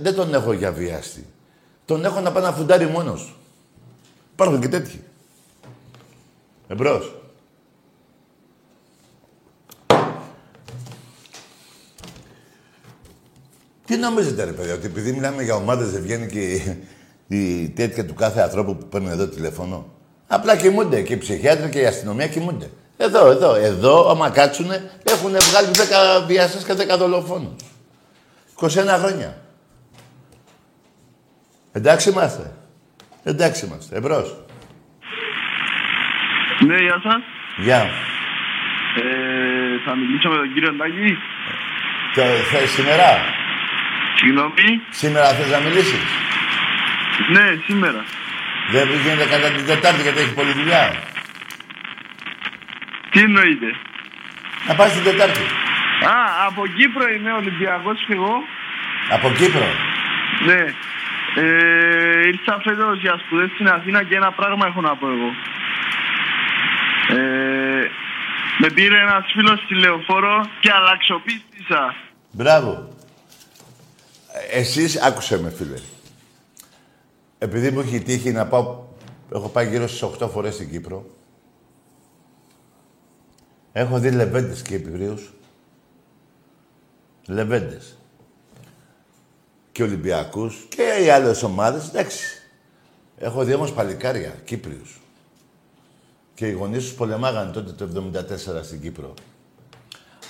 δεν 0.00 0.14
τον 0.14 0.34
έχω 0.34 0.52
για 0.52 0.72
βιάστη. 0.72 1.26
Τον 1.84 2.04
έχω 2.04 2.20
να 2.20 2.32
πάει 2.32 2.42
να 2.42 2.52
φουντάρει 2.52 2.86
μόνος. 2.86 3.22
του. 3.22 3.36
Υπάρχουν 4.32 4.60
και 4.60 4.68
τέτοιοι. 4.68 5.04
Εμπρός. 6.68 7.19
Τι 13.90 13.96
νομίζετε 13.96 14.44
ρε 14.44 14.52
παιδιά, 14.52 14.74
ότι 14.74 14.86
επειδή 14.86 15.12
μιλάμε 15.12 15.42
για 15.42 15.54
ομάδες 15.54 15.90
δεν 15.90 16.02
βγαίνει 16.02 16.26
και 16.26 16.40
η, 16.40 16.78
η 17.28 17.68
τέτοια 17.68 18.06
του 18.06 18.14
κάθε 18.14 18.40
ανθρώπου 18.40 18.76
που 18.76 18.88
παίρνει 18.88 19.08
εδώ 19.10 19.26
τηλέφωνο; 19.26 19.92
Απλά 20.26 20.56
κοιμούνται 20.56 21.02
και 21.02 21.12
οι 21.12 21.18
ψυχιάτροι 21.18 21.68
και 21.68 21.80
η 21.80 21.86
αστυνομία 21.86 22.28
κοιμούνται. 22.28 22.70
Εδώ, 22.96 23.30
εδώ, 23.30 23.54
εδώ, 23.54 24.10
άμα 24.10 24.30
κάτσουνε, 24.30 24.90
έχουν 25.04 25.30
βγάλει 25.30 25.68
10 26.22 26.24
βιαστές 26.26 26.64
και 26.64 26.94
10 26.94 26.98
δολοφόνους. 26.98 27.62
21 28.60 28.68
χρόνια. 28.98 29.36
Εντάξει 31.72 32.10
είμαστε. 32.10 32.52
Εντάξει 33.22 33.66
είμαστε. 33.66 33.96
Εμπρός. 33.96 34.44
Ναι, 36.66 36.76
γεια 36.76 37.00
σας. 37.02 37.22
Γεια. 37.56 37.82
Ε, 38.96 39.84
θα 39.84 39.96
μιλήσω 39.96 40.28
με 40.28 40.36
τον 40.36 40.52
κύριο 40.54 40.76
Τάκη. 40.76 41.16
Και 42.14 42.22
θες 42.50 42.70
σήμερα. 42.70 43.38
Συγγνώμη. 44.20 44.68
Σήμερα 44.90 45.26
θες 45.36 45.50
να 45.50 45.58
μιλήσεις; 45.58 46.04
Ναι, 47.34 47.46
σήμερα. 47.66 48.04
Δεν 48.72 48.88
γίνεται 49.02 49.26
κατά 49.34 49.48
την 49.56 49.66
Τετάρτη 49.66 50.02
γιατί 50.02 50.18
έχει 50.20 50.34
πολλή 50.34 50.52
δουλειά. 50.52 50.84
Τι 53.10 53.20
εννοείτε; 53.20 53.70
Να 54.66 54.74
πας 54.74 54.92
την 54.92 55.04
Τετάρτη. 55.08 55.44
Α, 56.12 56.16
από 56.48 56.62
Κύπρο 56.76 57.04
είμαι 57.14 57.32
Ολυμπιακός 57.32 57.98
και 58.06 58.14
εγώ. 58.18 58.34
Από 59.10 59.28
Κύπρο. 59.38 59.68
Ναι. 60.48 60.62
Ε, 61.42 62.26
ήρθα 62.26 62.60
φέτος 62.64 63.00
για 63.00 63.20
σπουδές 63.22 63.50
στην 63.54 63.68
Αθήνα 63.68 64.02
και 64.02 64.16
ένα 64.16 64.30
πράγμα 64.32 64.66
έχω 64.66 64.80
να 64.80 64.96
πω 64.96 65.06
εγώ. 65.16 65.30
Ε, 67.18 67.90
με 68.58 68.68
πήρε 68.74 68.98
ένας 68.98 69.24
φίλος 69.34 69.58
στη 69.64 69.74
λεωφόρο 69.74 70.46
και 70.60 70.70
αλλαξοπίστησα. 70.78 71.94
Μπράβο. 72.32 72.98
Ε, 74.48 74.58
Εσείς, 74.58 75.00
άκουσε 75.00 75.40
με 75.40 75.50
φίλε. 75.50 75.78
Επειδή 77.38 77.70
μου 77.70 77.80
έχει 77.80 78.00
τύχει 78.00 78.32
να 78.32 78.46
πάω, 78.46 78.82
έχω 79.32 79.48
πάει 79.48 79.68
γύρω 79.68 79.86
στις 79.86 80.02
8 80.02 80.28
φορές 80.28 80.54
στην 80.54 80.70
Κύπρο. 80.70 81.06
Έχω 83.72 83.98
δει 83.98 84.10
λεβέντες 84.10 84.62
και 84.62 84.78
Κύπριους. 84.78 85.32
Λεβέντες. 87.26 87.96
Και 89.72 89.82
Ολυμπιακούς 89.82 90.66
και 90.68 91.02
οι 91.04 91.10
άλλες 91.10 91.42
ομάδες, 91.42 91.88
εντάξει. 91.88 92.42
Έχω 93.18 93.44
δει 93.44 93.54
όμως 93.54 93.72
παλικάρια, 93.72 94.34
Κύπριους. 94.44 95.00
Και 96.34 96.46
οι 96.46 96.52
γονείς 96.52 96.84
τους 96.84 96.94
πολεμάγανε 96.94 97.52
τότε 97.52 97.72
το 97.72 97.84
74 97.84 98.62
στην 98.62 98.80
Κύπρο. 98.80 99.14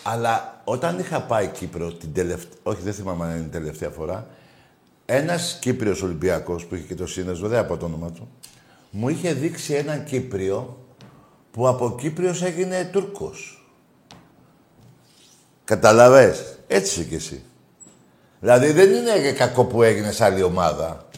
Αλλά 0.02 0.60
όταν 0.64 0.98
είχα 0.98 1.20
πάει 1.20 1.46
Κύπρο 1.46 1.92
την 1.92 2.12
τελευταία, 2.12 2.52
όχι 2.62 2.82
δεν 2.82 2.92
θυμάμαι 2.92 3.24
αν 3.24 3.30
είναι 3.30 3.40
την 3.40 3.50
τελευταία 3.50 3.90
φορά, 3.90 4.26
ένας 5.06 5.58
Κύπριος 5.60 6.02
Ολυμπιακός 6.02 6.66
που 6.66 6.74
είχε 6.74 6.84
και 6.84 6.94
το 6.94 7.06
σύνδεσμο, 7.06 7.48
δεν 7.48 7.58
από 7.58 7.76
το 7.76 7.84
όνομα 7.84 8.10
του, 8.10 8.28
μου 8.90 9.08
είχε 9.08 9.32
δείξει 9.32 9.74
έναν 9.74 10.04
Κύπριο 10.04 10.84
που 11.50 11.68
από 11.68 11.94
Κύπριος 12.00 12.42
έγινε 12.42 12.88
Τούρκος. 12.92 13.64
Καταλαβες; 15.64 16.58
Έτσι 16.66 17.00
είσαι 17.00 17.08
κι 17.08 17.14
εσύ. 17.14 17.42
Δηλαδή 18.40 18.72
δεν 18.72 18.92
είναι 18.92 19.32
κακό 19.32 19.64
που 19.64 19.82
έγινες 19.82 20.14
σε 20.14 20.24
άλλη 20.24 20.42
ομάδα. 20.42 21.08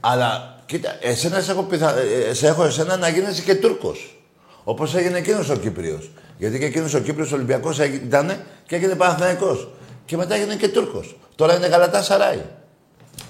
Αλλά 0.00 0.56
κοίτα, 0.66 0.98
εσένα 1.00 1.40
σε 1.40 1.50
έχω, 1.50 1.62
πιθα... 1.62 1.96
ε, 1.98 2.34
σε 2.34 2.46
έχω 2.46 2.64
εσένα 2.64 2.96
να 2.96 3.08
γίνεσαι 3.08 3.42
και 3.42 3.54
Τούρκος. 3.54 4.20
Όπως 4.64 4.94
έγινε 4.94 5.18
εκείνος 5.18 5.48
ο 5.48 5.56
Κύπριος. 5.56 6.10
Γιατί 6.38 6.58
και 6.58 6.64
εκείνος 6.64 6.94
ο 6.94 7.00
Κύπριος 7.00 7.32
Ολυμπιακός 7.32 7.78
ήταν 7.78 8.40
και 8.66 8.74
έγινε 8.76 8.94
Παναθηναϊκός. 8.94 9.68
Και 10.04 10.16
μετά 10.16 10.34
έγινε 10.34 10.56
και 10.56 10.68
Τούρκος. 10.68 11.16
Τώρα 11.34 11.56
είναι 11.56 11.66
Γαλατά 11.66 12.02
Σαράι. 12.02 12.42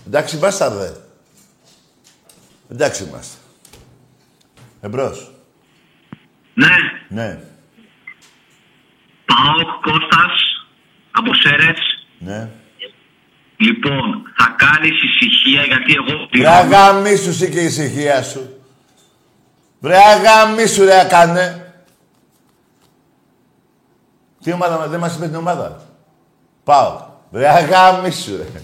Εντάξει, 0.07 0.37
μπάσταρδε. 0.37 0.97
Εντάξει 2.71 3.05
είμαστε. 3.05 3.37
Εμπρός. 4.81 5.31
Ναι, 6.55 6.69
Ναι. 7.09 7.39
Πάοκ 9.25 9.83
Κώστας 9.83 10.67
από 11.11 11.35
Σέρες. 11.35 12.07
Ναι. 12.19 12.49
Λοιπόν, 13.57 14.23
θα 14.37 14.55
κάνεις 14.59 15.03
ησυχία 15.03 15.63
γιατί 15.65 15.93
εγώ... 15.95 16.29
Βρε 16.33 16.49
αγαμίσου 16.49 17.35
σου 17.35 17.49
και 17.49 17.61
η 17.61 17.65
ησυχία 17.65 18.23
σου. 18.23 18.61
Βρε 19.79 19.97
αγαμίσου 19.97 20.85
ρε 20.85 21.01
έκανε. 21.01 21.66
Τι 24.47 24.53
ομάδα, 24.53 24.89
δεν 24.89 25.01
μας 25.01 25.17
είπε 25.17 25.27
την 25.27 25.35
ομάδα; 25.35 25.83
Πάω. 26.65 27.03
Βρε 27.31 27.49
αγαμίσου 27.49 28.37
ρε. 28.37 28.63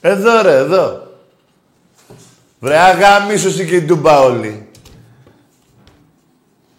Εδώ 0.00 0.42
ρε, 0.42 0.56
εδώ. 0.56 1.08
Βρε 2.60 2.78
αγαμίσου 2.78 3.50
σου 3.50 3.64
και 3.64 3.76
η 3.76 3.82
ντούμπα 3.82 4.20
όλοι. 4.20 4.68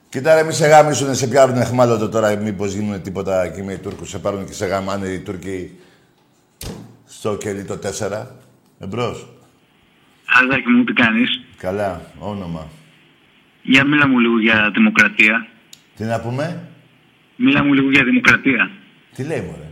Κοίτα 0.09 0.35
ρε, 0.35 0.43
μη 0.43 0.53
σε 0.53 0.67
γάμισουνε, 0.67 1.13
σε 1.13 1.27
πιάρουν 1.27 1.57
εχμάλωτο 1.57 2.09
τώρα, 2.09 2.35
μήπως 2.35 2.73
γίνουν 2.73 3.01
τίποτα 3.01 3.43
εκεί 3.43 3.63
με 3.63 3.73
οι 3.73 3.77
Τούρκους. 3.77 4.09
Σε 4.09 4.19
πάρουν 4.19 4.45
και 4.45 4.53
σε 4.53 4.65
γαμάνε 4.65 5.07
οι 5.07 5.19
Τούρκοι 5.19 5.79
στο 7.05 7.35
κελί 7.35 7.63
το 7.63 7.79
4. 8.09 8.25
Εμπρός. 8.79 9.27
Αζάκι 10.25 10.69
μου, 10.69 10.83
τι 10.83 10.93
κάνεις; 10.93 11.41
Καλά, 11.57 12.01
όνομα. 12.19 12.67
Για 13.61 13.85
μίλα 13.85 14.07
μου 14.07 14.19
λίγο 14.19 14.39
για 14.39 14.71
δημοκρατία. 14.73 15.47
Τι 15.95 16.03
να 16.03 16.19
πούμε, 16.19 16.70
Μίλα 17.43 17.63
μου 17.63 17.73
λίγο 17.73 17.91
για 17.91 18.03
δημοκρατία. 18.03 18.71
τι 19.15 19.23
λέει 19.23 19.41
μωρέ; 19.41 19.71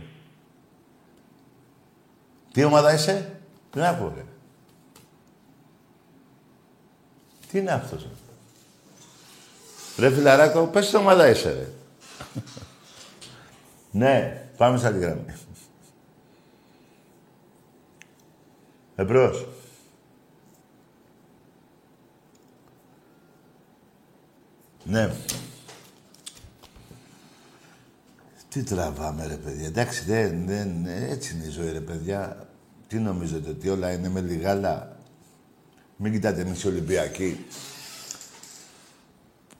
Τι 2.52 2.64
ομάδα 2.64 2.94
είσαι, 2.94 3.40
τι 3.70 3.78
να 3.78 3.94
πω 3.94 4.12
ρε. 4.16 4.24
Τι 7.50 7.58
είναι 7.58 7.70
αυτός. 7.70 8.08
Ρε, 9.98 10.08
ρε 10.08 10.14
φιλαράκο, 10.14 10.66
πες 10.66 10.90
τι 10.90 10.96
ομάδα 10.96 11.28
είσαι 11.28 11.52
ρε. 11.52 11.68
ναι, 14.00 14.46
πάμε 14.56 14.78
σε 14.78 14.86
άλλη 14.86 14.98
γραμμή. 14.98 15.34
Εμπρός. 18.96 19.46
Ναι. 24.84 25.10
Τι 28.50 28.62
τραβάμε 28.62 29.26
ρε 29.26 29.34
παιδιά. 29.34 29.66
Εντάξει, 29.66 30.04
δεν, 30.04 30.46
δεν, 30.46 30.86
έτσι 30.86 31.34
είναι 31.34 31.44
η 31.44 31.50
ζωή 31.50 31.72
ρε 31.72 31.80
παιδιά. 31.80 32.48
Τι 32.86 32.98
νομίζετε, 32.98 33.50
ότι 33.50 33.68
όλα 33.68 33.92
είναι 33.92 34.08
με 34.08 34.20
λιγάλα. 34.20 34.96
Μην 35.96 36.12
κοιτάτε 36.12 36.40
εμείς 36.40 36.62
οι 36.62 36.68
Ολυμπιακοί 36.68 37.46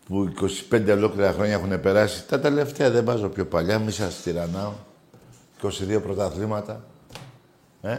που 0.06 0.32
25 0.70 0.86
ολόκληρα 0.90 1.32
χρόνια 1.32 1.54
έχουν 1.54 1.80
περάσει. 1.80 2.26
Τα 2.26 2.40
τελευταία 2.40 2.90
δεν 2.90 3.04
βάζω 3.04 3.28
πιο 3.28 3.46
παλιά, 3.46 3.78
μη 3.78 3.90
σας 3.90 4.22
τυραννάω. 4.22 4.72
22 5.62 6.00
πρωταθλήματα. 6.02 6.84
Ε; 7.82 7.98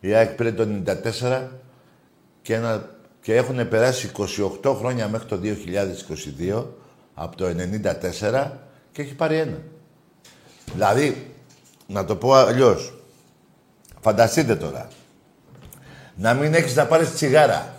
Η 0.00 0.14
ΑΕΚ 0.14 0.30
πήρε 0.30 0.52
το 0.52 0.82
94 1.20 1.48
και, 2.42 2.54
ένα, 2.54 2.96
και 3.20 3.34
έχουν 3.34 3.68
περάσει 3.68 4.10
28 4.62 4.74
χρόνια 4.78 5.08
μέχρι 5.08 5.28
το 5.28 5.40
2022 6.40 6.64
από 7.14 7.36
το 7.36 7.46
94 8.22 8.50
και 8.92 9.02
έχει 9.02 9.14
πάρει 9.14 9.36
ένα. 9.36 9.58
Δηλαδή, 10.72 11.34
να 11.86 12.04
το 12.04 12.16
πω 12.16 12.34
αλλιώς. 12.34 12.94
Φανταστείτε 14.00 14.56
τώρα. 14.56 14.88
Να 16.16 16.34
μην 16.34 16.54
έχεις 16.54 16.74
να 16.74 16.86
πάρεις 16.86 17.14
τσιγάρα. 17.14 17.74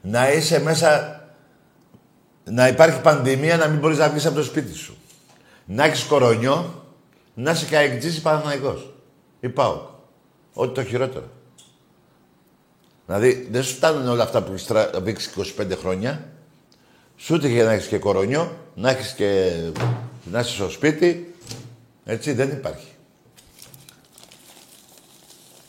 Να 0.00 0.32
είσαι 0.32 0.60
μέσα... 0.60 1.20
Να 2.44 2.68
υπάρχει 2.68 3.00
πανδημία, 3.00 3.56
να 3.56 3.68
μην 3.68 3.78
μπορείς 3.78 3.98
να 3.98 4.08
βγεις 4.08 4.26
από 4.26 4.34
το 4.34 4.42
σπίτι 4.42 4.74
σου. 4.74 4.96
Να 5.64 5.84
έχεις 5.84 6.04
κορονιό, 6.04 6.84
να 7.34 7.50
είσαι 7.50 7.66
καεκτζής 7.66 8.16
ή 8.16 8.22
Παναθηναϊκός. 8.22 8.94
Ή 9.40 9.48
ΠΑΟΚ. 9.48 9.88
Ό,τι 10.52 10.74
το 10.74 10.84
χειρότερο. 10.84 11.30
Δηλαδή, 13.06 13.48
δεν 13.50 13.62
σου 13.62 13.74
φτάνουν 13.74 14.08
όλα 14.08 14.22
αυτά 14.22 14.42
που 14.42 14.52
έχεις 14.52 14.66
τραβήξει 14.66 15.30
25 15.58 15.76
χρόνια. 15.76 16.31
Σου 17.16 17.34
ούτε 17.34 17.48
για 17.48 17.64
να 17.64 17.72
έχεις 17.72 17.86
και 17.86 17.98
κορονιό, 17.98 18.56
να 18.74 18.90
έχεις 18.90 19.12
και... 19.12 19.52
να 20.24 20.40
είσαι 20.40 20.50
στο 20.50 20.70
σπίτι. 20.70 21.34
Έτσι, 22.04 22.32
δεν 22.32 22.50
υπάρχει. 22.50 22.86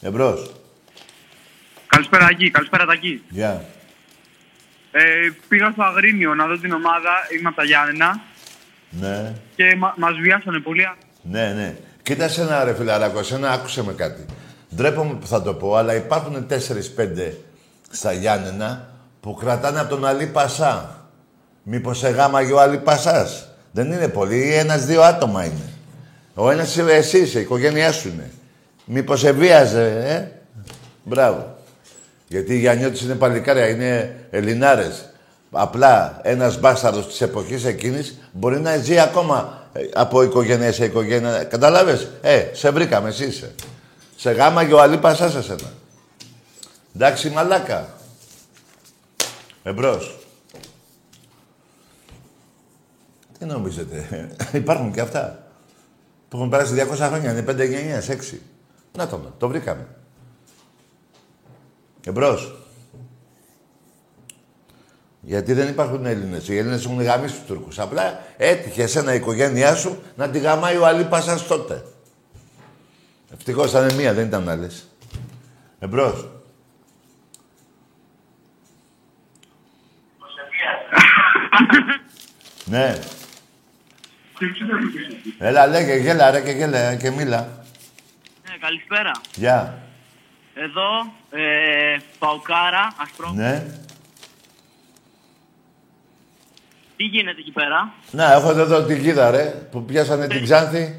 Εμπρός. 0.01 0.51
Καλησπέρα, 1.87 2.25
Αγί. 2.25 2.51
Καλησπέρα, 2.51 2.85
Τακί. 2.85 3.23
Γεια. 3.29 3.65
Ε, 4.91 5.01
πήγα 5.47 5.71
στο 5.71 5.83
Αγρίνιο 5.83 6.35
να 6.35 6.47
δω 6.47 6.57
την 6.57 6.71
ομάδα. 6.73 7.11
Είμαι 7.37 7.47
από 7.47 7.57
τα 7.57 7.63
Γιάννενα. 7.63 8.21
Ναι. 8.89 9.33
Και 9.55 9.75
μα, 9.77 9.93
μας 9.97 10.13
βιάσανε 10.21 10.59
πολύ. 10.59 10.89
Ναι, 11.21 11.53
ναι. 11.53 11.75
Κοίτα 12.03 12.29
ένα 12.37 12.63
ρε 12.63 12.75
φιλαράκο, 12.75 13.19
εσένα 13.19 13.51
άκουσε 13.51 13.83
με 13.83 13.93
κάτι. 13.93 14.25
Ντρέπομαι 14.75 15.13
που 15.13 15.27
θα 15.27 15.41
το 15.41 15.53
πω, 15.53 15.75
αλλά 15.75 15.95
υπάρχουν 15.95 16.47
4-5 16.49 16.55
στα 17.89 18.13
Γιάννενα 18.13 18.89
που 19.19 19.33
κρατάνε 19.33 19.79
από 19.79 19.89
τον 19.89 20.05
Αλή 20.05 20.27
Πασά. 20.27 21.03
Μήπως 21.64 21.97
σε 21.97 22.09
γάμαγε 22.09 22.51
ο 22.51 22.59
Αλή 22.59 22.78
Πασάς. 22.78 23.47
Δεν 23.72 23.91
είναι 23.91 24.07
πολύ, 24.07 24.53
ένας-δύο 24.53 25.01
άτομα 25.01 25.45
είναι. 25.45 25.70
Ο 26.34 26.49
ένας 26.49 26.70
είσαι 26.70 26.93
εσύ, 26.93 27.20
είσαι, 27.20 27.39
η 27.39 27.41
οικογένειά 27.41 27.91
σου 27.91 28.07
είναι. 28.07 28.32
Μήπως 28.86 29.20
σε 29.20 29.32
βίαζε, 29.32 30.03
ε; 30.07 30.41
Μπράβο. 31.03 31.57
Γιατί 32.28 32.53
οι 32.53 32.59
Γιαννιώτες 32.59 33.01
είναι 33.01 33.16
παλικάρια, 33.16 33.70
είναι 33.70 34.16
Ελληνάρες. 34.30 35.05
Απλά 35.51 36.20
ένας 36.24 36.59
μπάσταρδος 36.59 37.07
της 37.07 37.22
εποχής 37.22 37.66
εκείνης 37.66 38.18
μπορεί 38.32 38.59
να 38.59 38.78
ζει 38.78 38.99
ακόμα 38.99 39.68
ε, 39.74 39.82
από 39.93 40.24
οικογένεια 40.24 40.72
σε 40.72 40.86
οικογένεια. 40.86 41.43
Καταλάβες; 41.43 42.07
Ε, 42.22 42.45
σε 42.53 42.70
βρήκαμε, 42.70 43.09
εσύ 43.09 43.26
είσαι. 43.26 43.51
Σε 44.16 44.32
γάμα 44.32 44.66
και 44.66 44.74
ο 44.74 44.82
Αλή 44.82 44.97
Πασάς 44.97 45.36
εσένα. 45.36 45.72
Εντάξει, 46.95 47.30
μαλάκα. 47.30 47.88
Εμπρός. 49.64 50.22
Τι 53.43 53.49
νομίζετε. 53.49 54.29
Υπάρχουν 54.63 54.91
και 54.91 55.01
αυτά. 55.01 55.47
Που 56.29 56.37
έχουν 56.37 56.49
περάσει 56.49 56.87
200 56.91 56.95
χρόνια. 56.95 57.31
Είναι 57.31 57.51
5 57.51 57.55
γενιές, 57.55 58.09
6. 58.09 58.37
Να 58.97 59.07
το, 59.07 59.33
το 59.37 59.47
βρήκαμε. 59.47 59.87
Εμπρός. 62.05 62.55
Γιατί 65.21 65.53
δεν 65.53 65.67
υπάρχουν 65.67 66.05
Έλληνες. 66.05 66.47
Οι 66.47 66.57
Έλληνες 66.57 66.85
έχουν 66.85 67.01
γαμίσει 67.01 67.35
τους 67.35 67.45
Τούρκους. 67.45 67.79
Απλά 67.79 68.21
έτυχε 68.37 68.83
εσένα 68.83 69.13
η 69.13 69.15
οικογένειά 69.15 69.75
σου 69.75 70.01
να 70.15 70.29
τη 70.29 70.39
γαμάει 70.39 70.77
ο 70.77 70.85
Αλή 70.85 71.03
Πασάς 71.03 71.47
τότε. 71.47 71.83
Ευτυχώς 73.33 73.69
ήταν 73.69 73.93
μία, 73.93 74.13
δεν 74.13 74.25
ήταν 74.25 74.49
άλλες. 74.49 74.87
Εμπρός. 75.79 76.27
ναι. 82.65 82.99
Έλα, 85.38 85.67
λέγε, 85.67 85.95
γέλα, 85.95 86.31
ρε, 86.31 86.41
και 86.41 86.51
γέλα, 86.51 86.95
και 86.95 87.11
μίλα. 87.11 87.65
Ναι, 88.49 88.57
καλησπέρα. 88.59 89.11
Γεια. 89.36 89.77
Εδώ, 90.53 91.13
ε, 91.31 91.97
Παουκάρα, 92.19 92.93
Ασπρό. 92.97 93.31
Ναι. 93.31 93.65
Τι 96.97 97.03
Τι 97.03 97.03
γίνεται 97.03 97.39
εκεί 97.39 97.51
πέρα; 97.51 97.93
Να, 98.11 98.34
έχω 98.34 98.49
εδώ 98.49 98.84
την 98.84 99.03
κίδα, 99.03 99.31
ρε, 99.31 99.43
που 99.71 99.86
πιάσανε 99.86 100.27
την 100.27 100.43
Ξάνθη. 100.43 100.97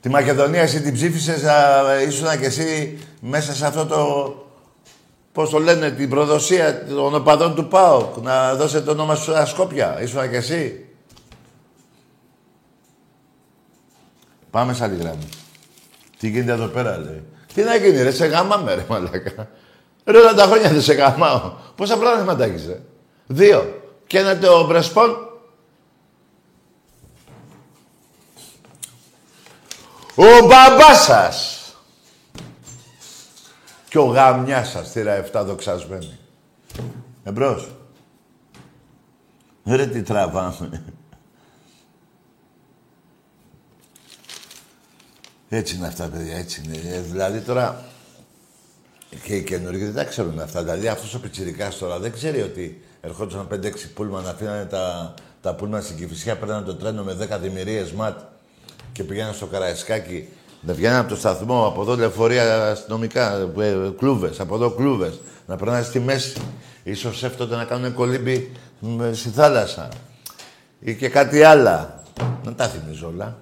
Τη 0.00 0.08
Μακεδονία 0.08 0.62
εσύ 0.62 0.82
την 0.82 0.94
ψήφισες, 0.94 1.44
α, 1.44 2.02
ήσουν 2.02 2.38
και 2.40 2.46
εσύ 2.46 2.98
μέσα 3.20 3.54
σε 3.54 3.66
αυτό 3.66 3.86
το... 3.86 4.34
Πώς 5.32 5.50
το 5.50 5.58
λένε, 5.58 5.90
την 5.90 6.08
προδοσία 6.08 6.86
των 6.86 7.14
οπαδών 7.14 7.54
του 7.54 7.68
ΠΑΟΚ, 7.68 8.16
να 8.16 8.54
δώσετε 8.54 8.84
το 8.84 8.90
όνομα 8.90 9.14
σου 9.14 9.22
στα 9.22 9.46
Σκόπια. 9.46 10.02
Ήσουν 10.02 10.30
και 10.30 10.36
εσύ. 10.36 10.86
Πάμε 14.50 14.74
σε 14.74 14.84
άλλη 14.84 14.96
γραμμή. 14.96 15.28
Τι 16.18 16.28
γίνεται 16.28 16.52
εδώ 16.52 16.66
πέρα, 16.66 16.98
λέει. 16.98 17.22
Τι 17.54 17.62
να 17.62 17.76
γίνει, 17.76 18.02
ρε, 18.02 18.10
σε 18.10 18.26
γάμαμε, 18.26 18.74
ρε, 18.74 18.84
μαλάκα. 18.88 19.48
Ρε, 20.04 20.18
όλα 20.18 20.34
τα 20.34 20.42
χρόνια 20.42 20.70
δεν 20.70 20.82
σε 20.82 20.92
γαμάω. 20.92 21.52
Πόσα 21.74 21.96
πράγματα 21.96 22.44
έχεις, 22.44 22.66
ρε. 22.66 22.80
Δύο. 23.26 23.80
Και 24.06 24.18
ένα 24.18 24.38
το 24.38 24.66
Μπρεσπόν. 24.66 25.10
Ο 30.14 30.46
μπαμπάς 30.46 31.02
σας. 31.02 31.61
Και 33.92 33.98
ο 33.98 34.04
γαμιάς 34.04 34.68
σας, 34.68 34.90
θύρα 34.90 35.24
7 35.32 35.42
δοξασμένη. 35.44 36.18
Εμπρός. 37.24 37.70
Ρε 39.64 39.86
τι 39.86 40.02
τραβάμε. 40.02 40.82
Έτσι 45.48 45.76
είναι 45.76 45.86
αυτά, 45.86 46.08
παιδιά, 46.08 46.36
έτσι 46.36 46.62
είναι. 46.64 46.94
Ε, 46.94 47.00
δηλαδή 47.00 47.40
τώρα 47.40 47.84
και 49.24 49.36
οι 49.36 49.42
καινούργοι 49.42 49.84
δεν 49.84 49.94
τα 49.94 50.04
ξέρουν 50.04 50.40
αυτά. 50.40 50.62
Δηλαδή 50.62 50.88
αυτός 50.88 51.14
ο 51.14 51.20
πιτσιρικάς 51.20 51.78
τώρα 51.78 51.98
δεν 51.98 52.12
ξέρει 52.12 52.42
ότι 52.42 52.84
ερχόντουσαν 53.00 53.48
5-6 53.52 53.72
πούλμαν, 53.94 54.26
αφήνανε 54.26 54.64
τα, 54.64 55.14
τα 55.40 55.54
πούλμαν 55.54 55.82
στην 55.82 55.96
Κηφισιά, 55.96 56.36
παίρνανε 56.36 56.66
το 56.66 56.74
τρένο 56.74 57.02
με 57.02 57.28
10 57.34 57.40
δημιουργίες 57.40 57.92
ματ 57.92 58.18
και 58.92 59.04
πηγαίνανε 59.04 59.32
στο 59.32 59.46
Καραϊσκάκι. 59.46 60.28
Να 60.66 60.72
βγαίνανε 60.74 60.98
από 60.98 61.08
το 61.08 61.16
σταθμό, 61.16 61.66
από 61.66 61.82
εδώ 61.82 61.96
λεωφορεία 61.96 62.70
αστυνομικά, 62.70 63.36
ε, 63.60 63.90
κλούβες, 63.98 64.40
από 64.40 64.54
εδώ 64.54 64.70
κλούβες. 64.70 65.20
Να 65.46 65.56
περνάνε 65.56 65.82
στη 65.82 66.00
μέση. 66.00 66.40
Ίσως 66.84 67.22
έφτονται 67.22 67.56
να 67.56 67.64
κάνουν 67.64 67.94
κολύμπι 67.94 68.52
με- 68.80 69.12
στη 69.12 69.28
θάλασσα. 69.28 69.88
Ή 70.80 70.94
και 70.94 71.08
κάτι 71.08 71.42
άλλα. 71.42 72.02
Να 72.44 72.54
τα 72.54 72.68
θυμίζω 72.68 73.12
όλα. 73.16 73.36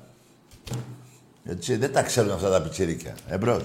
Έτσι, 1.45 1.77
δεν 1.77 1.93
τα 1.93 2.03
ξέρουν 2.03 2.31
αυτά 2.33 2.51
τα 2.51 2.61
πιτσιρίκια. 2.63 3.15
Εμπρός. 3.29 3.63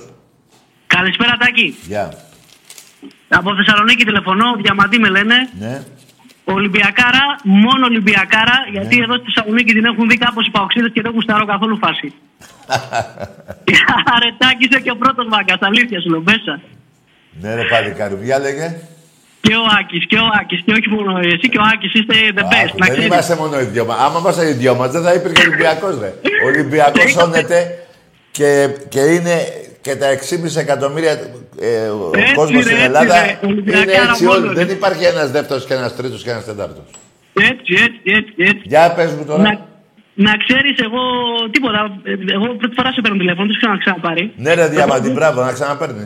Καλησπέρα, 0.87 1.37
Τάκη. 1.39 1.75
Γεια. 1.87 2.13
Από 3.29 3.55
Θεσσαλονίκη 3.55 4.05
τηλεφωνώ, 4.05 4.45
Διαμαντή 4.61 4.97
με 4.99 5.09
λένε. 5.09 5.35
Ναι. 5.59 5.83
Ολυμπιακάρα, 6.45 7.21
μόνο 7.43 7.85
Ολυμπιακάρα, 7.85 8.57
γιατί 8.71 8.97
εδώ 9.01 9.13
στη 9.15 9.25
Θεσσαλονίκη 9.25 9.73
την 9.73 9.85
έχουν 9.85 10.09
δει 10.09 10.17
κάπως 10.17 10.47
οι 10.47 10.51
παοξίδες 10.51 10.91
και 10.93 11.01
δεν 11.01 11.11
γουστάρω 11.11 11.45
καθόλου 11.45 11.77
φάση. 11.77 12.13
Αρετάκι 14.15 14.63
είσαι 14.69 14.79
και 14.79 14.91
ο 14.91 14.95
πρώτος 14.95 15.25
μάγκας, 15.27 15.57
αλήθεια 15.61 16.01
σου 16.01 16.09
λέω 16.09 16.23
μέσα. 16.31 16.53
Ναι, 17.41 17.55
ρε 17.55 17.63
παλικάρι, 17.71 18.17
για 18.23 18.39
λέγε. 18.39 18.75
Και 19.41 19.55
ο 19.55 19.65
Άκης, 19.79 20.05
και 20.07 20.17
ο 20.17 20.27
Άκης, 20.39 20.61
και 20.65 20.71
όχι 20.71 20.89
μόνο 20.89 21.19
εσύ 21.19 21.49
και 21.49 21.57
ο 21.57 21.63
Άκης 21.73 21.93
είστε 21.93 22.15
the 22.37 22.41
best. 22.53 22.67
Άκου, 22.67 22.77
να 22.77 22.85
δεν 22.85 22.95
ξέρεις. 22.95 23.05
είμαστε 23.05 23.35
μόνο 23.35 23.59
ιδιώμα. 23.59 23.95
Άμα 23.95 24.19
ήμασταν 24.19 24.47
ιδιώμα, 24.47 24.87
δεν 24.87 25.03
θα 25.03 25.13
υπήρχε 25.13 25.47
Ολυμπιακός, 25.47 25.99
ρε. 25.99 26.13
Ο 26.43 26.47
Ολυμπιακό 26.47 27.07
σώνεται 27.17 27.85
και, 28.31 28.69
και 28.89 28.99
είναι 28.99 29.35
και 29.81 29.95
τα 29.95 30.07
6,5 30.13 30.55
εκατομμύρια 30.57 31.11
ε, 31.61 31.87
ο 31.87 32.11
Έτσι, 32.15 32.33
κόσμος 32.33 32.63
ρε, 32.63 32.69
στην 32.69 32.75
έτσι, 32.75 32.85
Ελλάδα 32.85 33.25
ρε. 33.25 33.39
Ολυμπιακάρα 33.43 33.83
είναι 33.91 34.11
έτσι 34.11 34.23
μόνο, 34.23 34.37
όλοι. 34.39 34.47
ρε. 34.47 34.53
Δεν 34.65 34.69
υπάρχει 34.75 35.03
ένας 35.05 35.31
δεύτερος 35.31 35.65
και 35.65 35.73
ένας 35.73 35.95
τρίτος 35.95 36.23
και 36.23 36.29
ένας 36.29 36.45
τέταρτος. 36.45 36.83
Έτσι, 37.33 37.73
έτσι, 37.73 37.99
έτσι, 38.03 38.33
έτσι. 38.37 38.61
Για 38.63 38.93
πες 38.95 39.11
μου 39.11 39.25
τώρα. 39.25 39.67
Να, 40.15 40.29
να 40.29 40.37
ξέρεις, 40.43 40.75
εγώ 40.87 41.01
τίποτα. 41.51 41.79
ε, 42.03 42.11
Εγώ 42.37 42.45
πρώτη 42.61 42.75
φορά 42.77 42.89
σε 42.95 43.01
παίρνω 43.01 43.17
τηλέφωνο, 43.17 43.45
δεν 43.47 43.57
ξέρω 43.59 43.71
να 43.71 43.79
ξαναπάρει. 43.83 44.25
Ναι, 44.43 44.53
ρε 44.53 44.67
Διαμαντή, 44.67 45.09
μπράβο, 45.09 45.37
να 45.47 45.51
ξαναπέρνει. 45.57 46.05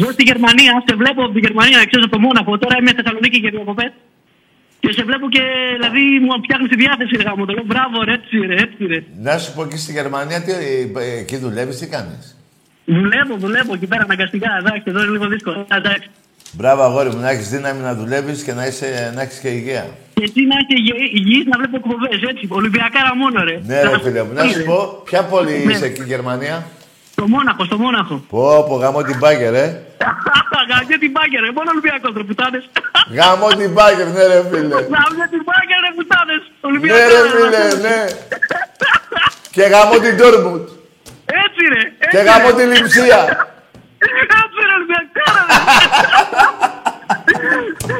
Ζω 0.00 0.08
στη 0.16 0.22
Γερμανία, 0.30 0.72
σε 0.86 0.94
βλέπω 1.02 1.20
από 1.24 1.34
τη 1.36 1.40
Γερμανία, 1.46 1.78
ξέρω 1.90 2.02
από 2.06 2.14
το 2.16 2.20
Μόναχο. 2.26 2.58
Τώρα 2.62 2.74
είμαι 2.78 2.90
στη 2.94 2.98
Θεσσαλονίκη 3.00 3.38
για 3.44 3.50
διακοπέ. 3.56 3.86
Και 4.80 4.92
σε 4.96 5.02
βλέπω 5.08 5.26
και 5.34 5.42
δηλαδή 5.76 6.02
μου 6.24 6.30
φτιάχνεις 6.44 6.68
τη 6.72 6.76
διάθεση, 6.84 7.12
ρε 7.16 7.22
γάμο. 7.28 7.44
Το 7.48 7.52
λέω 7.56 7.64
μπράβο, 7.72 7.96
ρε, 8.08 8.12
έτσι, 8.18 8.36
ρε, 8.50 8.54
έτσι, 8.64 8.82
ρε. 8.92 8.98
Να 9.26 9.38
σου 9.38 9.50
πω 9.54 9.62
εκεί 9.62 9.78
στη 9.84 9.92
Γερμανία, 9.92 10.38
τι, 10.42 10.50
ε, 10.52 11.18
εκεί 11.22 11.36
δουλεύεις, 11.36 11.76
τι 11.80 11.86
κάνεις; 11.94 12.36
Δουλεύω, 12.84 13.34
δουλεύω 13.44 13.72
εκεί 13.74 13.86
πέρα 13.86 14.02
αναγκαστικά. 14.02 14.50
Εντάξει, 14.60 14.82
εδώ 14.90 14.98
είναι 15.02 15.10
λίγο 15.16 15.26
δύσκολο. 15.34 15.66
Εντάξει. 15.78 16.08
Μπράβο, 16.52 16.82
αγόρι 16.82 17.08
μου, 17.08 17.20
να 17.20 17.30
έχεις 17.30 17.48
δύναμη 17.48 17.80
να 17.82 17.94
δουλεύεις 17.94 18.42
και 18.42 18.52
να, 18.52 18.66
είσαι, 18.66 19.12
να 19.14 19.22
έχεις 19.22 19.38
και 19.38 19.48
υγεία. 19.48 19.84
Και 20.18 20.24
εσύ 20.28 20.40
να 20.50 20.56
είσαι 20.60 20.74
υγιή- 20.80 21.10
υγιής 21.18 21.44
να 21.50 21.54
βλέπω 21.60 21.76
εκπομπές, 21.82 22.20
έτσι. 22.30 22.44
Ολυμπιακάρα 22.60 23.12
μόνο, 23.22 23.36
ρε. 23.48 23.56
Ναι, 23.68 23.76
ρε 23.82 23.98
φίλε 24.04 24.22
μου, 24.26 24.32
να 24.38 24.42
σου 24.52 24.62
πω, 24.70 24.78
ποια 25.08 25.20
πόλη 25.30 25.54
Ναι. 25.64 25.72
είσαι 25.72 25.84
εκεί, 25.90 26.02
Γερμανία; 26.12 26.56
Στο 27.14 27.24
Μόναχο, 27.34 27.62
στο 27.64 27.76
Μόναχο. 27.84 28.14
Πω, 28.32 28.64
πω, 28.68 28.74
γαμώ 28.82 29.00
την 29.08 29.16
μπάγκερ, 29.20 29.54
ε. 29.64 29.66
Γαμιέ 30.70 30.96
την 31.04 31.10
μπάγκερ, 31.14 31.40
ρε. 31.46 31.50
Μόνο 31.56 31.68
Ολυμπιακός, 31.74 32.12
ρε 32.20 32.24
πουτάνε. 32.28 32.58
Γαμώ 33.18 33.48
την 33.60 33.70
μπάγκερ, 33.76 34.06
ναι, 34.16 34.24
ρε 34.32 34.40
φίλε. 34.50 34.76
Γαμιέ 34.96 35.26
την 35.34 35.42
μπάγκερ, 35.48 35.78
ρε 35.86 35.90
πουτάνε. 35.96 36.34
Ναι, 36.42 36.66
Ολυμπιακό. 36.68 36.98
ρε 37.14 37.20
φίλε, 37.34 37.64
ναι. 37.86 37.98
Και 39.54 39.62
γαμώ 39.72 39.94
την 40.04 40.12
Ντόρμουντ. 40.16 40.66
Έτσι, 41.44 41.62
ρε. 41.74 41.82
έτσι, 42.04 42.12
Και 42.14 42.20
γαμώ 42.28 42.48
ρε. 42.50 42.54
την 42.58 42.66
Λιψία. 42.74 43.20
Έτσι, 44.42 44.60
ρε, 44.68 44.74
Ολυμπιακάρα, 44.78 45.40
ρε. 45.48 45.56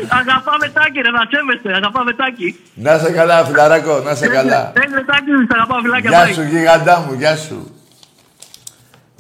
Αγαπάμε 0.09 0.69
τάκι, 0.69 1.01
ρε, 1.01 1.11
να 1.11 1.23
σέβεστε. 1.31 1.75
Αγαπάμε 1.75 2.13
τάκι. 2.13 2.59
Να 2.75 2.99
σε 2.99 3.13
καλά, 3.13 3.45
φιλαράκο, 3.45 3.99
να 3.99 4.15
σε 4.15 4.29
καλά. 4.29 4.73
Έγινε 4.77 5.03
τάκι, 5.03 5.31
σ' 5.49 5.55
αγαπάω, 5.55 5.81
φιλάκια. 5.81 6.11
Γεια 6.11 6.29
bye. 6.29 6.33
σου, 6.35 6.43
γιγαντά 6.43 7.01
μου, 7.01 7.13
γεια 7.13 7.37
σου. 7.37 7.75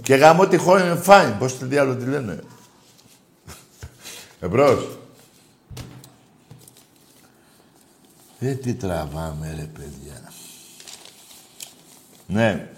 Και 0.02 0.14
γαμώ 0.14 0.46
τη 0.46 0.56
χώρα 0.56 0.96
φάιν, 0.96 1.38
πώς 1.38 1.58
τη 1.58 1.64
διάλογο 1.64 1.96
τη 1.96 2.04
λένε. 2.04 2.38
Εμπρός. 4.40 4.98
Ε, 8.40 8.52
τι 8.54 8.74
τραβάμε 8.74 9.54
ρε 9.56 9.68
παιδιά. 9.78 10.32
Ναι. 12.26 12.68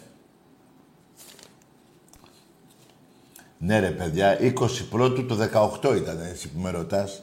Ναι 3.63 3.81
ρε 3.81 3.91
παιδιά, 3.91 4.39
20 4.41 4.53
πρώτου 4.91 5.27
το 5.27 5.37
18 5.83 5.97
ήταν 5.97 6.21
έτσι 6.31 6.49
που 6.49 6.61
με 6.61 6.71
ρωτάς. 6.71 7.23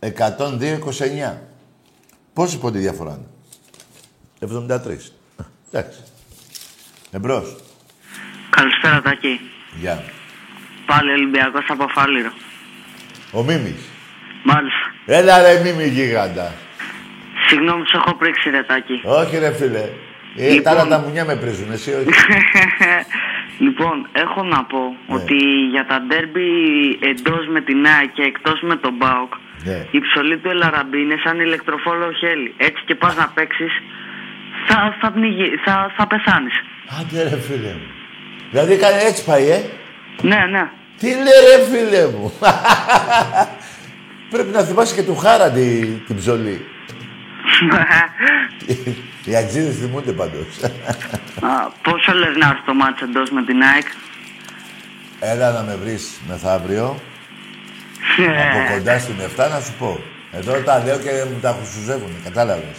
102-29. 0.00 1.36
Πόση 2.32 2.58
πόντι 2.58 2.78
διαφορά 2.78 3.18
είναι; 4.40 4.68
73. 4.74 5.12
Εντάξει. 5.72 5.98
Εμπρός. 7.10 7.56
Καλησπέρα, 8.50 9.02
Τάκη. 9.02 9.40
Γεια. 9.80 10.04
Πάλι 10.86 11.10
Ολυμπιακός 11.10 11.64
από 11.68 11.88
Φάληρο. 11.88 12.32
Ο 13.32 13.42
Μίμης. 13.42 13.84
Μάλιστα. 14.44 14.86
Έλα 15.06 15.42
ρε 15.42 15.60
Μίμη 15.62 15.86
γίγαντα. 15.88 16.54
Συγγνώμη, 17.48 17.86
σε 17.86 17.96
έχω 17.96 18.14
πρίξει, 18.14 18.50
ρε 18.50 18.62
Τάκη. 18.62 19.00
Όχι 19.04 19.38
ρε 19.38 19.52
φίλε. 19.52 19.88
Ε, 20.36 20.48
Λοιπόν. 20.48 20.62
Τα 20.62 20.70
άλλα 20.70 20.88
τα 20.88 20.98
μουνιά 20.98 21.24
με 21.24 21.36
πρίζουν, 21.36 21.72
εσύ 21.72 21.90
όχι. 21.90 22.08
λοιπόν, 23.64 23.96
έχω 24.12 24.42
να 24.44 24.60
πω 24.64 24.82
Ναι. 25.06 25.14
ότι 25.16 25.36
για 25.74 25.84
τα 25.90 25.96
ντέρμπι 26.06 26.48
εντός 27.10 27.42
με 27.54 27.60
την 27.60 27.78
ΑΕΚ 27.86 28.10
και 28.12 28.22
εκτός 28.22 28.58
με 28.60 28.76
τον 28.76 28.98
ΠΑΟΚ 28.98 29.32
Ναι. 29.64 29.78
η 29.90 29.98
ψωλή 30.00 30.36
του 30.38 30.48
Ελαραμπή 30.54 31.00
είναι 31.00 31.16
σαν 31.24 31.40
ηλεκτροφόλο 31.40 32.12
χέλι. 32.20 32.54
Έτσι 32.56 32.82
και 32.86 32.94
πας 32.94 33.16
να 33.16 33.26
παίξεις 33.34 33.72
θα, 34.66 34.96
θα, 35.00 35.10
πνιγεί, 35.12 35.48
θα, 35.64 35.92
θα 35.96 36.06
πεθάνεις. 36.06 36.54
Άντε 37.00 37.22
ρε 37.22 37.38
φίλε 37.40 37.72
μου. 37.80 37.88
Δηλαδή 38.50 38.72
έκανε 38.72 39.00
έτσι 39.08 39.24
πάει, 39.24 39.46
ε. 39.50 39.60
Ναι, 40.22 40.40
ναι. 40.50 40.64
Τι 40.98 41.06
λέει 41.06 41.40
ρε 41.50 41.58
φίλε 41.70 42.02
μου. 42.18 42.32
Πρέπει 44.32 44.50
να 44.52 44.60
θυμάσαι 44.60 44.94
και 44.94 45.02
του 45.02 45.16
Χάραντι 45.16 46.02
την 46.06 46.16
ψωλή. 46.16 46.56
Οι 49.24 49.36
αξίδες 49.36 49.76
θυμούνται 49.76 50.12
πάντως. 50.12 50.46
Α, 51.40 51.70
πόσο 51.82 52.12
λες 52.12 52.36
να 52.36 52.48
έρθει 52.48 52.62
το 52.66 52.74
μάτς 52.74 53.02
εντός 53.02 53.30
με 53.30 53.44
την 53.44 53.62
ΑΕΚ; 53.62 53.86
Έλα 55.20 55.50
να 55.52 55.62
με 55.62 55.78
βρεις 55.82 56.20
μεθαύριο. 56.28 57.00
Από 58.18 58.74
κοντά 58.74 58.98
στην 58.98 59.14
7 59.36 59.48
να 59.50 59.60
σου 59.60 59.72
πω. 59.78 60.00
Εδώ 60.32 60.52
τα 60.52 60.82
λέω 60.84 60.98
και 60.98 61.10
μου 61.32 61.38
τα 61.40 61.56
γρουσουζεύουν, 61.60 62.10
κατάλαβες. 62.24 62.76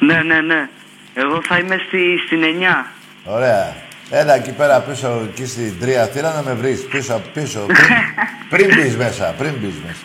ναι, 0.00 0.22
ναι, 0.22 0.40
ναι. 0.40 0.68
Εγώ 1.14 1.40
θα 1.48 1.58
είμαι 1.58 1.76
στη, 1.86 2.18
στην 2.26 2.40
9. 2.42 2.86
Ωραία. 3.24 3.76
Έλα 4.10 4.34
εκεί 4.34 4.52
πέρα 4.52 4.80
πίσω, 4.80 5.28
εκεί 5.30 5.46
στην 5.46 5.80
τρία 5.80 6.06
θύρα 6.06 6.32
να 6.32 6.42
με 6.42 6.54
βρεις. 6.54 6.86
Πίσω, 6.86 7.22
πίσω. 7.32 7.66
Πριν, 7.66 8.68
πριν 8.68 8.82
μπεις 8.82 8.96
μέσα, 8.96 9.34
πριν 9.38 9.52
μπεις 9.60 9.74
μέσα. 9.86 10.04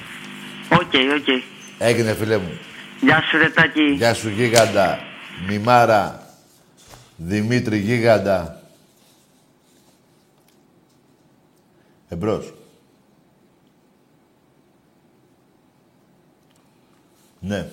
OK, 0.69 0.93
OK. 1.17 1.43
Έγινε 1.77 2.13
φίλε 2.19 2.37
μου. 2.37 2.59
Γεια 3.01 3.23
σου, 3.29 3.37
ρε 3.37 3.49
Τάκη. 3.49 3.81
Γεια 3.97 4.13
σου 4.13 4.29
γίγαντα. 4.29 4.99
Μιμάρα. 5.45 6.27
Δημήτρη 7.17 7.77
γίγαντα. 7.77 8.61
Εμπρός. 12.09 12.53
Ναι. 17.39 17.67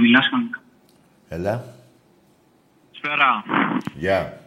Μιλάς 0.00 0.30
κανονικά. 0.30 0.62
Έλα. 1.28 1.74
Σφαίρα. 2.90 3.44
Γεια. 3.94 4.40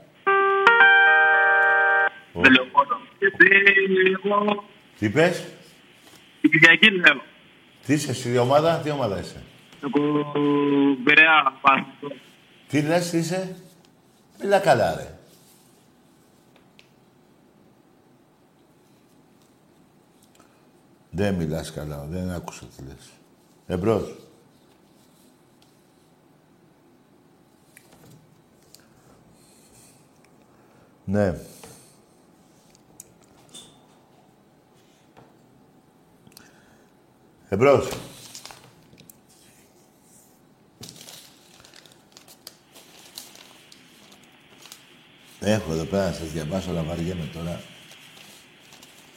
Ω, 2.34 2.42
Δεν 2.42 2.52
λέω 2.52 2.66
πόνο. 2.66 3.00
Εγώ 3.20 4.66
Τι 5.00 5.06
είπες; 5.06 5.46
την 6.42 6.52
Κυριακή 6.52 6.90
λέω. 6.92 7.22
Τι 7.86 7.94
είσαι 7.94 8.14
στη 8.14 8.38
ομάδα, 8.38 8.80
τι 8.80 8.90
ομάδα 8.90 9.20
είσαι; 9.20 9.44
Εγώ 9.84 10.32
Πειραιά 11.04 11.58
πάω. 11.62 12.10
Τι 12.68 12.82
λες, 12.82 13.10
τι 13.10 13.18
είσαι; 13.18 13.56
Μιλά 14.40 14.60
καλά, 14.60 14.96
ρε. 14.96 15.20
Δεν 21.12 21.36
μιλάς 21.36 21.72
καλά, 21.72 22.06
δεν 22.10 22.32
άκουσα 22.32 22.66
τι 22.66 22.84
λες. 22.84 23.10
Εμπρός. 23.68 24.16
Ναι. 31.06 31.40
Εμπρός. 37.50 37.90
Έχω 45.40 45.72
εδώ 45.72 45.84
πέρα 45.84 46.06
να 46.06 46.14
σας 46.14 46.32
διαβάσω, 46.32 46.70
αλλά 46.70 46.84
βαριέμαι 46.84 47.30
τώρα. 47.34 47.62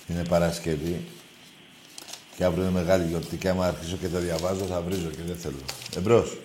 Είναι 0.07 0.25
Παρασκευή. 0.25 1.05
Και 2.37 2.45
αύριο 2.45 2.63
είναι 2.63 2.73
μεγάλη 2.73 3.05
γιορτή 3.05 3.37
και 3.37 3.49
άμα 3.49 3.67
αρχίσω 3.67 3.97
και 3.97 4.09
τα 4.09 4.19
διαβάζω 4.19 4.65
θα 4.65 4.81
βρίζω 4.81 5.09
και 5.09 5.23
δεν 5.27 5.37
θέλω. 5.37 5.57
Εμπρός. 5.97 6.39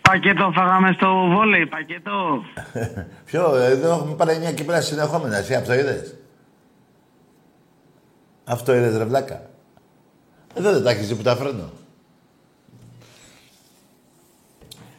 Πακέτο 0.00 0.50
φάγαμε 0.54 0.92
στο 0.92 1.06
βόλεϊ, 1.06 1.66
πακέτο. 1.66 2.42
Ποιο, 3.26 3.56
ε, 3.56 3.66
εδώ 3.66 3.92
έχουμε 3.92 4.14
πάρει 4.14 4.38
9 4.50 4.54
κύπρα 4.54 4.80
συνεχόμενα. 4.80 5.36
Εσύ 5.36 5.54
αυτό 5.54 5.74
είδες; 5.74 6.14
Αυτό 8.44 8.74
είδες 8.74 8.96
ρε 8.96 9.04
βλάκα; 9.04 9.50
Εδώ 10.54 10.72
δεν 10.72 10.82
τα 10.82 10.90
έχεις 10.90 11.08
δει 11.08 11.14
που 11.14 11.22
τα 11.22 11.36
φρένω. 11.36 11.72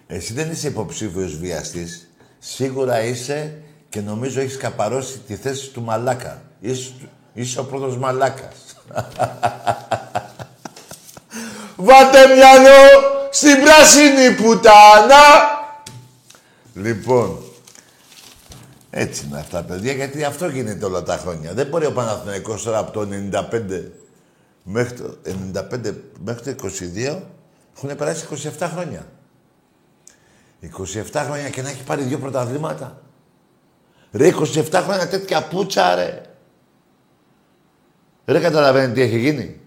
Εσύ 0.07 0.33
δεν 0.33 0.51
είσαι 0.51 0.67
υποψήφιος 0.67 1.37
βιαστής. 1.37 2.04
Σίγουρα 2.47 3.03
είσαι 3.03 3.57
και 3.89 4.01
νομίζω 4.01 4.39
έχεις 4.41 4.57
καπαρώσει 4.57 5.19
τη 5.19 5.35
θέση 5.35 5.69
του 5.69 5.81
μαλάκα. 5.81 6.41
Είσαι, 6.59 6.91
είσαι 7.33 7.59
ο 7.59 7.63
πρώτος 7.63 7.97
μαλάκας. 7.97 8.55
Βάτε 11.75 12.27
μυαλό 12.35 12.89
στην 13.31 13.61
πράσινη 13.63 14.35
πουτάνα. 14.35 15.23
Λοιπόν, 16.73 17.43
έτσι 18.89 19.25
είναι 19.25 19.39
αυτά, 19.39 19.63
παιδιά, 19.63 19.93
γιατί 19.93 20.23
αυτό 20.23 20.47
γίνεται 20.47 20.85
όλα 20.85 21.03
τα 21.03 21.17
χρόνια. 21.17 21.53
Δεν 21.53 21.67
μπορεί 21.67 21.85
ο 21.85 21.91
Παναθηναϊκός 21.91 22.63
τώρα 22.63 22.77
από 22.77 22.91
το 22.91 23.07
95 23.31 23.81
μέχρι 24.63 24.93
το, 24.93 25.17
95 25.53 25.93
μέχρι 26.23 26.55
το 26.55 26.69
22 27.05 27.21
έχουν 27.75 27.95
περάσει 27.95 28.25
27 28.59 28.67
χρόνια. 28.73 29.05
27 30.77 31.01
χρόνια 31.13 31.49
και 31.49 31.61
να 31.61 31.69
έχει 31.69 31.83
πάρει 31.83 32.03
δύο 32.03 32.19
πρωταθλήματα. 32.19 33.01
Ρε, 34.11 34.33
27 34.35 34.71
χρόνια 34.71 35.07
τέτοια 35.07 35.47
πούτσα, 35.47 35.95
ρε. 35.95 36.21
Ρε, 38.25 38.39
καταλαβαίνετε 38.39 38.93
τι 38.93 39.01
έχει 39.01 39.19
γίνει. 39.19 39.59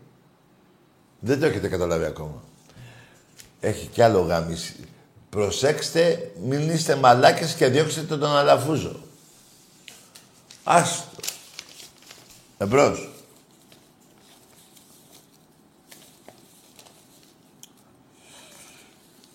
Δεν 1.21 1.41
το 1.41 1.47
έχετε 1.47 1.69
καταλάβει 1.69 2.05
ακόμα. 2.05 2.43
Έχει 3.61 3.87
κι 3.87 4.03
άλλο 4.03 4.21
γάμιση. 4.21 4.75
Προσέξτε, 5.31 6.33
μην 6.45 6.71
είστε 6.71 6.95
μαλάκες 6.95 7.55
και 7.55 7.67
διώξτε 7.67 8.03
τον 8.03 8.37
Αλαφούζο. 8.37 8.97
Άστο. 10.65 11.07
Εμπρός. 12.59 13.11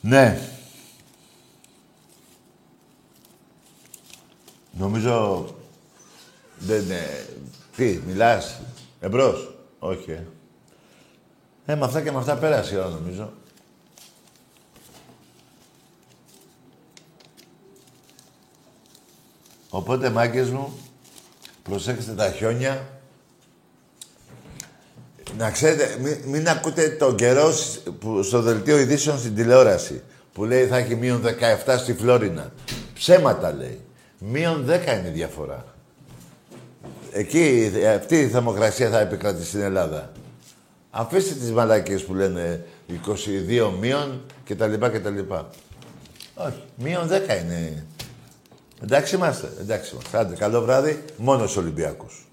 Ναι. 0.02 0.53
Νομίζω... 4.78 5.46
Δεν 6.60 6.82
είναι... 6.84 7.26
Τι, 7.76 8.00
μιλάς. 8.08 8.60
Εμπρός; 9.00 9.56
Όχι, 9.80 10.12
ε. 10.12 10.24
Ε, 11.66 11.76
με 11.76 11.86
αυτά 11.86 12.02
και 12.02 12.12
με 12.12 12.18
αυτά 12.18 12.36
πέρασε 12.36 12.76
η 12.76 12.78
ώρα, 12.78 12.88
νομίζω. 12.90 13.34
Οπότε, 19.70 20.10
μάγκες 20.10 20.50
μου, 20.50 20.78
προσέξτε 21.64 22.12
τα 22.12 22.32
χιόνια. 22.32 22.88
Να 25.38 25.52
ξέρετε, 25.52 25.98
μην, 26.02 26.18
μην 26.26 26.50
ακούτε 26.50 26.90
τον 26.90 27.16
καιρό 27.16 27.52
σ- 27.52 27.90
που, 27.90 28.24
στο 28.24 28.42
δελτίο 28.42 28.78
ειδήσεων 28.80 29.20
στην 29.20 29.36
τηλεόραση 29.36 30.02
που 30.34 30.44
λέει 30.46 30.68
θα 30.68 30.78
έχει 30.78 30.96
μείον 30.96 31.22
17 31.66 31.76
στη 31.80 31.94
Φλόρινα. 31.94 32.54
Ψέματα 32.94 33.54
λέει. 33.54 33.82
Μείον 34.26 34.66
10 34.70 34.70
είναι 34.70 35.08
η 35.08 35.12
διαφορά. 35.12 35.66
Εκεί 37.12 37.72
ε, 37.76 37.94
αυτή 37.94 38.20
η 38.20 38.28
θερμοκρασία 38.28 38.90
θα 38.90 39.00
επικρατήσει 39.00 39.48
στην 39.48 39.62
Ελλάδα. 39.62 40.12
Αφήστε 40.92 41.34
τις 41.34 41.52
μαλακίες 41.52 42.04
που 42.04 42.14
λένε 42.14 42.66
22 42.90 43.72
μείον 43.80 44.22
και 44.44 44.56
τα 44.56 44.68
λοιπά 44.68 44.90
και 44.90 45.00
τα 45.00 45.10
λοιπά. 45.10 45.50
Όχι, 46.36 46.64
μείον 46.76 47.08
10 47.10 47.12
είναι. 47.12 47.86
Εντάξει 48.82 49.16
είμαστε, 49.16 49.52
εντάξει 49.60 49.92
είμαστε. 49.94 50.18
Άντε, 50.18 50.36
καλό 50.36 50.62
βράδυ, 50.62 51.04
μόνος 51.18 51.50
στους 51.50 51.64
Ολυμπιακούς. 51.64 52.28